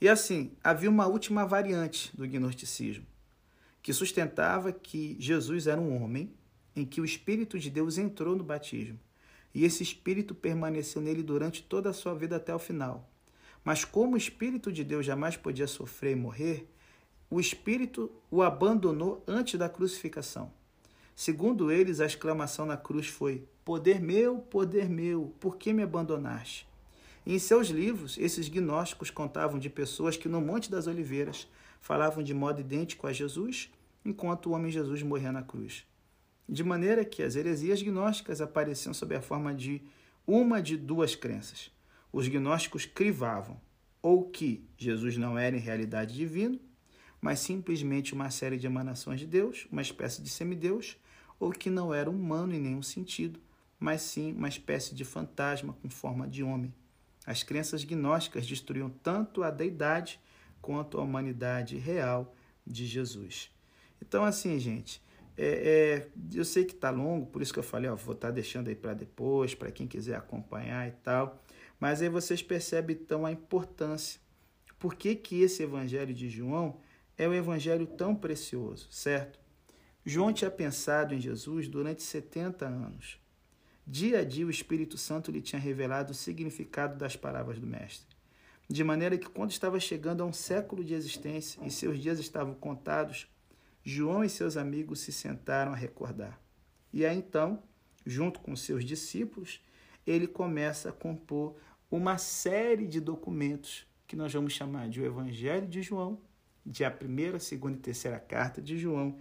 E 0.00 0.08
assim, 0.08 0.56
havia 0.64 0.88
uma 0.88 1.06
última 1.06 1.44
variante 1.44 2.16
do 2.16 2.26
gnosticismo, 2.26 3.04
que 3.82 3.92
sustentava 3.92 4.72
que 4.72 5.18
Jesus 5.20 5.66
era 5.66 5.78
um 5.78 6.02
homem 6.02 6.32
em 6.74 6.86
que 6.86 6.98
o 6.98 7.04
Espírito 7.04 7.58
de 7.58 7.68
Deus 7.68 7.98
entrou 7.98 8.34
no 8.34 8.42
batismo. 8.42 8.98
E 9.54 9.66
esse 9.66 9.82
Espírito 9.82 10.34
permaneceu 10.34 11.02
nele 11.02 11.22
durante 11.22 11.62
toda 11.62 11.90
a 11.90 11.92
sua 11.92 12.14
vida 12.14 12.36
até 12.36 12.54
o 12.54 12.58
final. 12.58 13.12
Mas 13.62 13.84
como 13.84 14.14
o 14.14 14.16
Espírito 14.16 14.72
de 14.72 14.82
Deus 14.82 15.04
jamais 15.04 15.36
podia 15.36 15.66
sofrer 15.66 16.12
e 16.12 16.16
morrer, 16.16 16.72
o 17.28 17.38
Espírito 17.38 18.10
o 18.30 18.40
abandonou 18.40 19.22
antes 19.28 19.58
da 19.58 19.68
crucificação. 19.68 20.56
Segundo 21.20 21.72
eles, 21.72 21.98
a 21.98 22.06
exclamação 22.06 22.64
na 22.64 22.76
cruz 22.76 23.08
foi: 23.08 23.42
Poder 23.64 24.00
meu, 24.00 24.38
poder 24.38 24.88
meu, 24.88 25.34
por 25.40 25.56
que 25.56 25.72
me 25.72 25.82
abandonaste? 25.82 26.64
Em 27.26 27.36
seus 27.40 27.70
livros, 27.70 28.16
esses 28.18 28.48
gnósticos 28.48 29.10
contavam 29.10 29.58
de 29.58 29.68
pessoas 29.68 30.16
que 30.16 30.28
no 30.28 30.40
Monte 30.40 30.70
das 30.70 30.86
Oliveiras 30.86 31.48
falavam 31.80 32.22
de 32.22 32.32
modo 32.32 32.60
idêntico 32.60 33.04
a 33.08 33.12
Jesus, 33.12 33.68
enquanto 34.04 34.46
o 34.46 34.52
homem 34.52 34.70
Jesus 34.70 35.02
morria 35.02 35.32
na 35.32 35.42
cruz. 35.42 35.84
De 36.48 36.62
maneira 36.62 37.04
que 37.04 37.20
as 37.20 37.34
heresias 37.34 37.82
gnósticas 37.82 38.40
apareciam 38.40 38.94
sob 38.94 39.16
a 39.16 39.20
forma 39.20 39.52
de 39.52 39.82
uma 40.24 40.62
de 40.62 40.76
duas 40.76 41.16
crenças. 41.16 41.68
Os 42.12 42.28
gnósticos 42.28 42.86
crivavam 42.86 43.60
ou 44.00 44.30
que 44.30 44.64
Jesus 44.76 45.16
não 45.16 45.36
era 45.36 45.56
em 45.56 45.60
realidade 45.60 46.14
divino, 46.14 46.60
mas 47.20 47.40
simplesmente 47.40 48.14
uma 48.14 48.30
série 48.30 48.56
de 48.56 48.66
emanações 48.68 49.18
de 49.18 49.26
Deus, 49.26 49.66
uma 49.72 49.82
espécie 49.82 50.22
de 50.22 50.28
semideus, 50.28 50.96
ou 51.38 51.50
que 51.52 51.70
não 51.70 51.92
era 51.94 52.10
humano 52.10 52.54
em 52.54 52.60
nenhum 52.60 52.82
sentido, 52.82 53.40
mas 53.78 54.02
sim 54.02 54.32
uma 54.32 54.48
espécie 54.48 54.94
de 54.94 55.04
fantasma 55.04 55.74
com 55.80 55.88
forma 55.88 56.26
de 56.26 56.42
homem. 56.42 56.74
As 57.24 57.42
crenças 57.42 57.84
gnósticas 57.84 58.46
destruíam 58.46 58.88
tanto 58.88 59.42
a 59.42 59.50
deidade 59.50 60.20
quanto 60.60 60.98
a 60.98 61.02
humanidade 61.02 61.76
real 61.76 62.34
de 62.66 62.86
Jesus. 62.86 63.50
Então, 64.00 64.24
assim, 64.24 64.58
gente, 64.58 65.02
é, 65.36 65.46
é, 65.46 66.36
eu 66.36 66.44
sei 66.44 66.64
que 66.64 66.74
está 66.74 66.90
longo, 66.90 67.26
por 67.26 67.42
isso 67.42 67.52
que 67.52 67.58
eu 67.58 67.64
falei, 67.64 67.88
ó, 67.88 67.94
vou 67.94 68.14
estar 68.14 68.28
tá 68.28 68.34
deixando 68.34 68.68
aí 68.68 68.74
para 68.74 68.94
depois, 68.94 69.54
para 69.54 69.70
quem 69.70 69.86
quiser 69.86 70.16
acompanhar 70.16 70.88
e 70.88 70.92
tal. 71.02 71.42
Mas 71.78 72.02
aí 72.02 72.08
vocês 72.08 72.42
percebem 72.42 72.96
então 73.00 73.24
a 73.24 73.30
importância. 73.30 74.20
Por 74.78 74.94
que, 74.94 75.14
que 75.14 75.42
esse 75.42 75.62
evangelho 75.62 76.12
de 76.12 76.28
João 76.28 76.80
é 77.16 77.28
um 77.28 77.34
evangelho 77.34 77.86
tão 77.86 78.14
precioso, 78.14 78.88
certo? 78.90 79.38
João 80.08 80.32
tinha 80.32 80.50
pensado 80.50 81.14
em 81.14 81.20
Jesus 81.20 81.68
durante 81.68 82.02
70 82.02 82.64
anos. 82.64 83.20
Dia 83.86 84.20
a 84.20 84.24
dia 84.24 84.46
o 84.46 84.50
Espírito 84.50 84.96
Santo 84.96 85.30
lhe 85.30 85.42
tinha 85.42 85.60
revelado 85.60 86.12
o 86.12 86.14
significado 86.14 86.96
das 86.96 87.14
palavras 87.14 87.58
do 87.58 87.66
Mestre. 87.66 88.16
De 88.66 88.82
maneira 88.82 89.18
que, 89.18 89.28
quando 89.28 89.50
estava 89.50 89.78
chegando 89.78 90.22
a 90.22 90.26
um 90.26 90.32
século 90.32 90.82
de 90.82 90.94
existência 90.94 91.62
e 91.62 91.70
seus 91.70 91.98
dias 91.98 92.18
estavam 92.18 92.54
contados, 92.54 93.28
João 93.84 94.24
e 94.24 94.30
seus 94.30 94.56
amigos 94.56 95.00
se 95.00 95.12
sentaram 95.12 95.74
a 95.74 95.76
recordar. 95.76 96.40
E 96.90 97.04
aí 97.04 97.18
então, 97.18 97.62
junto 98.06 98.40
com 98.40 98.56
seus 98.56 98.86
discípulos, 98.86 99.60
ele 100.06 100.26
começa 100.26 100.88
a 100.88 100.92
compor 100.92 101.54
uma 101.90 102.16
série 102.16 102.86
de 102.86 102.98
documentos 102.98 103.86
que 104.06 104.16
nós 104.16 104.32
vamos 104.32 104.54
chamar 104.54 104.88
de 104.88 105.02
o 105.02 105.04
Evangelho 105.04 105.68
de 105.68 105.82
João, 105.82 106.18
de 106.64 106.82
a 106.82 106.90
primeira, 106.90 107.38
segunda 107.38 107.76
e 107.76 107.80
terceira 107.80 108.18
carta 108.18 108.62
de 108.62 108.78
João 108.78 109.18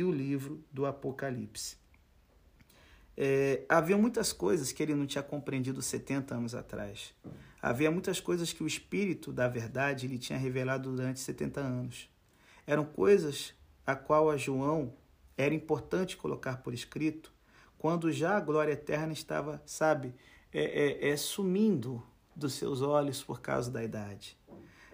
e 0.00 0.04
o 0.04 0.10
livro 0.10 0.64
do 0.72 0.86
Apocalipse. 0.86 1.76
É, 3.14 3.64
havia 3.68 3.98
muitas 3.98 4.32
coisas 4.32 4.72
que 4.72 4.82
ele 4.82 4.94
não 4.94 5.06
tinha 5.06 5.22
compreendido 5.22 5.82
70 5.82 6.34
anos 6.34 6.54
atrás. 6.54 7.12
Havia 7.60 7.90
muitas 7.90 8.18
coisas 8.18 8.50
que 8.50 8.64
o 8.64 8.66
Espírito 8.66 9.30
da 9.30 9.46
Verdade 9.46 10.08
lhe 10.08 10.18
tinha 10.18 10.38
revelado 10.38 10.90
durante 10.90 11.20
70 11.20 11.60
anos. 11.60 12.08
Eram 12.66 12.86
coisas 12.86 13.52
a 13.86 13.94
qual 13.94 14.30
a 14.30 14.38
João 14.38 14.94
era 15.36 15.54
importante 15.54 16.16
colocar 16.16 16.62
por 16.62 16.72
escrito, 16.72 17.30
quando 17.76 18.10
já 18.10 18.38
a 18.38 18.40
glória 18.40 18.72
eterna 18.72 19.12
estava, 19.12 19.62
sabe, 19.66 20.14
é, 20.50 21.08
é, 21.08 21.10
é 21.10 21.16
sumindo 21.16 22.02
dos 22.34 22.54
seus 22.54 22.80
olhos 22.80 23.22
por 23.22 23.42
causa 23.42 23.70
da 23.70 23.84
idade. 23.84 24.38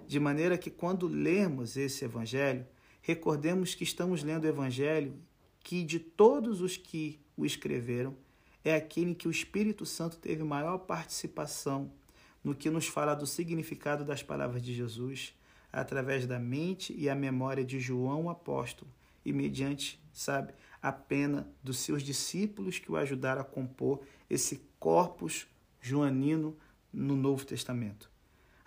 De 0.05 0.19
maneira 0.19 0.59
que 0.59 0.71
quando 0.71 1.07
lermos 1.07 1.77
esse 1.77 2.05
evangelho, 2.05 2.67
recordemos 3.07 3.73
que 3.73 3.85
estamos 3.85 4.25
lendo 4.25 4.47
o 4.47 4.49
evangelho 4.49 5.15
que 5.61 5.85
de 5.85 6.01
todos 6.01 6.61
os 6.61 6.77
que 6.77 7.21
o 7.37 7.47
escreveram, 7.47 8.17
é 8.65 8.75
aquele 8.75 9.13
em 9.13 9.15
que 9.15 9.29
o 9.29 9.31
Espírito 9.31 9.87
Santo 9.87 10.19
teve 10.19 10.43
maior 10.43 10.79
participação 10.79 11.93
no 12.43 12.53
que 12.53 12.69
nos 12.69 12.89
fala 12.89 13.15
do 13.15 13.25
significado 13.25 14.05
das 14.05 14.25
palavras 14.25 14.61
de 14.61 14.75
Jesus, 14.75 15.33
através 15.73 16.27
da 16.27 16.41
mente 16.41 16.93
e 16.99 17.09
a 17.09 17.15
memória 17.15 17.65
de 17.65 17.79
João 17.79 18.29
apóstolo 18.29 18.91
e 19.25 19.33
mediante, 19.33 20.03
sabe, 20.13 20.53
a 20.83 20.91
pena 20.91 21.49
dos 21.63 21.79
seus 21.79 22.03
discípulos 22.03 22.81
que 22.81 22.91
o 22.91 22.97
ajudaram 22.97 23.41
a 23.41 23.45
compor 23.45 24.01
esse 24.29 24.63
corpus 24.81 25.47
joanino 25.81 26.57
no 26.93 27.15
Novo 27.15 27.47
Testamento. 27.47 28.11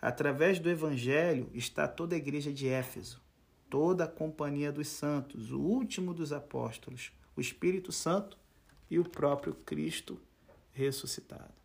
Através 0.01 0.59
do 0.59 0.69
Evangelho 0.69 1.49
está 1.53 1.89
toda 1.89 2.15
a 2.15 2.17
igreja 2.17 2.53
de 2.53 2.69
Éfeso, 2.69 3.21
toda 3.69 4.05
a 4.05 4.07
companhia 4.07 4.71
dos 4.71 4.87
santos, 4.87 5.51
o 5.51 5.59
último 5.59 6.13
dos 6.13 6.33
apóstolos, 6.33 7.11
o 7.35 7.41
Espírito 7.41 7.91
Santo 7.91 8.37
e 8.89 8.97
o 8.97 9.07
próprio 9.07 9.53
Cristo 9.53 10.19
ressuscitado. 10.73 11.58